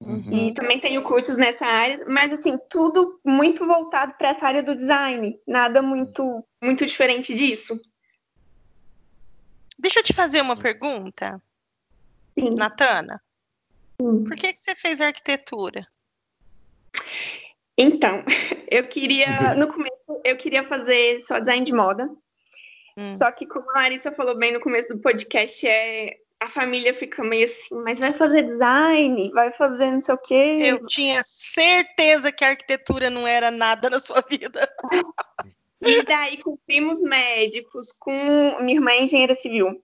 Uhum. 0.00 0.32
E 0.32 0.54
também 0.54 0.78
tenho 0.78 1.02
cursos 1.02 1.36
nessa 1.36 1.66
área, 1.66 2.04
mas 2.06 2.32
assim, 2.32 2.56
tudo 2.70 3.20
muito 3.24 3.66
voltado 3.66 4.14
para 4.14 4.28
essa 4.28 4.46
área 4.46 4.62
do 4.62 4.76
design, 4.76 5.38
nada 5.46 5.82
muito 5.82 6.44
muito 6.62 6.86
diferente 6.86 7.34
disso. 7.34 7.80
Deixa 9.78 10.00
eu 10.00 10.04
te 10.04 10.12
fazer 10.12 10.40
uma 10.40 10.56
pergunta. 10.56 11.42
Sim. 12.38 12.54
Natana. 12.54 13.20
Sim. 14.00 14.24
Por 14.24 14.36
que, 14.36 14.52
que 14.52 14.60
você 14.60 14.74
fez 14.74 15.00
arquitetura? 15.00 15.86
Então, 17.76 18.24
eu 18.70 18.88
queria, 18.88 19.54
no 19.54 19.66
começo, 19.66 20.20
eu 20.24 20.36
queria 20.36 20.64
fazer 20.64 21.20
só 21.26 21.40
design 21.40 21.64
de 21.64 21.72
moda. 21.72 22.08
Hum. 22.98 23.06
Só 23.06 23.30
que, 23.30 23.46
como 23.46 23.70
a 23.70 23.82
Larissa 23.82 24.10
falou 24.10 24.36
bem 24.36 24.52
no 24.52 24.60
começo 24.60 24.88
do 24.88 24.98
podcast, 24.98 25.64
é 25.64 26.16
a 26.40 26.48
família 26.48 26.92
fica 26.92 27.22
meio 27.22 27.44
assim, 27.44 27.80
mas 27.82 28.00
vai 28.00 28.12
fazer 28.12 28.42
design, 28.42 29.30
vai 29.32 29.52
fazer 29.52 29.92
não 29.92 30.00
sei 30.00 30.14
o 30.14 30.18
quê. 30.18 30.58
Eu 30.64 30.86
tinha 30.86 31.20
certeza 31.22 32.32
que 32.32 32.44
a 32.44 32.48
arquitetura 32.48 33.08
não 33.08 33.24
era 33.26 33.52
nada 33.52 33.88
na 33.88 34.00
sua 34.00 34.20
vida. 34.28 34.68
e 35.80 36.02
daí 36.02 36.38
com 36.38 36.56
primos 36.66 37.00
médicos, 37.02 37.92
com 37.92 38.56
minha 38.60 38.78
irmã 38.78 38.90
é 38.90 39.02
engenheira 39.04 39.34
civil. 39.36 39.80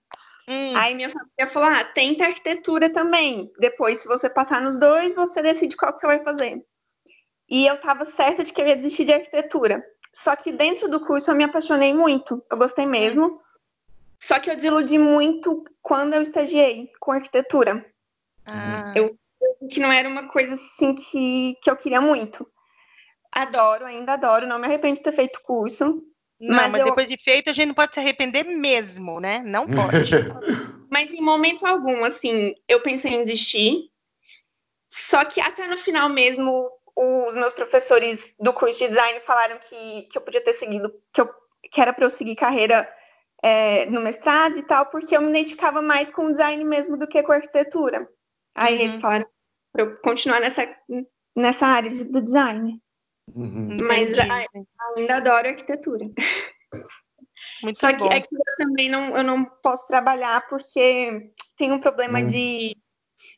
Hum. 0.49 0.77
Aí 0.77 0.95
minha 0.97 1.11
família 1.11 1.53
falou: 1.53 1.69
ah, 1.69 1.85
tenta 1.85 2.25
arquitetura 2.25 2.91
também. 2.91 3.49
Depois, 3.61 3.99
se 3.99 4.09
você 4.09 4.29
passar 4.29 4.61
nos 4.61 4.77
dois, 4.77 5.15
você 5.15 5.41
decide 5.41 5.77
qual 5.77 5.93
que 5.93 6.01
você 6.01 6.07
vai 6.07 6.23
fazer. 6.25 6.61
E 7.49 7.65
eu 7.65 7.75
estava 7.75 8.05
certa 8.05 8.43
de 8.43 8.53
que 8.53 8.61
eu 8.61 8.67
ia 8.67 8.77
desistir 8.77 9.05
de 9.05 9.12
arquitetura. 9.12 9.85
Só 10.15 10.37
que 10.37 10.53
dentro 10.53 10.89
do 10.89 11.01
curso 11.01 11.31
eu 11.31 11.35
me 11.35 11.45
apaixonei 11.45 11.93
muito. 11.93 12.43
Eu 12.51 12.57
gostei 12.57 12.87
mesmo. 12.87 13.41
Só 14.23 14.39
que 14.39 14.51
eu 14.51 14.55
desiludi 14.55 14.97
muito 14.97 15.65
quando 15.83 16.15
eu 16.15 16.23
estagiei 16.23 16.91
com 17.01 17.12
arquitetura. 17.12 17.85
Ah. 18.47 18.93
Eu 18.95 19.19
que 19.71 19.81
não 19.81 19.93
era 19.93 20.09
uma 20.09 20.29
coisa 20.29 20.55
assim 20.55 20.95
que, 20.95 21.57
que 21.62 21.71
eu 21.71 21.77
queria 21.77 22.01
muito. 22.01 22.47
Adoro, 23.33 23.85
ainda 23.85 24.12
adoro, 24.12 24.47
não 24.47 24.59
me 24.59 24.67
arrependo 24.67 24.95
de 24.95 25.03
ter 25.03 25.12
feito 25.12 25.43
curso. 25.43 26.03
Não, 26.41 26.57
mas, 26.57 26.73
mas 26.73 26.81
eu... 26.81 26.87
depois 26.87 27.09
de 27.09 27.17
feito 27.17 27.51
a 27.51 27.53
gente 27.53 27.69
não 27.69 27.75
pode 27.75 27.95
se 27.95 28.01
arrepender 28.01 28.45
mesmo, 28.45 29.21
né? 29.21 29.43
Não 29.45 29.67
pode. 29.67 30.11
mas 30.91 31.11
em 31.11 31.21
momento 31.21 31.67
algum, 31.67 32.05
assim, 32.05 32.55
eu 32.69 32.81
pensei 32.81 33.12
em 33.12 33.25
desistir. 33.25 33.91
Só 34.89 35.25
que 35.25 35.41
até 35.41 35.67
no 35.67 35.77
final 35.77 36.09
mesmo, 36.09 36.71
os 36.97 37.35
meus 37.35 37.53
professores 37.53 38.35
do 38.39 38.53
curso 38.53 38.79
de 38.79 38.89
design 38.89 39.21
falaram 39.21 39.59
que, 39.59 40.03
que 40.03 40.17
eu 40.17 40.23
podia 40.23 40.43
ter 40.43 40.53
seguido, 40.53 40.95
que, 41.13 41.21
eu, 41.21 41.29
que 41.71 41.81
era 41.81 41.93
para 41.93 42.05
eu 42.05 42.11
seguir 42.11 42.37
carreira 42.37 42.89
é, 43.43 43.87
no 43.87 44.01
mestrado 44.01 44.57
e 44.57 44.63
tal, 44.63 44.87
porque 44.87 45.17
eu 45.17 45.21
me 45.21 45.31
identificava 45.31 45.83
mais 45.83 46.11
com 46.11 46.27
o 46.27 46.31
design 46.31 46.63
mesmo 46.65 46.97
do 46.97 47.07
que 47.07 47.23
com 47.23 47.33
a 47.33 47.37
arquitetura. 47.37 48.09
Aí 48.55 48.77
uhum. 48.77 48.83
eles 48.83 48.99
falaram 48.99 49.27
para 49.73 49.83
eu 49.83 49.97
continuar 49.99 50.41
nessa, 50.41 50.69
nessa 51.37 51.67
área 51.67 51.91
de, 51.91 52.05
do 52.05 52.23
design. 52.23 52.81
Uhum. 53.35 53.77
Mas 53.83 54.17
a, 54.19 54.47
ainda 54.97 55.17
adoro 55.17 55.49
arquitetura. 55.49 56.07
Muito 57.63 57.81
Só 57.81 57.93
bom. 57.93 58.09
que 58.09 58.15
aqui 58.15 58.35
eu 58.35 58.57
também 58.59 58.89
não, 58.89 59.17
eu 59.17 59.25
não 59.25 59.45
posso 59.45 59.87
trabalhar 59.89 60.47
porque 60.49 61.33
tem 61.57 61.73
um 61.73 61.81
problema 61.81 62.21
hum. 62.21 62.27
de 62.27 62.77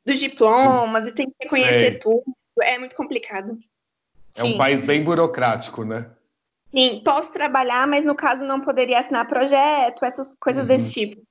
dos 0.04 0.18
diplomas 0.18 1.06
e 1.06 1.12
tem 1.12 1.26
que 1.26 1.36
reconhecer 1.42 1.90
Sei. 1.92 1.98
tudo. 1.98 2.24
É 2.62 2.78
muito 2.78 2.96
complicado. 2.96 3.58
É 4.36 4.40
Sim. 4.40 4.54
um 4.54 4.58
país 4.58 4.84
bem 4.84 5.02
burocrático, 5.02 5.84
né? 5.84 6.10
Sim, 6.70 7.00
posso 7.04 7.32
trabalhar, 7.32 7.86
mas 7.86 8.04
no 8.04 8.14
caso 8.14 8.44
não 8.44 8.60
poderia 8.60 8.98
assinar 8.98 9.28
projeto, 9.28 10.04
essas 10.04 10.36
coisas 10.36 10.62
uhum. 10.62 10.68
desse 10.68 10.92
tipo. 10.92 11.22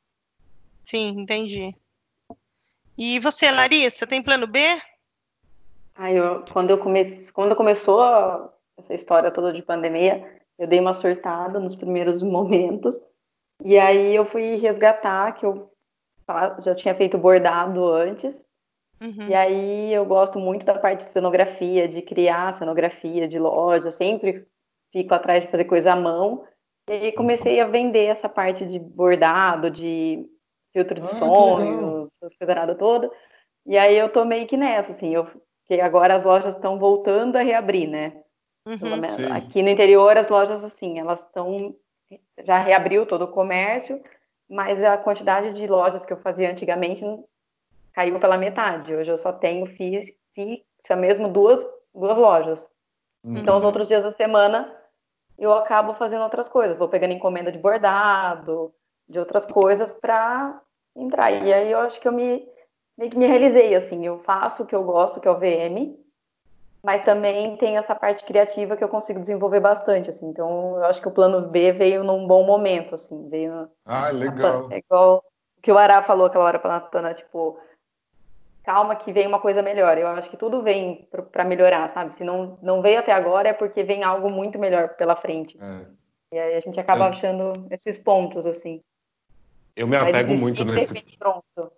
Sim, 0.88 1.10
entendi. 1.20 1.76
E 2.98 3.20
você, 3.20 3.52
Larissa, 3.52 4.08
tem 4.08 4.24
plano 4.24 4.48
B? 4.48 4.60
Ah, 5.96 6.12
eu, 6.12 6.44
quando, 6.52 6.70
eu 6.70 6.78
comece, 6.78 7.32
quando 7.32 7.56
começou 7.56 8.02
a, 8.02 8.52
essa 8.78 8.94
história 8.94 9.32
toda 9.32 9.52
de 9.54 9.62
pandemia, 9.62 10.42
eu 10.58 10.68
dei 10.68 10.80
uma 10.80 10.94
surtada 10.94 11.60
nos 11.60 11.76
primeiros 11.76 12.22
momentos. 12.24 12.96
E 13.64 13.78
aí 13.78 14.16
eu 14.16 14.26
fui 14.26 14.56
resgatar, 14.56 15.34
que 15.34 15.46
eu 15.46 15.72
já 16.60 16.74
tinha 16.76 16.96
feito 16.96 17.18
bordado 17.18 17.88
antes. 17.88 18.46
Uhum. 19.02 19.28
E 19.28 19.34
aí 19.34 19.94
eu 19.94 20.06
gosto 20.06 20.40
muito 20.40 20.66
da 20.66 20.78
parte 20.78 21.06
de 21.06 21.12
cenografia, 21.12 21.88
de 21.88 22.02
criar 22.02 22.54
cenografia 22.54 23.28
de 23.28 23.38
loja, 23.38 23.92
sempre 23.92 24.46
fico 24.92 25.14
atrás 25.14 25.44
de 25.44 25.52
fazer 25.52 25.66
coisa 25.66 25.94
à 25.94 25.96
mão. 25.96 26.46
E 26.90 26.94
aí 26.94 27.12
comecei 27.12 27.60
a 27.60 27.68
vender 27.68 28.06
essa 28.06 28.30
parte 28.30 28.66
de 28.66 28.80
bordado, 28.80 29.70
de 29.70 30.26
filtro 30.72 31.00
de 31.00 31.06
ah, 31.08 31.16
sonho, 31.16 32.08
essa 32.22 32.36
coisa 32.38 32.76
toda. 32.76 33.12
E 33.66 33.78
aí 33.78 33.98
eu 33.98 34.10
tô 34.10 34.24
meio 34.24 34.46
que 34.46 34.56
nessa, 34.56 34.92
assim, 34.92 35.14
eu, 35.14 35.26
porque 35.26 35.82
agora 35.82 36.14
as 36.14 36.24
lojas 36.24 36.54
estão 36.54 36.78
voltando 36.78 37.36
a 37.36 37.42
reabrir, 37.42 37.90
né? 37.90 38.22
Uhum. 38.68 39.36
Aqui 39.36 39.62
no 39.62 39.70
interior 39.70 40.18
as 40.18 40.30
lojas, 40.30 40.64
assim, 40.64 41.00
elas 41.00 41.24
estão, 41.24 41.76
já 42.44 42.58
reabriu 42.60 43.06
todo 43.06 43.24
o 43.24 43.32
comércio, 43.32 44.02
mas 44.50 44.82
a 44.84 44.98
quantidade 44.98 45.54
de 45.54 45.66
lojas 45.66 46.06
que 46.06 46.14
eu 46.14 46.18
fazia 46.18 46.52
antigamente 46.52 47.04
caiu 47.96 48.20
pela 48.20 48.38
metade. 48.38 48.94
Hoje 48.94 49.10
eu 49.10 49.18
só 49.18 49.32
tenho 49.32 49.66
fixa 49.66 50.96
mesmo 50.98 51.30
duas, 51.30 51.66
duas 51.94 52.18
lojas. 52.18 52.70
Uhum. 53.24 53.38
Então, 53.38 53.58
os 53.58 53.64
outros 53.64 53.88
dias 53.88 54.04
da 54.04 54.12
semana 54.12 54.76
eu 55.40 55.54
acabo 55.54 55.94
fazendo 55.94 56.24
outras 56.24 56.50
coisas. 56.50 56.76
Vou 56.76 56.90
pegando 56.90 57.14
encomenda 57.14 57.52
de 57.52 57.58
bordado, 57.58 58.74
de 59.08 59.18
outras 59.18 59.46
coisas 59.46 59.94
para 59.94 60.62
entrar. 60.96 61.32
E 61.32 61.54
aí 61.54 61.72
eu 61.72 61.80
acho 61.80 62.00
que 62.00 62.08
eu 62.08 62.12
me 62.12 62.46
meio 62.98 63.12
que 63.12 63.18
me 63.18 63.26
realizei 63.26 63.74
assim. 63.74 64.06
Eu 64.06 64.20
faço 64.20 64.64
o 64.64 64.66
que 64.66 64.76
eu 64.76 64.84
gosto, 64.84 65.20
que 65.20 65.28
é 65.28 65.32
o 65.32 65.40
VM, 65.40 65.98
mas 66.84 67.02
também 67.02 67.56
tem 67.58 67.78
essa 67.78 67.96
parte 67.96 68.26
criativa 68.26 68.76
que 68.76 68.84
eu 68.84 68.90
consigo 68.90 69.20
desenvolver 69.20 69.62
bastante, 69.62 70.10
assim. 70.10 70.28
Então, 70.28 70.78
eu 70.78 70.86
acho 70.86 71.02
que 71.02 71.08
o 71.08 71.12
plano 71.12 71.50
B 71.50 71.72
veio 71.72 72.04
num 72.04 72.28
bom 72.28 72.46
momento, 72.46 72.96
assim. 72.96 73.30
Veio. 73.30 73.70
Ah, 73.86 74.10
legal. 74.12 74.72
É 74.72 74.78
igual 74.78 75.24
o 75.58 75.62
que 75.62 75.72
o 75.72 75.78
Ará 75.78 76.02
falou 76.02 76.28
aquela 76.28 76.46
hora 76.46 76.60
para 76.60 76.74
Natana, 76.74 77.14
tipo, 77.14 77.58
calma 78.66 78.96
que 78.96 79.14
vem 79.14 79.28
uma 79.28 79.40
coisa 79.40 79.62
melhor. 79.62 79.98
Eu 79.98 80.08
acho 80.08 80.30
que 80.30 80.36
tudo 80.36 80.64
vem 80.64 81.08
para 81.32 81.46
melhorar, 81.46 81.88
sabe? 81.90 82.16
Se 82.16 82.24
não, 82.24 82.58
não 82.62 82.82
veio 82.82 83.00
até 83.00 83.14
agora 83.14 83.50
é 83.50 83.54
porque 83.54 83.84
vem 83.84 84.04
algo 84.04 84.30
muito 84.30 84.58
melhor 84.58 84.90
pela 84.96 85.16
frente. 85.16 85.56
É. 85.62 85.88
E 86.36 86.40
aí 86.40 86.56
a 86.56 86.60
gente 86.60 86.80
acaba 86.80 87.08
achando 87.08 87.54
esses 87.70 87.98
pontos, 87.98 88.46
assim. 88.46 88.82
Eu 89.76 89.88
me 89.88 89.96
apego 89.96 90.36
muito 90.36 90.66
nesse. 90.66 90.94
Pronto. 91.18 91.72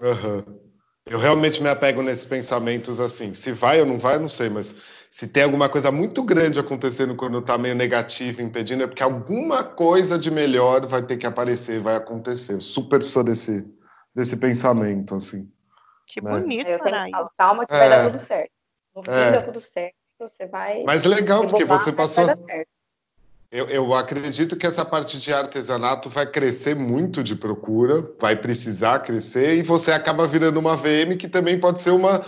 Uhum. 0.00 0.58
Eu 1.06 1.18
realmente 1.18 1.62
me 1.62 1.68
apego 1.68 2.02
nesses 2.02 2.24
pensamentos 2.24 2.98
assim. 2.98 3.34
Se 3.34 3.52
vai 3.52 3.78
ou 3.80 3.86
não 3.86 3.98
vai, 3.98 4.16
eu 4.16 4.20
não 4.20 4.28
sei, 4.28 4.48
mas 4.48 4.74
se 5.10 5.28
tem 5.28 5.42
alguma 5.42 5.68
coisa 5.68 5.92
muito 5.92 6.22
grande 6.22 6.58
acontecendo 6.58 7.14
quando 7.14 7.42
tá 7.42 7.58
meio 7.58 7.74
negativo, 7.74 8.40
impedindo, 8.40 8.82
é 8.82 8.86
porque 8.86 9.02
alguma 9.02 9.62
coisa 9.62 10.18
de 10.18 10.30
melhor 10.30 10.86
vai 10.86 11.02
ter 11.02 11.18
que 11.18 11.26
aparecer, 11.26 11.78
vai 11.78 11.96
acontecer. 11.96 12.54
Eu 12.54 12.60
super 12.62 13.02
sou 13.02 13.22
desse, 13.22 13.70
desse 14.14 14.38
pensamento, 14.38 15.14
assim. 15.14 15.52
Que 16.06 16.20
né? 16.20 16.30
bonito, 16.30 16.68
Eu 16.68 16.78
sempre 16.78 17.10
falo, 17.10 17.30
calma 17.36 17.66
que 17.66 17.74
é, 17.74 17.78
vai 17.78 17.88
dar 17.88 18.04
tudo 18.04 18.18
certo. 18.18 18.50
No 18.94 19.02
fim 19.02 19.10
é. 19.10 19.32
dá 19.32 19.42
tudo 19.42 19.60
certo, 19.60 19.94
você 20.18 20.46
vai. 20.46 20.82
Mas 20.84 21.04
legal, 21.04 21.46
porque 21.46 21.64
você 21.64 21.92
passou. 21.92 22.24
Eu, 23.50 23.68
eu, 23.68 23.94
acredito 23.94 24.56
que 24.56 24.66
essa 24.66 24.84
parte 24.84 25.16
de 25.18 25.32
artesanato 25.32 26.10
vai 26.10 26.26
crescer 26.26 26.74
muito 26.74 27.22
de 27.22 27.36
procura, 27.36 28.02
vai 28.20 28.34
precisar 28.34 28.98
crescer, 28.98 29.54
e 29.54 29.62
você 29.62 29.92
acaba 29.92 30.26
virando 30.26 30.58
uma 30.58 30.76
VM 30.76 31.16
que 31.16 31.28
também 31.28 31.58
pode 31.60 31.80
ser 31.80 31.90
uma 31.90 32.20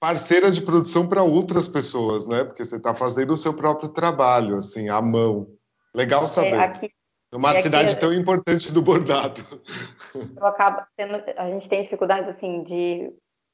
parceira 0.00 0.50
de 0.50 0.62
produção 0.62 1.06
para 1.06 1.22
outras 1.22 1.68
pessoas, 1.68 2.26
né? 2.26 2.44
Porque 2.44 2.64
você 2.64 2.76
está 2.76 2.94
fazendo 2.94 3.32
o 3.32 3.36
seu 3.36 3.52
próprio 3.52 3.90
trabalho, 3.90 4.56
assim, 4.56 4.88
à 4.88 5.02
mão. 5.02 5.48
Legal 5.94 6.24
é, 6.24 6.26
saber. 6.26 6.54
É, 6.54 6.60
aqui, 6.60 6.90
numa 7.32 7.54
cidade 7.54 7.92
aqui, 7.92 8.00
tão 8.00 8.12
importante 8.12 8.72
do 8.72 8.82
bordado. 8.82 9.42
Eu 10.14 10.46
acabo 10.46 10.82
tendo, 10.96 11.22
a 11.36 11.46
gente 11.48 11.68
tem 11.68 11.82
dificuldades 11.82 12.28
assim 12.28 12.62
de 12.62 13.12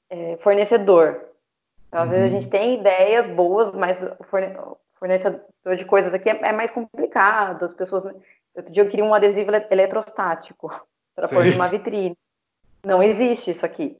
é, 0.08 0.36
fornecedor. 0.38 1.20
Então, 1.88 2.02
às 2.02 2.08
uhum. 2.08 2.14
vezes 2.14 2.32
a 2.32 2.34
uhum. 2.34 2.40
gente 2.40 2.50
tem 2.50 2.78
ideias 2.78 3.26
boas, 3.26 3.70
mas 3.72 4.02
o 4.02 4.24
fornecedor 4.94 5.76
de 5.76 5.84
coisas 5.84 6.12
aqui 6.14 6.30
é, 6.30 6.48
é 6.48 6.52
mais 6.52 6.70
complicado. 6.70 7.64
As 7.64 7.74
pessoas. 7.74 8.04
Outro 8.54 8.72
dia 8.72 8.82
eu 8.82 8.88
queria 8.88 9.04
um 9.04 9.14
adesivo 9.14 9.50
eletrostático 9.70 10.68
para 11.14 11.28
pôr 11.28 11.44
numa 11.44 11.68
vitrine. 11.68 12.16
Não 12.84 13.02
existe 13.02 13.50
isso 13.50 13.66
aqui. 13.66 13.98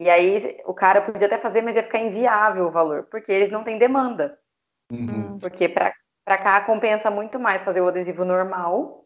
E 0.00 0.08
aí 0.08 0.60
o 0.64 0.74
cara 0.74 1.02
podia 1.02 1.26
até 1.26 1.38
fazer, 1.38 1.60
mas 1.60 1.74
ia 1.74 1.82
ficar 1.82 1.98
inviável 1.98 2.66
o 2.66 2.70
valor, 2.70 3.04
porque 3.10 3.32
eles 3.32 3.50
não 3.50 3.64
têm 3.64 3.78
demanda. 3.78 4.38
Uhum. 4.92 5.38
Porque 5.38 5.68
para 5.68 5.92
cá 6.36 6.60
compensa 6.60 7.10
muito 7.10 7.38
mais 7.38 7.62
fazer 7.62 7.80
o 7.80 7.88
adesivo 7.88 8.24
normal 8.24 9.04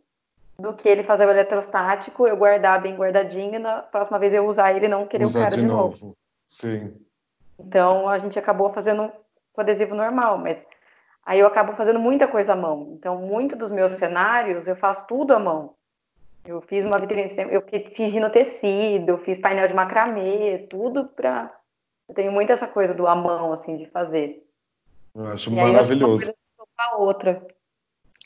do 0.59 0.73
que 0.75 0.89
ele 0.89 1.05
fazer 1.05 1.27
o 1.27 1.31
eletrostático, 1.31 2.27
eu 2.27 2.37
guardar 2.37 2.81
bem 2.81 2.95
guardadinho 2.95 3.55
e 3.55 3.59
na 3.59 3.83
próxima 3.83 4.19
vez 4.19 4.33
eu 4.33 4.47
usar 4.47 4.73
ele 4.73 4.87
e 4.87 4.89
não 4.89 5.07
querer 5.07 5.25
usar 5.25 5.41
o 5.41 5.43
cara 5.43 5.57
de, 5.57 5.63
de 5.63 5.67
novo. 5.67 6.07
novo. 6.07 6.17
Sim. 6.47 6.95
Então 7.59 8.09
a 8.09 8.19
gente 8.19 8.39
acabou 8.39 8.73
fazendo 8.73 9.11
com 9.53 9.61
adesivo 9.61 9.95
normal, 9.95 10.39
mas 10.39 10.59
aí 11.25 11.39
eu 11.39 11.47
acabo 11.47 11.75
fazendo 11.75 11.99
muita 11.99 12.27
coisa 12.27 12.53
à 12.53 12.57
mão. 12.57 12.95
Então, 12.99 13.17
muito 13.17 13.57
dos 13.57 13.71
meus 13.71 13.93
cenários 13.93 14.67
eu 14.67 14.77
faço 14.77 15.07
tudo 15.07 15.35
à 15.35 15.39
mão. 15.39 15.75
Eu 16.45 16.61
fiz 16.61 16.85
uma 16.85 16.99
vitrine, 16.99 17.31
eu 17.51 17.63
fingindo 17.95 18.29
tecido, 18.31 19.11
eu 19.11 19.19
fiz 19.19 19.39
painel 19.39 19.69
de 19.69 19.75
macramê, 19.75 20.67
tudo 20.69 21.05
para 21.07 21.53
Eu 22.09 22.15
tenho 22.15 22.33
muito 22.33 22.51
essa 22.51 22.67
coisa 22.67 22.93
do 22.93 23.07
a 23.07 23.15
mão, 23.15 23.53
assim, 23.53 23.77
de 23.77 23.87
fazer. 23.87 24.45
Eu 25.15 25.27
acho 25.27 25.51
e 25.51 25.55
maravilhoso. 25.55 26.35
Uma 26.83 26.99
outra. 26.99 27.47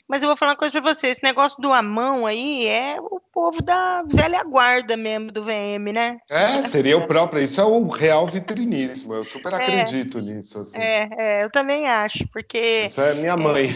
Mas 0.07 0.21
eu 0.21 0.29
vou 0.29 0.37
falar 0.37 0.51
uma 0.51 0.57
coisa 0.57 0.81
para 0.81 0.93
você, 0.93 1.07
esse 1.07 1.21
negócio 1.21 1.61
do 1.61 1.73
amão 1.73 2.25
aí 2.25 2.65
é 2.65 2.95
o 2.99 3.19
povo 3.19 3.61
da 3.61 4.03
velha 4.03 4.41
guarda 4.41 4.95
mesmo 4.95 5.33
do 5.33 5.43
VM, 5.43 5.91
né? 5.93 6.17
É, 6.29 6.61
seria 6.61 6.97
o 6.97 7.05
próprio, 7.05 7.41
isso 7.41 7.59
é 7.59 7.65
o 7.65 7.85
real 7.87 8.25
vitrinismo, 8.25 9.13
eu 9.13 9.25
super 9.25 9.51
é, 9.51 9.55
acredito 9.57 10.21
nisso. 10.21 10.59
Assim. 10.59 10.79
É, 10.79 11.09
é, 11.17 11.43
eu 11.43 11.51
também 11.51 11.89
acho, 11.89 12.25
porque... 12.31 12.85
Isso 12.85 13.01
é 13.01 13.13
minha 13.15 13.35
mãe. 13.35 13.67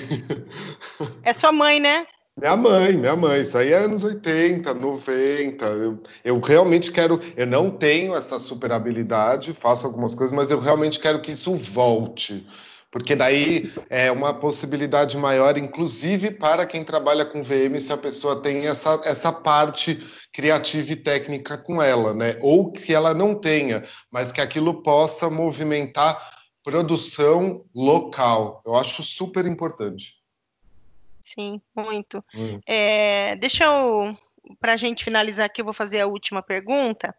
É, 1.25 1.31
é 1.31 1.39
sua 1.41 1.51
mãe, 1.51 1.81
né? 1.81 2.07
Minha 2.39 2.55
mãe, 2.55 2.93
minha 2.93 3.15
mãe, 3.15 3.41
isso 3.41 3.57
aí 3.57 3.73
é 3.73 3.79
anos 3.79 4.05
80, 4.05 4.73
90. 4.73 5.65
Eu, 5.65 6.01
eu 6.23 6.39
realmente 6.39 6.93
quero, 6.93 7.19
eu 7.35 7.45
não 7.45 7.69
tenho 7.69 8.15
essa 8.15 8.39
super 8.39 8.71
habilidade, 8.71 9.53
faço 9.53 9.85
algumas 9.85 10.15
coisas, 10.15 10.33
mas 10.35 10.49
eu 10.49 10.61
realmente 10.61 10.97
quero 10.97 11.21
que 11.21 11.33
isso 11.33 11.53
volte 11.55 12.47
porque 12.91 13.15
daí 13.15 13.71
é 13.89 14.11
uma 14.11 14.33
possibilidade 14.33 15.17
maior, 15.17 15.57
inclusive 15.57 16.29
para 16.29 16.65
quem 16.65 16.83
trabalha 16.83 17.25
com 17.25 17.41
VM, 17.41 17.79
se 17.79 17.93
a 17.93 17.97
pessoa 17.97 18.41
tem 18.41 18.67
essa, 18.67 18.99
essa 19.05 19.31
parte 19.31 19.97
criativa 20.33 20.91
e 20.91 20.97
técnica 20.97 21.57
com 21.57 21.81
ela, 21.81 22.13
né? 22.13 22.35
Ou 22.41 22.71
que 22.71 22.93
ela 22.93 23.13
não 23.13 23.33
tenha, 23.33 23.83
mas 24.11 24.33
que 24.33 24.41
aquilo 24.41 24.83
possa 24.83 25.29
movimentar 25.29 26.21
produção 26.63 27.65
local. 27.73 28.61
Eu 28.65 28.75
acho 28.75 29.01
super 29.01 29.45
importante. 29.45 30.21
Sim, 31.23 31.61
muito. 31.75 32.23
Hum. 32.35 32.59
É, 32.67 33.37
deixa 33.37 33.63
eu, 33.63 34.17
para 34.59 34.73
a 34.73 34.77
gente 34.77 35.03
finalizar 35.03 35.45
aqui, 35.45 35.61
eu 35.61 35.65
vou 35.65 35.73
fazer 35.73 36.01
a 36.01 36.07
última 36.07 36.41
pergunta. 36.41 37.15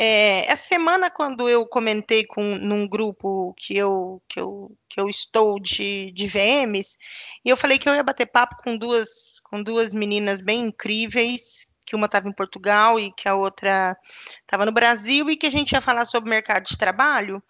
É, 0.00 0.46
essa 0.46 0.62
semana, 0.68 1.10
quando 1.10 1.48
eu 1.48 1.66
comentei 1.66 2.24
com 2.24 2.56
num 2.56 2.86
grupo 2.86 3.52
que 3.56 3.76
eu, 3.76 4.22
que 4.28 4.38
eu, 4.38 4.70
que 4.88 5.00
eu 5.00 5.08
estou 5.08 5.58
de, 5.58 6.12
de 6.12 6.28
VMs, 6.28 6.96
e 7.44 7.48
eu 7.50 7.56
falei 7.56 7.78
que 7.78 7.88
eu 7.88 7.94
ia 7.94 8.02
bater 8.04 8.26
papo 8.26 8.56
com 8.62 8.76
duas, 8.76 9.40
com 9.40 9.60
duas 9.60 9.92
meninas 9.92 10.40
bem 10.40 10.66
incríveis, 10.66 11.66
que 11.84 11.96
uma 11.96 12.06
estava 12.06 12.28
em 12.28 12.32
Portugal 12.32 13.00
e 13.00 13.12
que 13.12 13.28
a 13.28 13.34
outra 13.34 13.98
estava 14.42 14.64
no 14.64 14.70
Brasil, 14.70 15.28
e 15.30 15.36
que 15.36 15.46
a 15.46 15.50
gente 15.50 15.72
ia 15.72 15.80
falar 15.80 16.04
sobre 16.04 16.30
mercado 16.30 16.64
de 16.64 16.78
trabalho. 16.78 17.42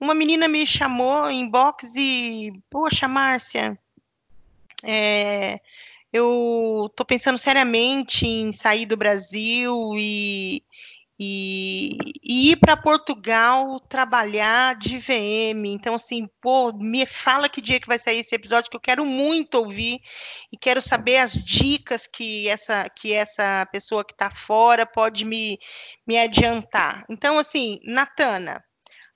Uma 0.00 0.14
menina 0.14 0.48
me 0.48 0.66
chamou 0.66 1.30
em 1.30 1.48
box 1.48 1.92
e, 1.94 2.52
poxa, 2.68 3.06
Márcia, 3.06 3.78
é, 4.82 5.60
eu 6.12 6.88
estou 6.90 7.06
pensando 7.06 7.38
seriamente 7.38 8.26
em 8.26 8.50
sair 8.52 8.86
do 8.86 8.96
Brasil 8.96 9.92
e, 9.96 10.62
e, 11.18 11.96
e 12.22 12.50
ir 12.50 12.56
para 12.56 12.76
Portugal 12.76 13.78
trabalhar 13.80 14.74
de 14.74 14.98
VM. 14.98 15.66
Então, 15.66 15.94
assim, 15.94 16.28
pô, 16.40 16.72
me 16.72 17.06
fala 17.06 17.48
que 17.48 17.60
dia 17.60 17.78
que 17.78 17.86
vai 17.86 17.98
sair 17.98 18.18
esse 18.18 18.34
episódio, 18.34 18.70
que 18.70 18.76
eu 18.76 18.80
quero 18.80 19.06
muito 19.06 19.54
ouvir 19.54 20.00
e 20.52 20.56
quero 20.56 20.82
saber 20.82 21.18
as 21.18 21.32
dicas 21.32 22.06
que 22.06 22.48
essa, 22.48 22.88
que 22.88 23.12
essa 23.12 23.66
pessoa 23.70 24.04
que 24.04 24.12
está 24.12 24.30
fora 24.30 24.84
pode 24.84 25.24
me, 25.24 25.58
me 26.06 26.18
adiantar. 26.18 27.04
Então, 27.08 27.38
assim, 27.38 27.78
Natana, 27.84 28.62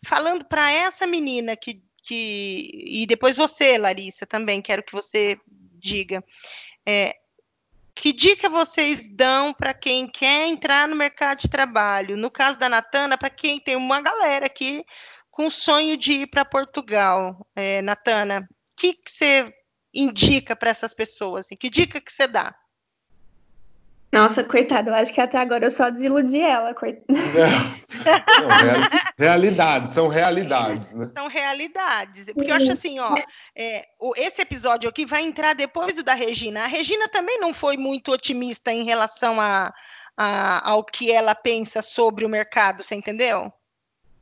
falando 0.05 0.45
para 0.45 0.71
essa 0.71 1.07
menina 1.07 1.57
que, 1.57 1.83
que. 2.05 2.71
E 2.87 3.07
depois 3.07 3.37
você, 3.37 3.77
Larissa, 3.77 4.25
também 4.25 4.63
quero 4.63 4.85
que 4.85 4.93
você 4.93 5.39
diga. 5.81 6.23
É, 6.87 7.15
que 8.01 8.13
dica 8.13 8.49
vocês 8.49 9.09
dão 9.09 9.53
para 9.53 9.75
quem 9.75 10.07
quer 10.07 10.47
entrar 10.47 10.87
no 10.87 10.97
mercado 10.97 11.41
de 11.41 11.49
trabalho? 11.49 12.17
No 12.17 12.31
caso 12.31 12.59
da 12.59 12.69
Natana, 12.69 13.19
para 13.19 13.31
quem 13.31 13.59
tem 13.59 13.77
uma 13.77 14.01
galera 14.01 14.47
aqui 14.47 14.85
com 15.31 15.51
sonho 15.51 15.97
de 15.97 16.13
ir 16.13 16.27
para 16.29 16.45
Portugal. 16.45 17.47
É, 17.55 17.83
Natana, 17.83 18.41
o 18.41 18.77
que, 18.77 18.99
você 19.07 19.53
indica 19.93 20.55
para 20.57 20.71
essas 20.71 20.95
pessoas? 20.95 21.47
Assim? 21.47 21.57
Que 21.57 21.71
dica 21.71 22.01
que 22.01 22.13
você 22.13 22.27
dá? 22.27 22.55
Nossa, 24.11 24.43
coitada, 24.43 24.91
eu 24.91 24.95
acho 24.95 25.13
que 25.13 25.21
até 25.21 25.37
agora 25.37 25.67
eu 25.67 25.71
só 25.71 25.91
desiludi 25.91 26.41
ela, 26.41 26.75
coitada. 26.75 27.07
É, 29.19 29.23
realidades, 29.23 29.93
são 29.93 30.09
realidades, 30.09 30.93
né? 30.93 31.11
São 31.13 31.27
realidades. 31.27 32.27
Porque 32.33 32.51
eu 32.51 32.55
acho 32.55 32.71
assim, 32.71 32.99
ó, 32.99 33.17
é, 33.57 33.87
esse 34.17 34.43
episódio 34.43 34.89
aqui 34.89 35.07
vai 35.07 35.23
entrar 35.23 35.55
depois 35.55 35.97
do 35.97 36.03
da 36.03 36.15
Regina. 36.15 36.65
A 36.65 36.67
Regina 36.67 37.09
também 37.09 37.41
não 37.41 37.55
foi 37.55 37.77
muito 37.77 38.13
otimista 38.13 38.71
em 38.71 38.85
relação 38.85 39.41
a, 39.41 39.73
a 40.17 40.71
ao 40.71 40.85
que 40.85 41.11
ela 41.11 41.35
pensa 41.35 41.83
sobre 41.83 42.27
o 42.27 42.29
mercado, 42.29 42.83
você 42.83 42.95
entendeu? 42.95 43.51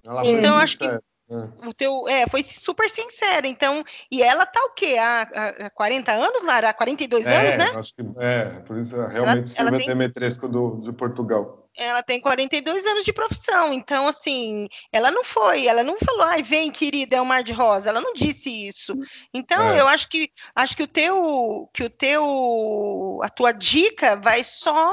Ela 0.04 0.24
então, 0.24 0.56
acho 0.58 0.78
que 0.78 1.00
o 1.28 1.74
teu, 1.74 2.08
é, 2.08 2.26
foi 2.28 2.42
super 2.42 2.88
sincera, 2.88 3.48
então, 3.48 3.84
e 4.10 4.22
ela 4.22 4.46
tá 4.46 4.62
o 4.64 4.70
quê? 4.70 4.96
Há, 4.98 5.22
há 5.22 5.70
40 5.70 6.12
anos, 6.12 6.44
Lara? 6.44 6.70
Há 6.70 6.72
42 6.72 7.26
é, 7.26 7.36
anos, 7.36 7.56
né? 7.56 7.80
Acho 7.80 7.94
que, 7.94 8.02
é, 8.18 8.60
por 8.60 8.78
isso 8.78 8.94
realmente 8.94 9.38
ela, 9.38 9.46
Silvia 9.46 9.78
tem... 9.78 9.86
Demetresco 9.86 10.48
do, 10.48 10.76
de 10.76 10.92
Portugal. 10.92 11.68
Ela 11.76 12.02
tem 12.02 12.20
42 12.20 12.86
anos 12.86 13.04
de 13.04 13.12
profissão, 13.12 13.72
então, 13.74 14.08
assim, 14.08 14.66
ela 14.90 15.10
não 15.10 15.24
foi, 15.24 15.66
ela 15.66 15.82
não 15.82 15.98
falou, 15.98 16.22
ai, 16.22 16.42
vem, 16.42 16.70
querida, 16.70 17.16
é 17.16 17.20
um 17.20 17.26
mar 17.26 17.42
de 17.42 17.52
rosa, 17.52 17.90
ela 17.90 18.00
não 18.00 18.14
disse 18.14 18.68
isso. 18.68 18.94
Então, 19.34 19.60
é. 19.74 19.80
eu 19.80 19.88
acho 19.88 20.08
que, 20.08 20.30
acho 20.54 20.76
que 20.76 20.84
o 20.84 20.88
teu, 20.88 21.68
que 21.74 21.82
o 21.82 21.90
teu, 21.90 23.20
a 23.22 23.28
tua 23.28 23.52
dica 23.52 24.16
vai 24.16 24.42
só 24.42 24.90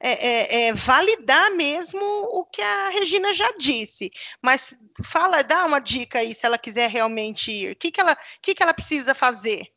é, 0.00 0.12
é, 0.12 0.68
é, 0.68 0.72
validar 0.72 1.50
mesmo 1.52 2.00
o 2.02 2.44
que 2.46 2.62
a 2.62 2.88
Regina 2.88 3.34
já 3.34 3.52
disse. 3.58 4.10
Mas 4.40 4.74
fala, 5.04 5.42
dá 5.42 5.66
uma 5.66 5.78
dica 5.78 6.20
aí 6.20 6.34
se 6.34 6.46
ela 6.46 6.56
quiser 6.56 6.88
realmente 6.88 7.52
ir. 7.52 7.72
O 7.72 7.76
que, 7.76 7.90
que, 7.90 8.00
ela, 8.00 8.16
que, 8.40 8.54
que 8.54 8.62
ela 8.62 8.72
precisa 8.72 9.14
fazer? 9.14 9.70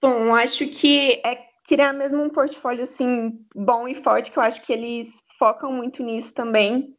Bom, 0.00 0.34
acho 0.34 0.66
que 0.68 1.20
é 1.22 1.46
criar 1.66 1.92
mesmo 1.92 2.22
um 2.22 2.30
portfólio 2.30 2.82
assim 2.82 3.38
bom 3.54 3.86
e 3.86 3.94
forte, 3.94 4.30
que 4.30 4.38
eu 4.38 4.42
acho 4.42 4.62
que 4.62 4.72
eles 4.72 5.22
focam 5.38 5.70
muito 5.70 6.02
nisso 6.02 6.34
também. 6.34 6.96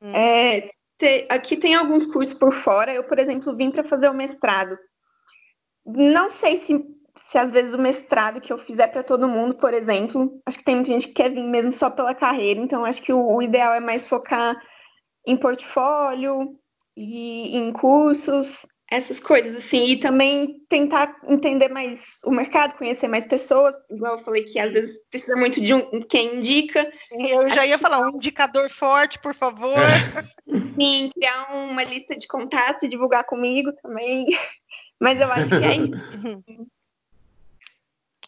Hum. 0.00 0.12
É, 0.14 0.70
ter, 0.96 1.26
aqui 1.28 1.58
tem 1.58 1.74
alguns 1.74 2.06
cursos 2.06 2.32
por 2.32 2.52
fora. 2.52 2.94
Eu, 2.94 3.04
por 3.04 3.18
exemplo, 3.18 3.54
vim 3.54 3.70
para 3.70 3.84
fazer 3.84 4.08
o 4.08 4.14
mestrado. 4.14 4.78
Não 5.84 6.30
sei 6.30 6.56
se 6.56 6.74
se 7.16 7.38
às 7.38 7.50
vezes 7.50 7.74
o 7.74 7.78
mestrado 7.78 8.40
que 8.40 8.52
eu 8.52 8.58
fizer 8.58 8.88
para 8.88 9.02
todo 9.02 9.28
mundo, 9.28 9.54
por 9.54 9.74
exemplo, 9.74 10.40
acho 10.46 10.58
que 10.58 10.64
tem 10.64 10.76
muita 10.76 10.90
gente 10.90 11.08
que 11.08 11.14
quer 11.14 11.30
vir 11.30 11.44
mesmo 11.44 11.72
só 11.72 11.90
pela 11.90 12.14
carreira, 12.14 12.60
então 12.60 12.84
acho 12.84 13.02
que 13.02 13.12
o, 13.12 13.36
o 13.36 13.42
ideal 13.42 13.74
é 13.74 13.80
mais 13.80 14.06
focar 14.06 14.56
em 15.26 15.36
portfólio 15.36 16.56
e 16.96 17.56
em 17.56 17.72
cursos, 17.72 18.66
essas 18.90 19.18
coisas 19.18 19.56
assim, 19.56 19.86
e 19.86 19.96
também 19.96 20.58
tentar 20.68 21.16
entender 21.26 21.68
mais 21.68 22.18
o 22.24 22.30
mercado, 22.30 22.76
conhecer 22.76 23.08
mais 23.08 23.24
pessoas, 23.24 23.74
igual 23.90 24.18
eu 24.18 24.24
falei 24.24 24.44
que 24.44 24.58
às 24.58 24.70
vezes 24.72 24.98
precisa 25.08 25.34
muito 25.34 25.60
de 25.60 25.72
um 25.72 26.02
quem 26.02 26.36
indica. 26.36 26.90
Eu 27.10 27.48
já 27.48 27.64
ia 27.64 27.78
falar 27.78 28.00
um 28.00 28.16
indicador 28.16 28.68
forte, 28.68 29.18
por 29.18 29.34
favor. 29.34 29.72
Sim, 30.78 31.10
criar 31.14 31.54
uma 31.54 31.82
lista 31.82 32.14
de 32.14 32.26
contatos 32.26 32.82
e 32.82 32.88
divulgar 32.88 33.24
comigo 33.24 33.72
também. 33.82 34.26
Mas 35.00 35.20
eu 35.20 35.32
acho 35.32 35.48
que 35.48 35.64
é 35.64 35.76
isso. 35.76 36.44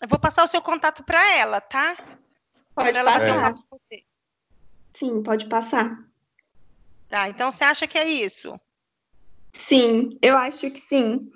Eu 0.04 0.08
vou 0.08 0.18
passar 0.18 0.44
o 0.44 0.48
seu 0.48 0.60
contato 0.60 1.02
para 1.02 1.34
ela, 1.34 1.62
tá? 1.62 1.96
Pode 2.74 2.98
ela 2.98 3.10
passar. 3.10 3.54
É. 3.90 4.02
Sim, 4.92 5.22
pode 5.22 5.46
passar. 5.46 5.98
Tá, 7.08 7.26
então 7.30 7.50
você 7.50 7.64
acha 7.64 7.86
que 7.86 7.96
é 7.96 8.06
isso? 8.06 8.54
Sim, 9.54 10.18
eu 10.20 10.36
acho 10.36 10.70
que 10.70 10.78
sim. 10.78 11.26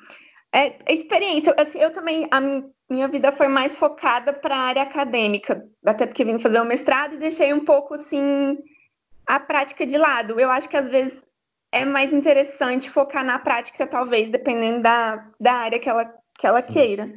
É, 0.53 0.93
experiência, 0.93 1.55
assim, 1.57 1.79
eu 1.79 1.95
também, 1.95 2.29
a 2.31 2.43
minha 2.91 3.09
vida 3.09 3.33
foi 3.33 3.49
mais 3.49 3.75
focada 3.75 4.35
para 4.35 4.55
a 4.55 4.61
área 4.61 4.83
acadêmica, 4.83 5.67
até 5.83 6.05
porque 6.05 6.23
vim 6.23 6.39
fazer 6.39 6.61
o 6.61 6.67
mestrado 6.67 7.15
e 7.15 7.19
deixei 7.19 7.55
um 7.55 7.65
pouco, 7.65 7.95
assim, 7.95 8.59
a 9.27 9.41
prática 9.41 9.87
de 9.87 9.97
lado. 9.97 10.39
Eu 10.39 10.51
acho 10.51 10.69
que 10.69 10.77
às 10.77 10.91
vezes 10.91 11.27
é 11.73 11.87
mais 11.87 12.13
interessante 12.13 12.91
focar 12.91 13.25
na 13.25 13.39
prática, 13.39 13.87
talvez, 13.87 14.29
dependendo 14.29 14.83
da, 14.83 15.27
da 15.41 15.55
área 15.55 15.81
que 15.81 15.89
ela, 15.89 16.05
que 16.39 16.47
ela 16.47 16.61
queira. 16.61 17.11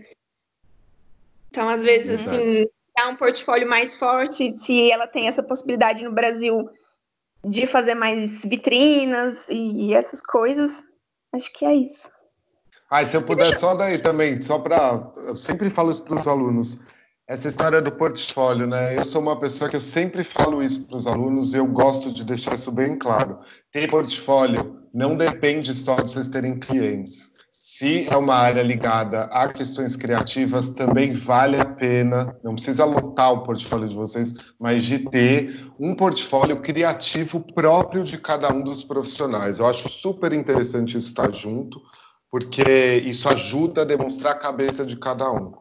Então, 1.52 1.68
às 1.68 1.82
vezes, 1.82 2.26
assim, 2.26 2.66
dá 2.96 3.10
um 3.10 3.18
portfólio 3.18 3.68
mais 3.68 3.94
forte, 3.96 4.54
se 4.54 4.90
ela 4.90 5.06
tem 5.06 5.28
essa 5.28 5.44
possibilidade 5.44 6.04
no 6.04 6.14
Brasil 6.14 6.70
de 7.44 7.68
fazer 7.68 7.94
mais 7.94 8.44
vitrinas 8.46 9.50
e 9.50 9.94
essas 9.94 10.22
coisas, 10.22 10.82
acho 11.34 11.52
que 11.52 11.66
é 11.66 11.76
isso. 11.76 12.10
Ah, 12.90 13.04
se 13.04 13.18
eu 13.18 13.24
puder 13.24 13.54
só 13.54 13.76
daí 13.76 13.98
também, 13.98 14.42
só 14.42 14.60
para. 14.60 15.12
Eu 15.16 15.36
sempre 15.36 15.70
falo 15.70 15.92
isso 15.92 16.04
para 16.04 16.16
os 16.16 16.28
alunos. 16.28 16.78
Essa 17.28 17.48
história 17.48 17.82
do 17.82 17.92
portfólio, 17.92 18.68
né? 18.68 18.98
Eu 18.98 19.06
sou 19.06 19.22
uma 19.22 19.40
pessoa 19.40 19.70
que 19.70 19.76
eu 19.76 19.82
sempre 19.82 20.24
falo 20.24 20.62
isso 20.62 20.86
para 20.86 20.98
os 20.98 21.08
alunos 21.08 21.54
e 21.54 21.58
eu 21.58 21.66
gosto 21.66 22.12
de 22.14 22.26
deixar 22.26 22.56
isso 22.56 22.72
bem 22.72 22.98
claro. 23.00 23.40
Ter 23.72 23.90
portfólio 23.90 24.82
não 24.94 25.16
depende 25.16 25.74
só 25.74 25.96
de 25.96 26.12
vocês 26.12 26.28
terem 26.28 26.60
clientes 26.60 27.31
se 27.74 28.06
é 28.10 28.18
uma 28.18 28.36
área 28.36 28.62
ligada 28.62 29.24
a 29.32 29.48
questões 29.48 29.96
criativas, 29.96 30.68
também 30.68 31.14
vale 31.14 31.58
a 31.58 31.64
pena, 31.64 32.38
não 32.44 32.54
precisa 32.54 32.84
lotar 32.84 33.32
o 33.32 33.44
portfólio 33.44 33.88
de 33.88 33.96
vocês, 33.96 34.36
mas 34.60 34.84
de 34.84 35.00
ter 35.00 35.72
um 35.80 35.96
portfólio 35.96 36.60
criativo 36.60 37.40
próprio 37.40 38.04
de 38.04 38.18
cada 38.18 38.54
um 38.54 38.62
dos 38.62 38.84
profissionais. 38.84 39.60
Eu 39.60 39.68
acho 39.68 39.88
super 39.88 40.34
interessante 40.34 40.98
isso 40.98 41.08
estar 41.08 41.34
junto, 41.34 41.82
porque 42.30 43.02
isso 43.06 43.30
ajuda 43.30 43.84
a 43.84 43.86
demonstrar 43.86 44.34
a 44.34 44.40
cabeça 44.40 44.86
de 44.86 44.98
cada 44.98 45.32
um. 45.32 45.54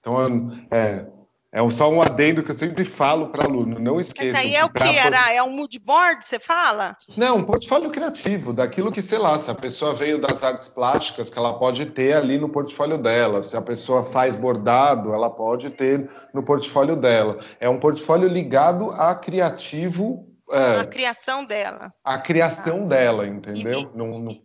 Então, 0.00 0.50
é, 0.70 1.06
é 1.50 1.70
só 1.70 1.90
um 1.90 2.02
adendo 2.02 2.42
que 2.42 2.50
eu 2.50 2.54
sempre 2.54 2.84
falo 2.84 3.28
para 3.28 3.44
aluno, 3.44 3.78
não 3.78 3.98
esqueça. 3.98 4.32
Mas 4.32 4.46
aí 4.46 4.54
é 4.54 4.64
o 4.64 4.70
que, 4.70 4.82
era? 4.82 5.32
É 5.32 5.42
um 5.42 5.50
mood 5.50 5.78
board, 5.78 6.22
você 6.22 6.38
fala? 6.38 6.96
Não, 7.16 7.38
um 7.38 7.44
portfólio 7.44 7.90
criativo, 7.90 8.52
daquilo 8.52 8.92
que, 8.92 9.00
sei 9.00 9.18
lá, 9.18 9.38
se 9.38 9.50
a 9.50 9.54
pessoa 9.54 9.94
veio 9.94 10.18
das 10.18 10.42
artes 10.42 10.68
plásticas, 10.68 11.30
que 11.30 11.38
ela 11.38 11.58
pode 11.58 11.86
ter 11.86 12.14
ali 12.14 12.36
no 12.36 12.50
portfólio 12.50 12.98
dela. 12.98 13.42
Se 13.42 13.56
a 13.56 13.62
pessoa 13.62 14.02
faz 14.02 14.36
bordado, 14.36 15.14
ela 15.14 15.30
pode 15.30 15.70
ter 15.70 16.10
no 16.34 16.42
portfólio 16.42 16.96
dela. 16.96 17.38
É 17.58 17.68
um 17.68 17.80
portfólio 17.80 18.28
ligado 18.28 18.90
a 18.90 19.14
criativo. 19.14 20.28
É, 20.50 20.80
a 20.80 20.84
criação 20.84 21.46
dela. 21.46 21.90
A 22.04 22.18
criação 22.18 22.82
ah. 22.84 22.86
dela, 22.88 23.26
entendeu? 23.26 23.90
E, 23.94 23.96
não, 23.96 24.18
não, 24.18 24.38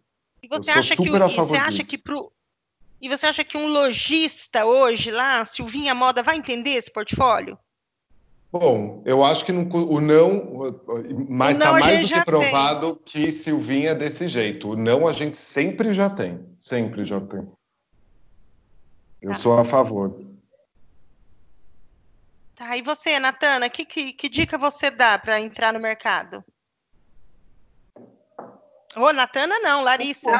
e 0.43 0.47
você 0.49 0.72
acha 0.72 0.95
que, 0.95 1.10
você 1.10 1.56
acha 1.56 1.84
que 1.86 1.97
pro, 1.97 2.30
e 3.04 3.10
você 3.10 3.26
acha 3.26 3.43
que 3.43 3.58
um 3.58 3.68
lojista 3.68 4.64
hoje 4.64 5.12
lá, 5.12 5.43
Silvinha 5.43 5.93
Moda, 5.93 6.24
vai 6.24 6.38
entender 6.38 6.70
esse 6.70 6.89
portfólio? 6.89 7.60
Bom, 8.49 9.04
eu 9.06 9.26
acho 9.26 9.43
que 9.43 9.51
no, 9.51 9.68
o 9.76 9.99
não, 9.99 10.74
mas 11.28 11.58
está 11.58 11.74
mais 11.74 11.99
do 11.99 12.08
que 12.08 12.24
provado 12.24 12.95
tem. 12.95 13.26
que 13.26 13.32
Silvinha 13.34 13.89
é 13.89 13.95
desse 13.95 14.30
jeito. 14.30 14.70
O 14.70 14.76
não 14.78 15.06
a 15.06 15.12
gente 15.12 15.36
sempre 15.36 15.93
já 15.93 16.10
tem, 16.10 16.47
sempre 16.58 17.04
já 17.04 17.20
tem. 17.20 17.45
Eu 19.22 19.32
tá. 19.32 19.38
sou 19.38 19.58
a 19.58 19.66
favor. 19.66 20.24
Tá, 22.56 22.78
e 22.78 22.82
você, 22.82 23.20
Natana, 23.20 23.70
que, 23.70 23.84
que, 23.84 24.14
que 24.14 24.30
dica 24.30 24.58
você 24.58 24.89
dá 24.89 25.20
para 25.20 25.41
entrar 25.41 25.74
no 25.74 25.80
mercado? 25.80 26.41
Ô, 28.95 29.12
Natana 29.12 29.60
não, 29.60 29.84
Larissa. 29.84 30.32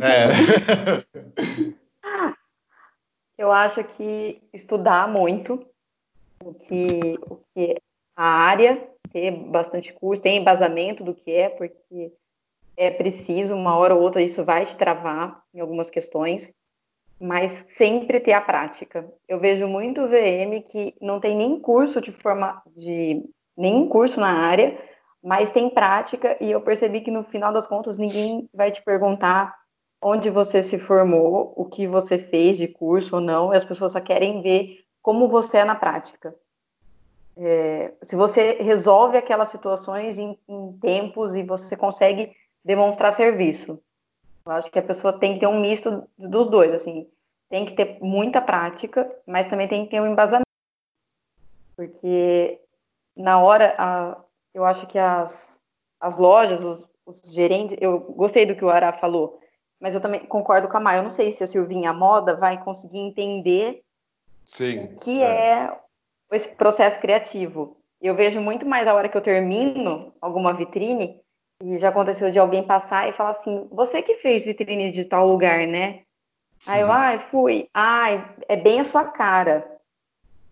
É. 0.00 0.28
Eu 3.36 3.50
acho 3.50 3.82
que 3.82 4.40
estudar 4.52 5.08
muito 5.08 5.66
o 6.44 6.54
que, 6.54 7.18
o 7.28 7.36
que 7.52 7.76
a 8.14 8.24
área, 8.24 8.88
ter 9.10 9.30
bastante 9.30 9.92
curso, 9.92 10.22
ter 10.22 10.30
embasamento 10.30 11.02
do 11.02 11.14
que 11.14 11.32
é, 11.32 11.48
porque 11.48 12.12
é 12.76 12.90
preciso, 12.90 13.54
uma 13.54 13.76
hora 13.76 13.94
ou 13.94 14.02
outra 14.02 14.22
isso 14.22 14.44
vai 14.44 14.64
te 14.66 14.76
travar 14.76 15.42
em 15.54 15.60
algumas 15.60 15.90
questões, 15.90 16.52
mas 17.20 17.64
sempre 17.68 18.20
ter 18.20 18.32
a 18.32 18.40
prática. 18.40 19.08
Eu 19.28 19.38
vejo 19.38 19.68
muito 19.68 20.08
VM 20.08 20.60
que 20.66 20.94
não 21.00 21.20
tem 21.20 21.36
nem 21.36 21.60
curso 21.60 22.00
de 22.00 22.10
forma 22.10 22.62
de 22.76 23.22
nenhum 23.56 23.88
curso 23.88 24.18
na 24.20 24.46
área, 24.46 24.78
mas 25.22 25.52
tem 25.52 25.70
prática 25.70 26.36
e 26.40 26.50
eu 26.50 26.60
percebi 26.60 27.00
que 27.00 27.10
no 27.10 27.22
final 27.22 27.52
das 27.52 27.66
contas 27.66 27.96
ninguém 27.96 28.48
vai 28.52 28.70
te 28.70 28.82
perguntar 28.82 29.54
onde 30.02 30.28
você 30.28 30.62
se 30.62 30.78
formou, 30.78 31.52
o 31.56 31.64
que 31.64 31.86
você 31.86 32.18
fez 32.18 32.58
de 32.58 32.66
curso 32.66 33.16
ou 33.16 33.20
não, 33.20 33.52
e 33.52 33.56
as 33.56 33.64
pessoas 33.64 33.92
só 33.92 34.00
querem 34.00 34.42
ver 34.42 34.84
como 35.00 35.28
você 35.28 35.58
é 35.58 35.64
na 35.64 35.76
prática. 35.76 36.34
É, 37.36 37.92
se 38.02 38.16
você 38.16 38.54
resolve 38.60 39.16
aquelas 39.16 39.48
situações 39.48 40.18
em, 40.18 40.36
em, 40.48 40.72
tempos 40.78 41.34
e 41.34 41.42
você 41.42 41.76
consegue 41.76 42.36
demonstrar 42.64 43.12
serviço. 43.12 43.80
Eu 44.44 44.52
acho 44.52 44.70
que 44.70 44.78
a 44.78 44.82
pessoa 44.82 45.18
tem 45.18 45.34
que 45.34 45.40
ter 45.40 45.46
um 45.46 45.60
misto 45.60 46.06
dos 46.18 46.48
dois, 46.48 46.72
assim, 46.72 47.08
tem 47.48 47.64
que 47.64 47.74
ter 47.74 47.98
muita 48.00 48.40
prática, 48.40 49.10
mas 49.24 49.48
também 49.48 49.68
tem 49.68 49.84
que 49.84 49.92
ter 49.92 50.00
um 50.00 50.08
embasamento. 50.08 50.42
Porque 51.76 52.60
na 53.16 53.40
hora, 53.40 53.74
a, 53.78 54.20
eu 54.52 54.64
acho 54.64 54.86
que 54.86 54.98
as, 54.98 55.60
as 56.00 56.18
lojas, 56.18 56.62
os, 56.64 56.88
os 57.06 57.32
gerentes, 57.32 57.76
eu 57.80 58.00
gostei 58.00 58.44
do 58.44 58.56
que 58.56 58.64
o 58.64 58.70
Ará 58.70 58.92
falou, 58.92 59.41
mas 59.82 59.96
eu 59.96 60.00
também 60.00 60.20
concordo 60.20 60.68
com 60.68 60.76
a 60.76 60.80
Maia. 60.80 61.00
Eu 61.00 61.02
não 61.02 61.10
sei 61.10 61.32
se 61.32 61.42
a 61.42 61.46
Silvinha 61.46 61.92
Moda 61.92 62.36
vai 62.36 62.62
conseguir 62.62 63.00
entender 63.00 63.82
Sim, 64.46 64.78
o 64.78 64.96
que 64.96 65.20
é. 65.20 65.64
é 65.64 65.76
esse 66.30 66.48
processo 66.50 67.00
criativo. 67.00 67.76
Eu 68.00 68.14
vejo 68.14 68.40
muito 68.40 68.64
mais 68.64 68.86
a 68.86 68.94
hora 68.94 69.08
que 69.08 69.16
eu 69.16 69.20
termino 69.20 70.14
alguma 70.20 70.52
vitrine, 70.52 71.20
e 71.60 71.78
já 71.80 71.88
aconteceu 71.88 72.30
de 72.30 72.38
alguém 72.38 72.62
passar 72.62 73.08
e 73.08 73.12
falar 73.12 73.30
assim: 73.30 73.66
você 73.72 74.00
que 74.00 74.14
fez 74.14 74.44
vitrine 74.44 74.92
de 74.92 75.04
tal 75.04 75.26
lugar, 75.26 75.66
né? 75.66 76.02
Aí 76.64 76.80
eu, 76.80 76.92
ai, 76.92 77.18
fui. 77.18 77.68
Ai, 77.74 78.24
é 78.48 78.54
bem 78.54 78.78
a 78.78 78.84
sua 78.84 79.04
cara. 79.04 79.68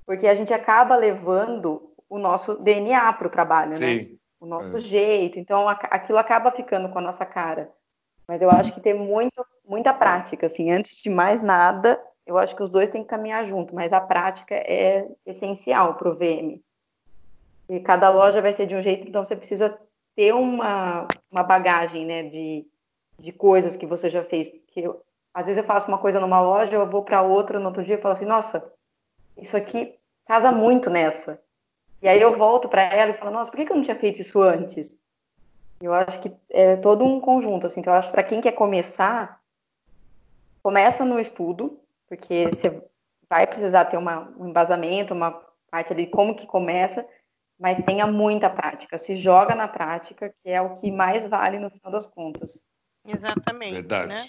Porque 0.05 0.26
a 0.26 0.35
gente 0.35 0.53
acaba 0.53 0.97
levando 0.97 1.93
o 2.09 2.18
nosso 2.18 2.57
DNA 2.57 3.12
para 3.12 3.28
o 3.28 3.31
trabalho, 3.31 3.70
né? 3.70 3.76
Sim. 3.76 3.97
né? 3.97 4.16
O 4.41 4.47
nosso 4.47 4.76
é. 4.76 4.81
jeito. 4.81 5.39
Então 5.39 5.68
aquilo 5.68 6.18
acaba 6.18 6.51
ficando 6.51 6.89
com 6.89 6.99
a 6.99 7.03
nossa 7.03 7.24
cara. 7.24 7.70
Mas 8.31 8.41
eu 8.41 8.49
acho 8.49 8.72
que 8.72 8.81
tem 8.81 8.95
muito, 8.95 9.45
muita 9.66 9.93
prática, 9.93 10.47
assim, 10.47 10.70
antes 10.70 11.03
de 11.03 11.11
mais 11.11 11.43
nada, 11.43 12.01
eu 12.24 12.39
acho 12.39 12.55
que 12.55 12.62
os 12.62 12.70
dois 12.70 12.89
têm 12.89 13.03
que 13.03 13.09
caminhar 13.09 13.45
junto, 13.45 13.74
mas 13.74 13.93
a 13.93 14.01
prática 14.01 14.55
é 14.55 15.05
essencial 15.26 15.95
para 15.97 16.09
o 16.09 16.14
VM. 16.14 16.62
E 17.68 17.81
cada 17.81 18.09
loja 18.09 18.41
vai 18.41 18.53
ser 18.53 18.66
de 18.66 18.76
um 18.76 18.81
jeito, 18.81 19.09
então 19.09 19.24
você 19.24 19.35
precisa 19.35 19.76
ter 20.14 20.33
uma, 20.33 21.12
uma 21.28 21.43
bagagem, 21.43 22.07
né, 22.07 22.22
de, 22.22 22.64
de 23.18 23.33
coisas 23.33 23.74
que 23.74 23.85
você 23.85 24.09
já 24.09 24.22
fez, 24.22 24.49
porque 24.49 24.78
eu, 24.78 25.03
às 25.35 25.47
vezes 25.47 25.61
eu 25.61 25.66
faço 25.66 25.89
uma 25.89 25.99
coisa 25.99 26.20
numa 26.20 26.41
loja, 26.41 26.76
eu 26.76 26.89
vou 26.89 27.03
para 27.03 27.22
outra 27.22 27.59
no 27.59 27.66
outro 27.66 27.83
dia 27.83 27.97
e 27.97 28.01
falo 28.01 28.12
assim, 28.12 28.26
nossa, 28.26 28.72
isso 29.37 29.57
aqui 29.57 29.99
casa 30.24 30.53
muito 30.53 30.89
nessa. 30.89 31.43
E 32.01 32.07
aí 32.07 32.22
eu 32.22 32.39
volto 32.39 32.68
para 32.68 32.83
ela 32.83 33.11
e 33.11 33.18
falo, 33.18 33.33
nossa, 33.33 33.51
por 33.51 33.57
que 33.57 33.72
eu 33.72 33.74
não 33.74 33.83
tinha 33.83 33.99
feito 33.99 34.20
isso 34.20 34.41
antes? 34.41 35.00
Eu 35.81 35.95
acho 35.95 36.20
que 36.20 36.33
é 36.51 36.76
todo 36.76 37.05
um 37.05 37.20
conjunto, 37.20 37.66
assim. 37.66 37.81
Então, 37.81 37.93
eu 37.93 37.99
acho 37.99 38.09
que 38.09 38.14
para 38.14 38.22
quem 38.22 38.41
quer 38.41 38.53
começar, 38.53 39.41
começa 40.62 41.05
no 41.05 41.18
estudo, 41.18 41.81
porque 42.07 42.49
você 42.49 42.83
vai 43.28 43.47
precisar 43.47 43.87
ter 43.87 43.97
uma, 43.97 44.28
um 44.39 44.49
embasamento, 44.49 45.14
uma 45.14 45.33
parte 45.70 45.93
ali 45.93 46.07
como 46.07 46.35
que 46.35 46.47
começa, 46.47 47.07
mas 47.59 47.83
tenha 47.83 48.07
muita 48.07 48.51
prática. 48.51 48.99
Se 48.99 49.14
joga 49.14 49.55
na 49.55 49.68
prática, 49.68 50.28
que 50.28 50.51
é 50.51 50.61
o 50.61 50.74
que 50.74 50.91
mais 50.91 51.26
vale 51.26 51.59
no 51.59 51.70
final 51.70 51.93
das 51.93 52.07
contas. 52.07 52.64
Exatamente. 53.07 53.72
Verdade. 53.72 54.14
Né? 54.14 54.26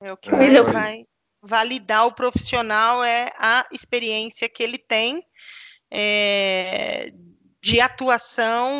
É 0.00 0.12
o 0.12 0.16
que 0.16 0.28
é. 0.28 0.32
mais 0.32 0.66
vai 0.66 1.06
validar 1.40 2.06
o 2.06 2.14
profissional 2.14 3.04
é 3.04 3.30
a 3.36 3.66
experiência 3.70 4.48
que 4.48 4.62
ele 4.62 4.78
tem 4.78 5.22
é, 5.90 7.12
de 7.64 7.80
atuação 7.80 8.70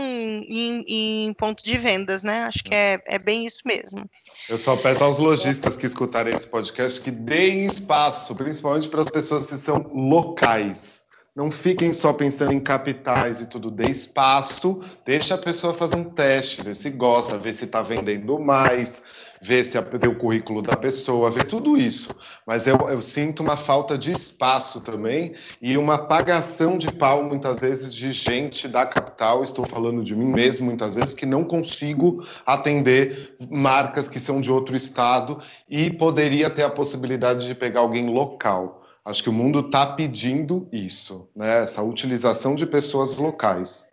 em, 0.47 0.85
em, 1.26 1.32
ponto 1.32 1.64
de 1.64 1.78
vendas, 1.78 2.22
né? 2.22 2.43
Acho 2.43 2.62
que 2.62 2.74
é, 2.74 3.03
é 3.07 3.18
bem 3.18 3.47
isso 3.47 3.62
mesmo. 3.64 4.09
Eu 4.47 4.59
só 4.59 4.76
peço 4.76 5.03
aos 5.03 5.18
lojistas 5.18 5.74
que 5.74 5.87
escutarem 5.87 6.35
esse 6.35 6.47
podcast 6.47 7.01
que 7.01 7.11
deem 7.11 7.64
espaço, 7.64 8.35
principalmente 8.35 8.89
para 8.89 9.01
as 9.01 9.09
pessoas 9.09 9.47
que 9.47 9.57
são 9.57 9.91
locais. 9.95 11.03
Não 11.35 11.51
fiquem 11.51 11.93
só 11.93 12.12
pensando 12.12 12.53
em 12.53 12.61
capitais 12.61 13.41
e 13.41 13.49
tudo, 13.49 13.68
dê 13.68 13.89
espaço, 13.89 14.85
deixa 15.05 15.35
a 15.35 15.39
pessoa 15.39 15.74
fazer 15.74 15.97
um 15.97 16.05
teste, 16.05 16.62
ver 16.62 16.76
se 16.76 16.91
gosta, 16.91 17.37
ver 17.37 17.53
se 17.53 17.64
está 17.64 17.82
vendendo 17.82 18.39
mais, 18.39 19.03
ver 19.43 19.64
se 19.64 19.76
ver 19.80 20.07
o 20.07 20.16
currículo 20.16 20.62
da 20.62 20.76
pessoa, 20.76 21.32
ver 21.32 21.43
tudo 21.49 21.76
isso. 21.76 22.16
Mas 22.47 22.68
eu, 22.68 22.76
eu, 22.89 23.01
sinto 23.01 23.43
uma 23.43 23.57
falta 23.57 23.99
de 23.99 24.12
espaço 24.12 24.80
também 24.80 25.35
e 25.61 25.76
uma 25.76 25.95
apagação 25.95 26.78
de 26.78 26.93
pau, 26.93 27.24
muitas 27.24 27.59
vezes, 27.59 27.93
de 27.93 28.12
gente 28.12 28.68
da 28.68 28.87
capital, 28.87 29.43
estou 29.43 29.66
falando 29.66 30.05
de 30.05 30.14
mim 30.14 30.32
mesmo, 30.32 30.66
muitas 30.66 30.95
vezes, 30.95 31.14
que 31.14 31.26
não 31.26 31.43
consigo 31.43 32.24
atender 32.47 33.37
marcas 33.51 34.09
que 34.09 34.20
são 34.20 34.41
de 34.41 34.53
outro 34.53 34.76
estado 34.76 35.41
e 35.68 35.91
poderia 35.91 36.49
ter 36.49 36.62
a 36.62 36.70
possibilidade 36.70 37.45
de 37.45 37.57
pegar 37.57 37.80
alguém 37.80 38.09
local. 38.09 38.84
Acho 39.05 39.22
que 39.22 39.28
o 39.28 39.32
mundo 39.32 39.61
está 39.61 39.86
pedindo 39.86 40.66
isso, 40.72 41.28
né? 41.36 41.62
essa 41.62 41.82
utilização 41.82 42.55
de 42.55 42.66
pessoas 42.66 43.14
locais. 43.14 43.92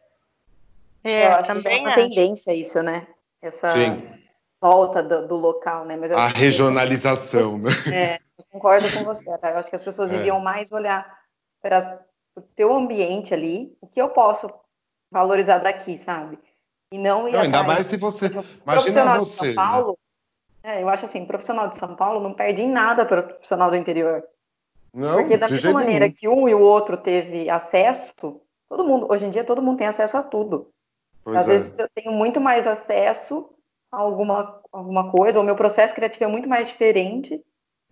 É, 1.04 1.28
eu 1.28 1.32
acho 1.34 1.48
também 1.48 1.64
que 1.64 1.70
é 1.70 1.88
uma 1.88 1.96
tendência 1.96 2.54
isso, 2.54 2.82
né? 2.82 3.08
Essa... 3.42 3.68
Sim 3.70 4.22
volta 4.62 5.02
do, 5.02 5.28
do 5.28 5.36
local, 5.36 5.86
né? 5.86 5.98
Mas 5.98 6.12
a 6.12 6.28
regionalização, 6.28 7.58
né? 7.58 7.72
É, 7.92 8.20
concordo 8.52 8.88
com 8.94 9.04
você, 9.04 9.36
tá? 9.40 9.50
Eu 9.50 9.58
acho 9.58 9.70
que 9.70 9.76
as 9.76 9.82
pessoas 9.82 10.14
é. 10.14 10.18
deviam 10.18 10.40
mais 10.40 10.72
olhar 10.72 11.20
para 11.60 12.06
o 12.36 12.42
teu 12.42 12.72
ambiente 12.74 13.34
ali, 13.34 13.76
o 13.82 13.88
que 13.88 14.00
eu 14.00 14.10
posso 14.10 14.50
valorizar 15.12 15.58
daqui, 15.58 15.98
sabe? 15.98 16.38
E 16.92 16.98
não 16.98 17.28
ir 17.28 17.34
não, 17.34 17.42
ainda 17.42 17.64
mais 17.64 17.88
se 17.88 17.98
você. 17.98 18.28
Imagina 18.28 19.18
você. 19.18 19.50
De 19.50 19.54
São 19.56 19.64
né? 19.66 19.72
Paulo, 19.72 19.98
né? 20.64 20.78
é, 20.78 20.84
eu 20.84 20.90
acho 20.90 21.06
assim, 21.06 21.26
profissional 21.26 21.68
de 21.68 21.78
São 21.78 21.96
Paulo 21.96 22.20
não 22.20 22.34
perde 22.34 22.62
em 22.62 22.70
nada 22.70 23.04
para 23.04 23.22
o 23.22 23.24
profissional 23.24 23.72
do 23.72 23.76
interior. 23.76 24.24
Não, 24.94 25.16
Porque 25.16 25.38
da 25.38 25.48
mesma 25.48 25.74
maneira 25.74 26.06
nenhum. 26.06 26.16
que 26.16 26.28
um 26.28 26.50
e 26.50 26.54
o 26.54 26.60
outro 26.60 26.98
teve 26.98 27.50
acesso, 27.50 28.14
todo 28.68 28.84
mundo, 28.84 29.08
hoje 29.10 29.26
em 29.26 29.30
dia 29.30 29.44
todo 29.44 29.62
mundo 29.62 29.78
tem 29.78 29.88
acesso 29.88 30.18
a 30.18 30.24
tudo. 30.24 30.70
Pois 31.24 31.38
Às 31.38 31.50
é. 31.50 31.52
vezes 31.54 31.80
eu 31.80 31.88
tenho 31.96 32.12
muito 32.12 32.42
mais 32.42 32.68
acesso 32.68 33.50
alguma, 33.92 34.62
alguma 34.72 35.12
coisa, 35.12 35.40
o 35.40 35.44
meu 35.44 35.56
processo 35.56 35.94
criativo 35.94 36.26
é 36.26 36.28
muito 36.28 36.50
mais 36.50 36.68
diferente 36.68 37.42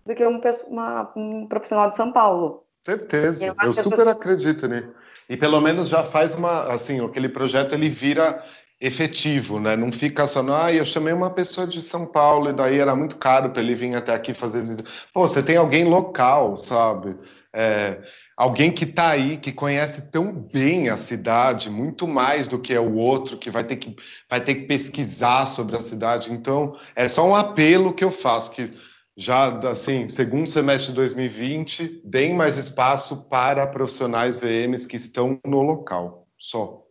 do 0.06 0.16
que 0.16 0.26
um, 0.26 0.42
uma, 0.68 1.12
um 1.16 1.48
profissional 1.48 1.90
de 1.90 1.96
São 1.96 2.12
Paulo. 2.12 2.66
Certeza, 2.82 3.46
eu, 3.46 3.56
eu 3.62 3.74
super 3.74 3.98
pessoas... 3.98 4.16
acredito 4.16 4.68
nisso. 4.68 4.94
E 5.30 5.36
pelo 5.36 5.60
menos 5.60 5.90
já 5.90 6.02
faz 6.02 6.34
uma, 6.34 6.72
assim, 6.72 7.06
aquele 7.06 7.30
projeto 7.30 7.74
ele 7.74 7.90
vira 7.90 8.44
efetivo, 8.82 9.60
né? 9.60 9.76
Não 9.76 9.92
fica 9.92 10.26
só, 10.26 10.42
ah, 10.54 10.72
eu 10.72 10.86
chamei 10.86 11.14
uma 11.14 11.30
pessoa 11.30 11.68
de 11.68 11.82
São 11.82 12.06
Paulo 12.06 12.50
e 12.50 12.54
daí 12.54 12.80
era 12.80 12.96
muito 12.96 13.18
caro 13.18 13.50
para 13.50 13.62
ele 13.62 13.76
vir 13.76 13.94
até 13.94 14.14
aqui 14.14 14.34
fazer 14.34 14.60
visita. 14.60 14.86
Pô, 15.14 15.28
você 15.28 15.44
tem 15.44 15.58
alguém 15.58 15.84
local, 15.84 16.56
sabe? 16.56 17.18
É, 17.54 18.02
alguém 18.38 18.72
que 18.72 18.86
está 18.86 19.10
aí, 19.10 19.38
que 19.38 19.52
conhece 19.52 20.10
tão 20.12 20.32
bem 20.32 20.88
a 20.88 20.96
cidade, 20.96 21.70
muito 21.70 22.08
mais 22.08 22.48
do 22.48 22.58
que 22.58 22.74
é 22.74 22.80
o 22.80 22.96
outro, 22.96 23.38
que 23.38 23.52
vai 23.52 23.66
ter 23.66 23.76
que, 23.76 23.96
vai 24.30 24.42
ter 24.42 24.56
que 24.56 24.66
pesquisar 24.66 25.46
sobre 25.46 25.76
a 25.76 25.82
cidade. 25.82 26.32
Então, 26.32 26.74
é 26.96 27.08
só 27.10 27.28
um 27.28 27.36
apelo 27.36 27.94
que 27.94 28.04
eu 28.04 28.12
faço, 28.12 28.52
que 28.52 28.72
já, 29.18 29.50
assim, 29.70 30.08
segundo 30.08 30.48
semestre 30.48 30.92
de 30.92 30.96
2020, 30.96 32.04
deem 32.06 32.34
mais 32.34 32.58
espaço 32.58 33.28
para 33.30 33.68
profissionais 33.68 34.40
VMs 34.40 34.88
que 34.88 34.96
estão 34.96 35.38
no 35.46 35.62
local, 35.62 36.26
só. 36.38 36.86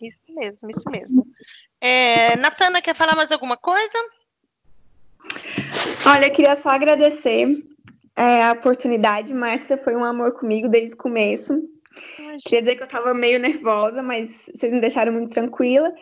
Isso 0.00 0.27
mesmo, 0.38 0.70
isso 0.70 0.90
mesmo. 0.90 1.26
É, 1.80 2.36
Natana, 2.36 2.80
quer 2.80 2.94
falar 2.94 3.16
mais 3.16 3.32
alguma 3.32 3.56
coisa? 3.56 3.98
Olha, 6.06 6.30
queria 6.30 6.56
só 6.56 6.70
agradecer 6.70 7.62
é, 8.16 8.44
a 8.44 8.52
oportunidade. 8.52 9.34
Márcia 9.34 9.76
foi 9.76 9.94
um 9.94 10.04
amor 10.04 10.32
comigo 10.32 10.68
desde 10.68 10.94
o 10.94 10.98
começo. 10.98 11.60
Queria 12.44 12.62
dizer 12.62 12.76
que 12.76 12.82
eu 12.82 12.86
estava 12.86 13.12
meio 13.12 13.38
nervosa, 13.38 14.02
mas 14.02 14.48
vocês 14.54 14.72
me 14.72 14.80
deixaram 14.80 15.12
muito 15.12 15.32
tranquila. 15.32 15.92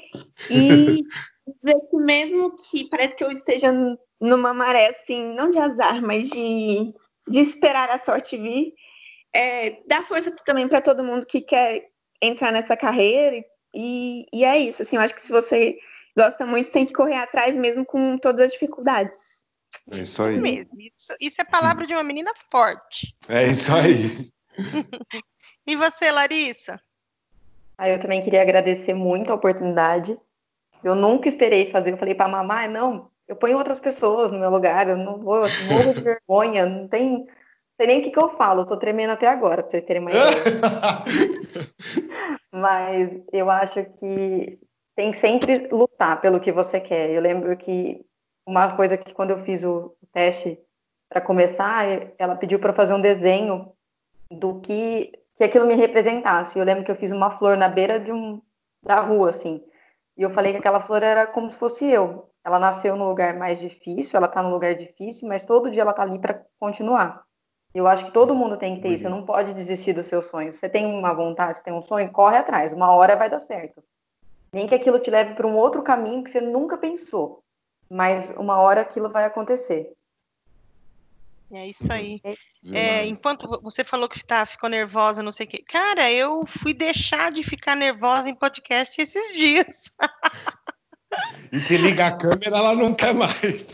E 0.51 1.03
dizer 1.62 1.80
que 1.91 1.97
mesmo 1.97 2.55
que 2.57 2.89
parece 2.89 3.16
que 3.16 3.24
eu 3.24 3.30
esteja 3.30 3.72
numa 4.20 4.53
maré, 4.53 4.89
assim, 4.89 5.34
não 5.34 5.51
de 5.51 5.59
azar, 5.59 6.03
mas 6.03 6.28
de, 6.28 6.93
de 7.28 7.39
esperar 7.39 7.91
a 7.91 7.99
sorte 7.99 8.37
vir, 8.37 8.74
é, 9.34 9.82
dá 9.87 10.03
força 10.03 10.34
também 10.45 10.68
para 10.68 10.80
todo 10.80 11.05
mundo 11.05 11.26
que 11.26 11.41
quer 11.41 11.89
entrar 12.20 12.51
nessa 12.53 12.76
carreira 12.76 13.37
e, 13.37 13.45
e 14.32 14.44
é 14.44 14.58
isso, 14.58 14.82
assim, 14.82 14.96
eu 14.96 15.02
acho 15.02 15.14
que 15.14 15.20
se 15.20 15.30
você 15.30 15.78
gosta 16.16 16.46
muito, 16.46 16.70
tem 16.70 16.86
que 16.86 16.92
correr 16.92 17.16
atrás 17.16 17.56
mesmo 17.56 17.84
com 17.84 18.16
todas 18.16 18.40
as 18.40 18.52
dificuldades. 18.52 19.18
É 19.90 19.98
isso 19.98 20.22
aí. 20.22 20.66
Isso, 20.78 21.14
isso 21.20 21.42
é 21.42 21.44
palavra 21.44 21.86
de 21.86 21.92
uma 21.92 22.02
menina 22.02 22.32
forte. 22.50 23.14
É 23.28 23.46
isso 23.46 23.72
aí. 23.74 24.30
e 25.66 25.76
você, 25.76 26.10
Larissa? 26.10 26.80
Ah, 27.76 27.88
eu 27.88 28.00
também 28.00 28.22
queria 28.22 28.40
agradecer 28.40 28.94
muito 28.94 29.30
a 29.30 29.34
oportunidade. 29.34 30.18
Eu 30.82 30.94
nunca 30.94 31.28
esperei 31.28 31.70
fazer. 31.70 31.92
Eu 31.92 31.98
falei 31.98 32.14
para 32.14 32.26
a 32.26 32.28
mamãe, 32.28 32.68
não, 32.68 33.10
eu 33.28 33.36
ponho 33.36 33.58
outras 33.58 33.80
pessoas 33.80 34.32
no 34.32 34.38
meu 34.38 34.50
lugar, 34.50 34.88
eu 34.88 34.96
não 34.96 35.18
vou, 35.18 35.36
eu 35.36 35.50
morro 35.68 35.94
de 35.94 36.00
vergonha, 36.00 36.64
não 36.64 36.88
tem, 36.88 37.26
sei 37.76 37.86
nem 37.86 38.00
o 38.00 38.02
que, 38.02 38.10
que 38.10 38.22
eu 38.22 38.30
falo, 38.30 38.62
eu 38.62 38.66
tô 38.66 38.76
tremendo 38.76 39.10
até 39.10 39.26
agora, 39.26 39.62
para 39.62 39.70
vocês 39.70 39.84
terem 39.84 40.02
uma 40.02 40.10
ideia. 40.10 40.26
Mas 42.57 43.11
eu 43.34 43.50
acho 43.50 43.84
que 43.84 44.54
tem 44.94 45.11
que 45.11 45.18
sempre 45.18 45.68
lutar 45.68 46.22
pelo 46.22 46.40
que 46.40 46.50
você 46.50 46.80
quer. 46.80 47.11
Eu 47.11 47.20
lembro 47.20 47.54
que 47.54 48.02
uma 48.46 48.74
coisa 48.74 48.96
que 48.96 49.12
quando 49.12 49.32
eu 49.32 49.44
fiz 49.44 49.62
o 49.62 49.94
teste 50.11 50.59
para 51.07 51.20
começar, 51.20 51.84
ela 52.18 52.34
pediu 52.34 52.59
para 52.59 52.72
fazer 52.72 52.94
um 52.94 53.00
desenho 53.00 53.70
do 54.30 54.59
que 54.61 55.12
que 55.36 55.44
aquilo 55.44 55.66
me 55.66 55.74
representasse. 55.74 56.59
Eu 56.59 56.64
lembro 56.64 56.82
que 56.82 56.90
eu 56.90 56.96
fiz 56.96 57.12
uma 57.12 57.30
flor 57.30 57.59
na 57.59 57.68
beira 57.68 58.00
de 58.00 58.11
um 58.11 58.40
da 58.82 59.00
rua 59.00 59.28
assim. 59.28 59.62
E 60.16 60.22
eu 60.22 60.30
falei 60.30 60.52
que 60.52 60.59
aquela 60.59 60.80
flor 60.80 61.02
era 61.02 61.26
como 61.26 61.50
se 61.50 61.59
fosse 61.59 61.84
eu. 61.84 62.30
Ela 62.42 62.59
nasceu 62.59 62.96
no 62.96 63.07
lugar 63.07 63.34
mais 63.34 63.59
difícil, 63.59 64.16
ela 64.16 64.28
está 64.28 64.42
no 64.42 64.48
lugar 64.48 64.74
difícil, 64.74 65.28
mas 65.28 65.44
todo 65.44 65.70
dia 65.70 65.82
ela 65.82 65.90
está 65.90 66.04
ali 66.04 66.18
para 66.18 66.42
continuar. 66.59 67.25
Eu 67.76 67.86
acho 67.86 68.06
que 68.06 68.10
todo 68.10 68.34
mundo 68.34 68.56
tem 68.56 68.76
que 68.76 68.80
ter 68.80 68.88
isso. 68.88 69.02
Você 69.02 69.08
não 69.10 69.22
pode 69.22 69.52
desistir 69.52 69.92
dos 69.92 70.06
seus 70.06 70.24
sonhos. 70.24 70.54
Você 70.54 70.66
tem 70.66 70.86
uma 70.86 71.12
vontade, 71.12 71.58
você 71.58 71.64
tem 71.64 71.74
um 71.74 71.82
sonho, 71.82 72.10
corre 72.10 72.38
atrás. 72.38 72.72
Uma 72.72 72.90
hora 72.90 73.16
vai 73.16 73.28
dar 73.28 73.38
certo. 73.38 73.84
Nem 74.50 74.66
que 74.66 74.74
aquilo 74.74 74.98
te 74.98 75.10
leve 75.10 75.34
para 75.34 75.46
um 75.46 75.54
outro 75.54 75.82
caminho 75.82 76.24
que 76.24 76.30
você 76.30 76.40
nunca 76.40 76.78
pensou. 76.78 77.44
Mas 77.90 78.30
uma 78.30 78.58
hora 78.58 78.80
aquilo 78.80 79.10
vai 79.10 79.26
acontecer. 79.26 79.92
É 81.52 81.66
isso 81.66 81.92
aí. 81.92 82.18
É, 82.72 83.06
enquanto 83.06 83.46
você 83.60 83.84
falou 83.84 84.08
que 84.08 84.24
tá, 84.24 84.46
ficou 84.46 84.70
nervosa, 84.70 85.22
não 85.22 85.30
sei 85.30 85.44
o 85.44 85.48
quê. 85.50 85.62
Cara, 85.68 86.10
eu 86.10 86.46
fui 86.46 86.72
deixar 86.72 87.30
de 87.30 87.42
ficar 87.42 87.76
nervosa 87.76 88.30
em 88.30 88.34
podcast 88.34 88.98
esses 88.98 89.34
dias. 89.34 89.94
E 91.50 91.60
se 91.60 91.78
liga 91.78 92.08
a 92.08 92.18
câmera, 92.18 92.58
ela 92.58 92.74
não 92.74 92.92
quer 92.92 93.14
mais. 93.14 93.64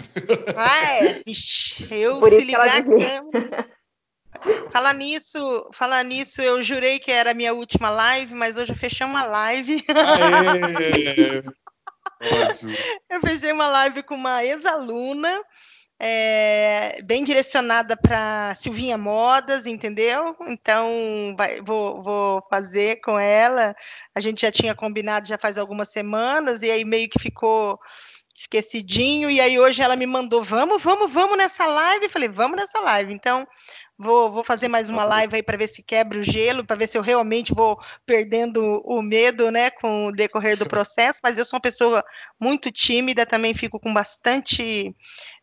Ah, 0.55 1.03
é. 1.03 1.23
Ixi, 1.27 1.93
eu 1.93 2.21
Por 2.21 2.31
se 2.31 2.45
ligar 2.45 2.69
a 2.69 2.83
câmera. 2.83 3.67
Falar 4.71 4.95
nisso, 4.95 5.69
falar 5.73 6.03
nisso, 6.05 6.41
eu 6.43 6.63
jurei 6.63 6.99
que 6.99 7.11
era 7.11 7.31
a 7.31 7.35
minha 7.35 7.55
última 7.55 7.91
live, 7.91 8.35
mas 8.35 8.57
hoje 8.57 8.73
eu 8.73 8.77
fechei 8.77 9.07
uma 9.07 9.25
live. 9.25 9.85
Aê! 9.89 11.43
eu 13.11 13.21
fechei 13.21 13.53
uma 13.53 13.69
live 13.69 14.03
com 14.03 14.15
uma 14.15 14.45
ex-aluna, 14.45 15.41
é, 15.99 17.01
bem 17.05 17.23
direcionada 17.23 17.97
para 17.97 18.55
Silvinha 18.57 18.99
Modas, 18.99 19.67
entendeu? 19.67 20.37
Então, 20.43 21.35
vai, 21.37 21.61
vou, 21.61 22.03
vou 22.03 22.43
fazer 22.51 23.01
com 23.01 23.19
ela. 23.19 23.75
A 24.15 24.21
gente 24.21 24.43
já 24.43 24.51
tinha 24.51 24.75
combinado 24.75 25.29
já 25.29 25.39
faz 25.39 25.59
algumas 25.59 25.89
semanas, 25.91 26.63
e 26.63 26.71
aí 26.71 26.85
meio 26.85 27.09
que 27.09 27.19
ficou 27.19 27.79
esquecidinho, 28.35 29.31
e 29.31 29.41
aí 29.41 29.59
hoje 29.61 29.83
ela 29.83 29.95
me 29.95 30.07
mandou, 30.07 30.43
vamos, 30.43 30.83
vamos, 30.83 31.13
vamos 31.13 31.39
nessa 31.39 31.67
live. 31.67 32.05
Eu 32.07 32.11
falei, 32.11 32.29
vamos 32.29 32.57
nessa 32.57 32.81
live. 32.81 33.13
Então, 33.13 33.47
Vou, 34.03 34.33
vou 34.33 34.43
fazer 34.43 34.67
mais 34.67 34.91
uma 34.91 35.05
live 35.05 35.37
aí 35.37 35.45
para 35.45 35.57
ver 35.57 35.69
se 35.69 35.81
quebra 35.81 36.19
o 36.19 36.25
gelo, 36.25 36.67
para 36.67 36.75
ver 36.75 36.89
se 36.89 36.99
eu 36.99 37.03
realmente 37.03 37.55
vou 37.55 37.79
perdendo 38.05 38.83
o 38.85 39.01
medo, 39.01 39.49
né, 39.49 39.71
com 39.71 40.07
o 40.07 40.13
decorrer 40.13 40.57
do 40.57 40.67
processo. 40.67 41.21
Mas 41.23 41.39
eu 41.39 41.45
sou 41.45 41.57
uma 41.57 41.63
pessoa 41.63 42.05
muito 42.39 42.73
tímida, 42.73 43.25
também 43.25 43.55
fico 43.55 43.79
com 43.79 43.95
bastante 43.95 44.93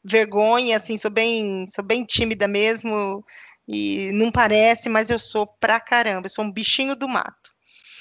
vergonha, 0.04 0.76
assim, 0.76 0.98
sou 0.98 1.10
bem, 1.10 1.66
sou 1.74 1.86
bem 1.86 2.04
tímida 2.04 2.50
mesmo. 2.50 3.24
E 3.66 4.12
não 4.12 4.30
parece, 4.30 4.90
mas 4.90 5.10
eu 5.10 5.20
sou 5.20 5.48
pra 5.48 5.80
caramba, 5.80 6.26
eu 6.26 6.30
sou 6.30 6.44
um 6.44 6.52
bichinho 6.52 6.98
do 6.98 7.08
mato. 7.08 7.52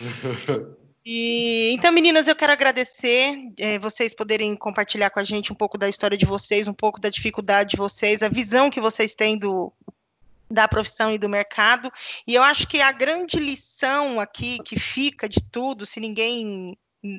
E, 1.11 1.71
então, 1.73 1.91
meninas, 1.91 2.29
eu 2.29 2.37
quero 2.37 2.53
agradecer 2.53 3.35
é, 3.57 3.79
vocês 3.79 4.15
poderem 4.15 4.55
compartilhar 4.55 5.09
com 5.09 5.19
a 5.19 5.25
gente 5.25 5.51
um 5.51 5.57
pouco 5.57 5.79
da 5.79 5.89
história 5.89 6.19
de 6.19 6.27
vocês, 6.27 6.69
um 6.69 6.75
pouco 6.75 7.01
da 7.01 7.09
dificuldade 7.09 7.71
de 7.71 7.77
vocês, 7.79 8.23
a 8.23 8.29
visão 8.29 8.69
que 8.69 8.79
vocês 8.79 9.15
têm 9.15 9.39
do, 9.39 9.73
da 10.51 10.67
profissão 10.67 11.13
e 11.13 11.19
do 11.19 11.29
mercado. 11.29 11.91
E 12.27 12.35
eu 12.35 12.43
acho 12.43 12.67
que 12.67 12.81
a 12.81 12.93
grande 12.93 13.39
lição 13.39 14.21
aqui 14.21 14.59
que 14.65 14.79
fica 14.79 15.29
de 15.29 15.41
tudo, 15.41 15.87
se 15.87 16.01
ninguém 16.01 16.77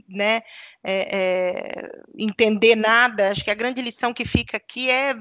né, 0.07 0.41
é, 0.84 1.17
é, 1.17 1.91
entender 2.17 2.75
nada, 2.75 3.30
acho 3.30 3.43
que 3.43 3.51
a 3.51 3.55
grande 3.55 3.82
lição 3.82 4.13
que 4.13 4.25
fica 4.25 4.57
aqui 4.57 4.89
é 4.89 5.13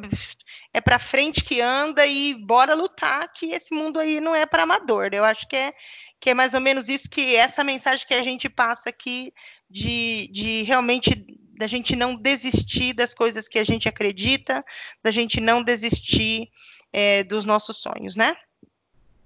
é 0.72 0.80
para 0.80 0.98
frente 0.98 1.44
que 1.44 1.60
anda 1.60 2.06
e 2.06 2.34
bora 2.34 2.74
lutar, 2.74 3.32
que 3.32 3.52
esse 3.52 3.72
mundo 3.72 4.00
aí 4.00 4.20
não 4.20 4.34
é 4.34 4.44
para 4.46 4.64
amador. 4.64 5.10
Eu 5.12 5.24
acho 5.24 5.46
que 5.48 5.56
é 5.56 5.72
que 6.20 6.30
é 6.30 6.34
mais 6.34 6.52
ou 6.52 6.60
menos 6.60 6.88
isso 6.88 7.08
que 7.08 7.36
essa 7.36 7.62
mensagem 7.62 8.06
que 8.06 8.14
a 8.14 8.22
gente 8.22 8.48
passa 8.48 8.88
aqui 8.88 9.32
de, 9.70 10.28
de 10.32 10.62
realmente 10.62 11.24
da 11.56 11.66
gente 11.66 11.94
não 11.94 12.14
desistir 12.14 12.92
das 12.92 13.14
coisas 13.14 13.48
que 13.48 13.58
a 13.58 13.64
gente 13.64 13.88
acredita, 13.88 14.64
da 15.02 15.10
gente 15.10 15.40
não 15.40 15.62
desistir 15.62 16.48
é, 16.92 17.22
dos 17.22 17.44
nossos 17.44 17.78
sonhos, 17.78 18.16
né? 18.16 18.36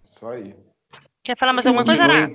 Isso 0.05 0.27
aí. 0.29 0.55
Quer 1.23 1.37
falar 1.39 1.53
mais 1.53 1.67
alguma 1.67 1.85
coisa, 1.85 2.03
Ará? 2.03 2.31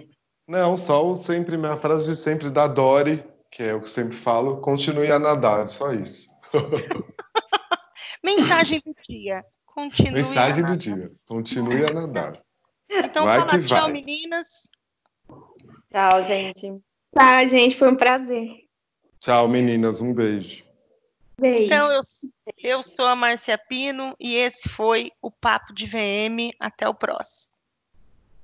Não, 0.47 0.77
só 0.77 1.13
sempre, 1.13 1.57
minha 1.57 1.75
frase 1.75 2.09
de 2.09 2.15
sempre 2.15 2.49
da 2.49 2.67
Dori, 2.67 3.23
que 3.51 3.63
é 3.63 3.73
o 3.73 3.81
que 3.81 3.89
sempre 3.89 4.15
falo, 4.15 4.61
continue 4.61 5.11
a 5.11 5.19
nadar, 5.19 5.67
só 5.67 5.91
isso. 5.91 6.29
Mensagem 8.23 8.81
do 8.85 8.95
dia. 9.07 9.45
Continue 9.65 10.13
Mensagem 10.13 10.65
do 10.65 10.77
dia. 10.77 11.11
Continue 11.27 11.85
a 11.85 11.93
nadar. 11.93 12.41
Então 12.89 13.25
vai 13.25 13.39
fala 13.39 13.61
tchau, 13.61 13.81
vai. 13.83 13.91
meninas. 13.91 14.69
Tchau, 15.91 16.23
gente. 16.23 16.81
Tchau, 17.13 17.47
gente. 17.47 17.77
Foi 17.77 17.91
um 17.91 17.95
prazer. 17.95 18.49
Tchau, 19.19 19.47
meninas. 19.47 20.01
Um 20.01 20.13
beijo. 20.13 20.66
Beijo. 21.39 21.65
Então, 21.65 21.91
eu, 21.91 22.01
eu 22.57 22.83
sou 22.83 23.05
a 23.05 23.15
Márcia 23.15 23.57
Pino 23.57 24.15
e 24.19 24.35
esse 24.35 24.67
foi 24.69 25.11
o 25.21 25.31
Papo 25.31 25.73
de 25.73 25.85
VM. 25.85 26.51
Até 26.59 26.87
o 26.87 26.95
próximo. 26.95 27.56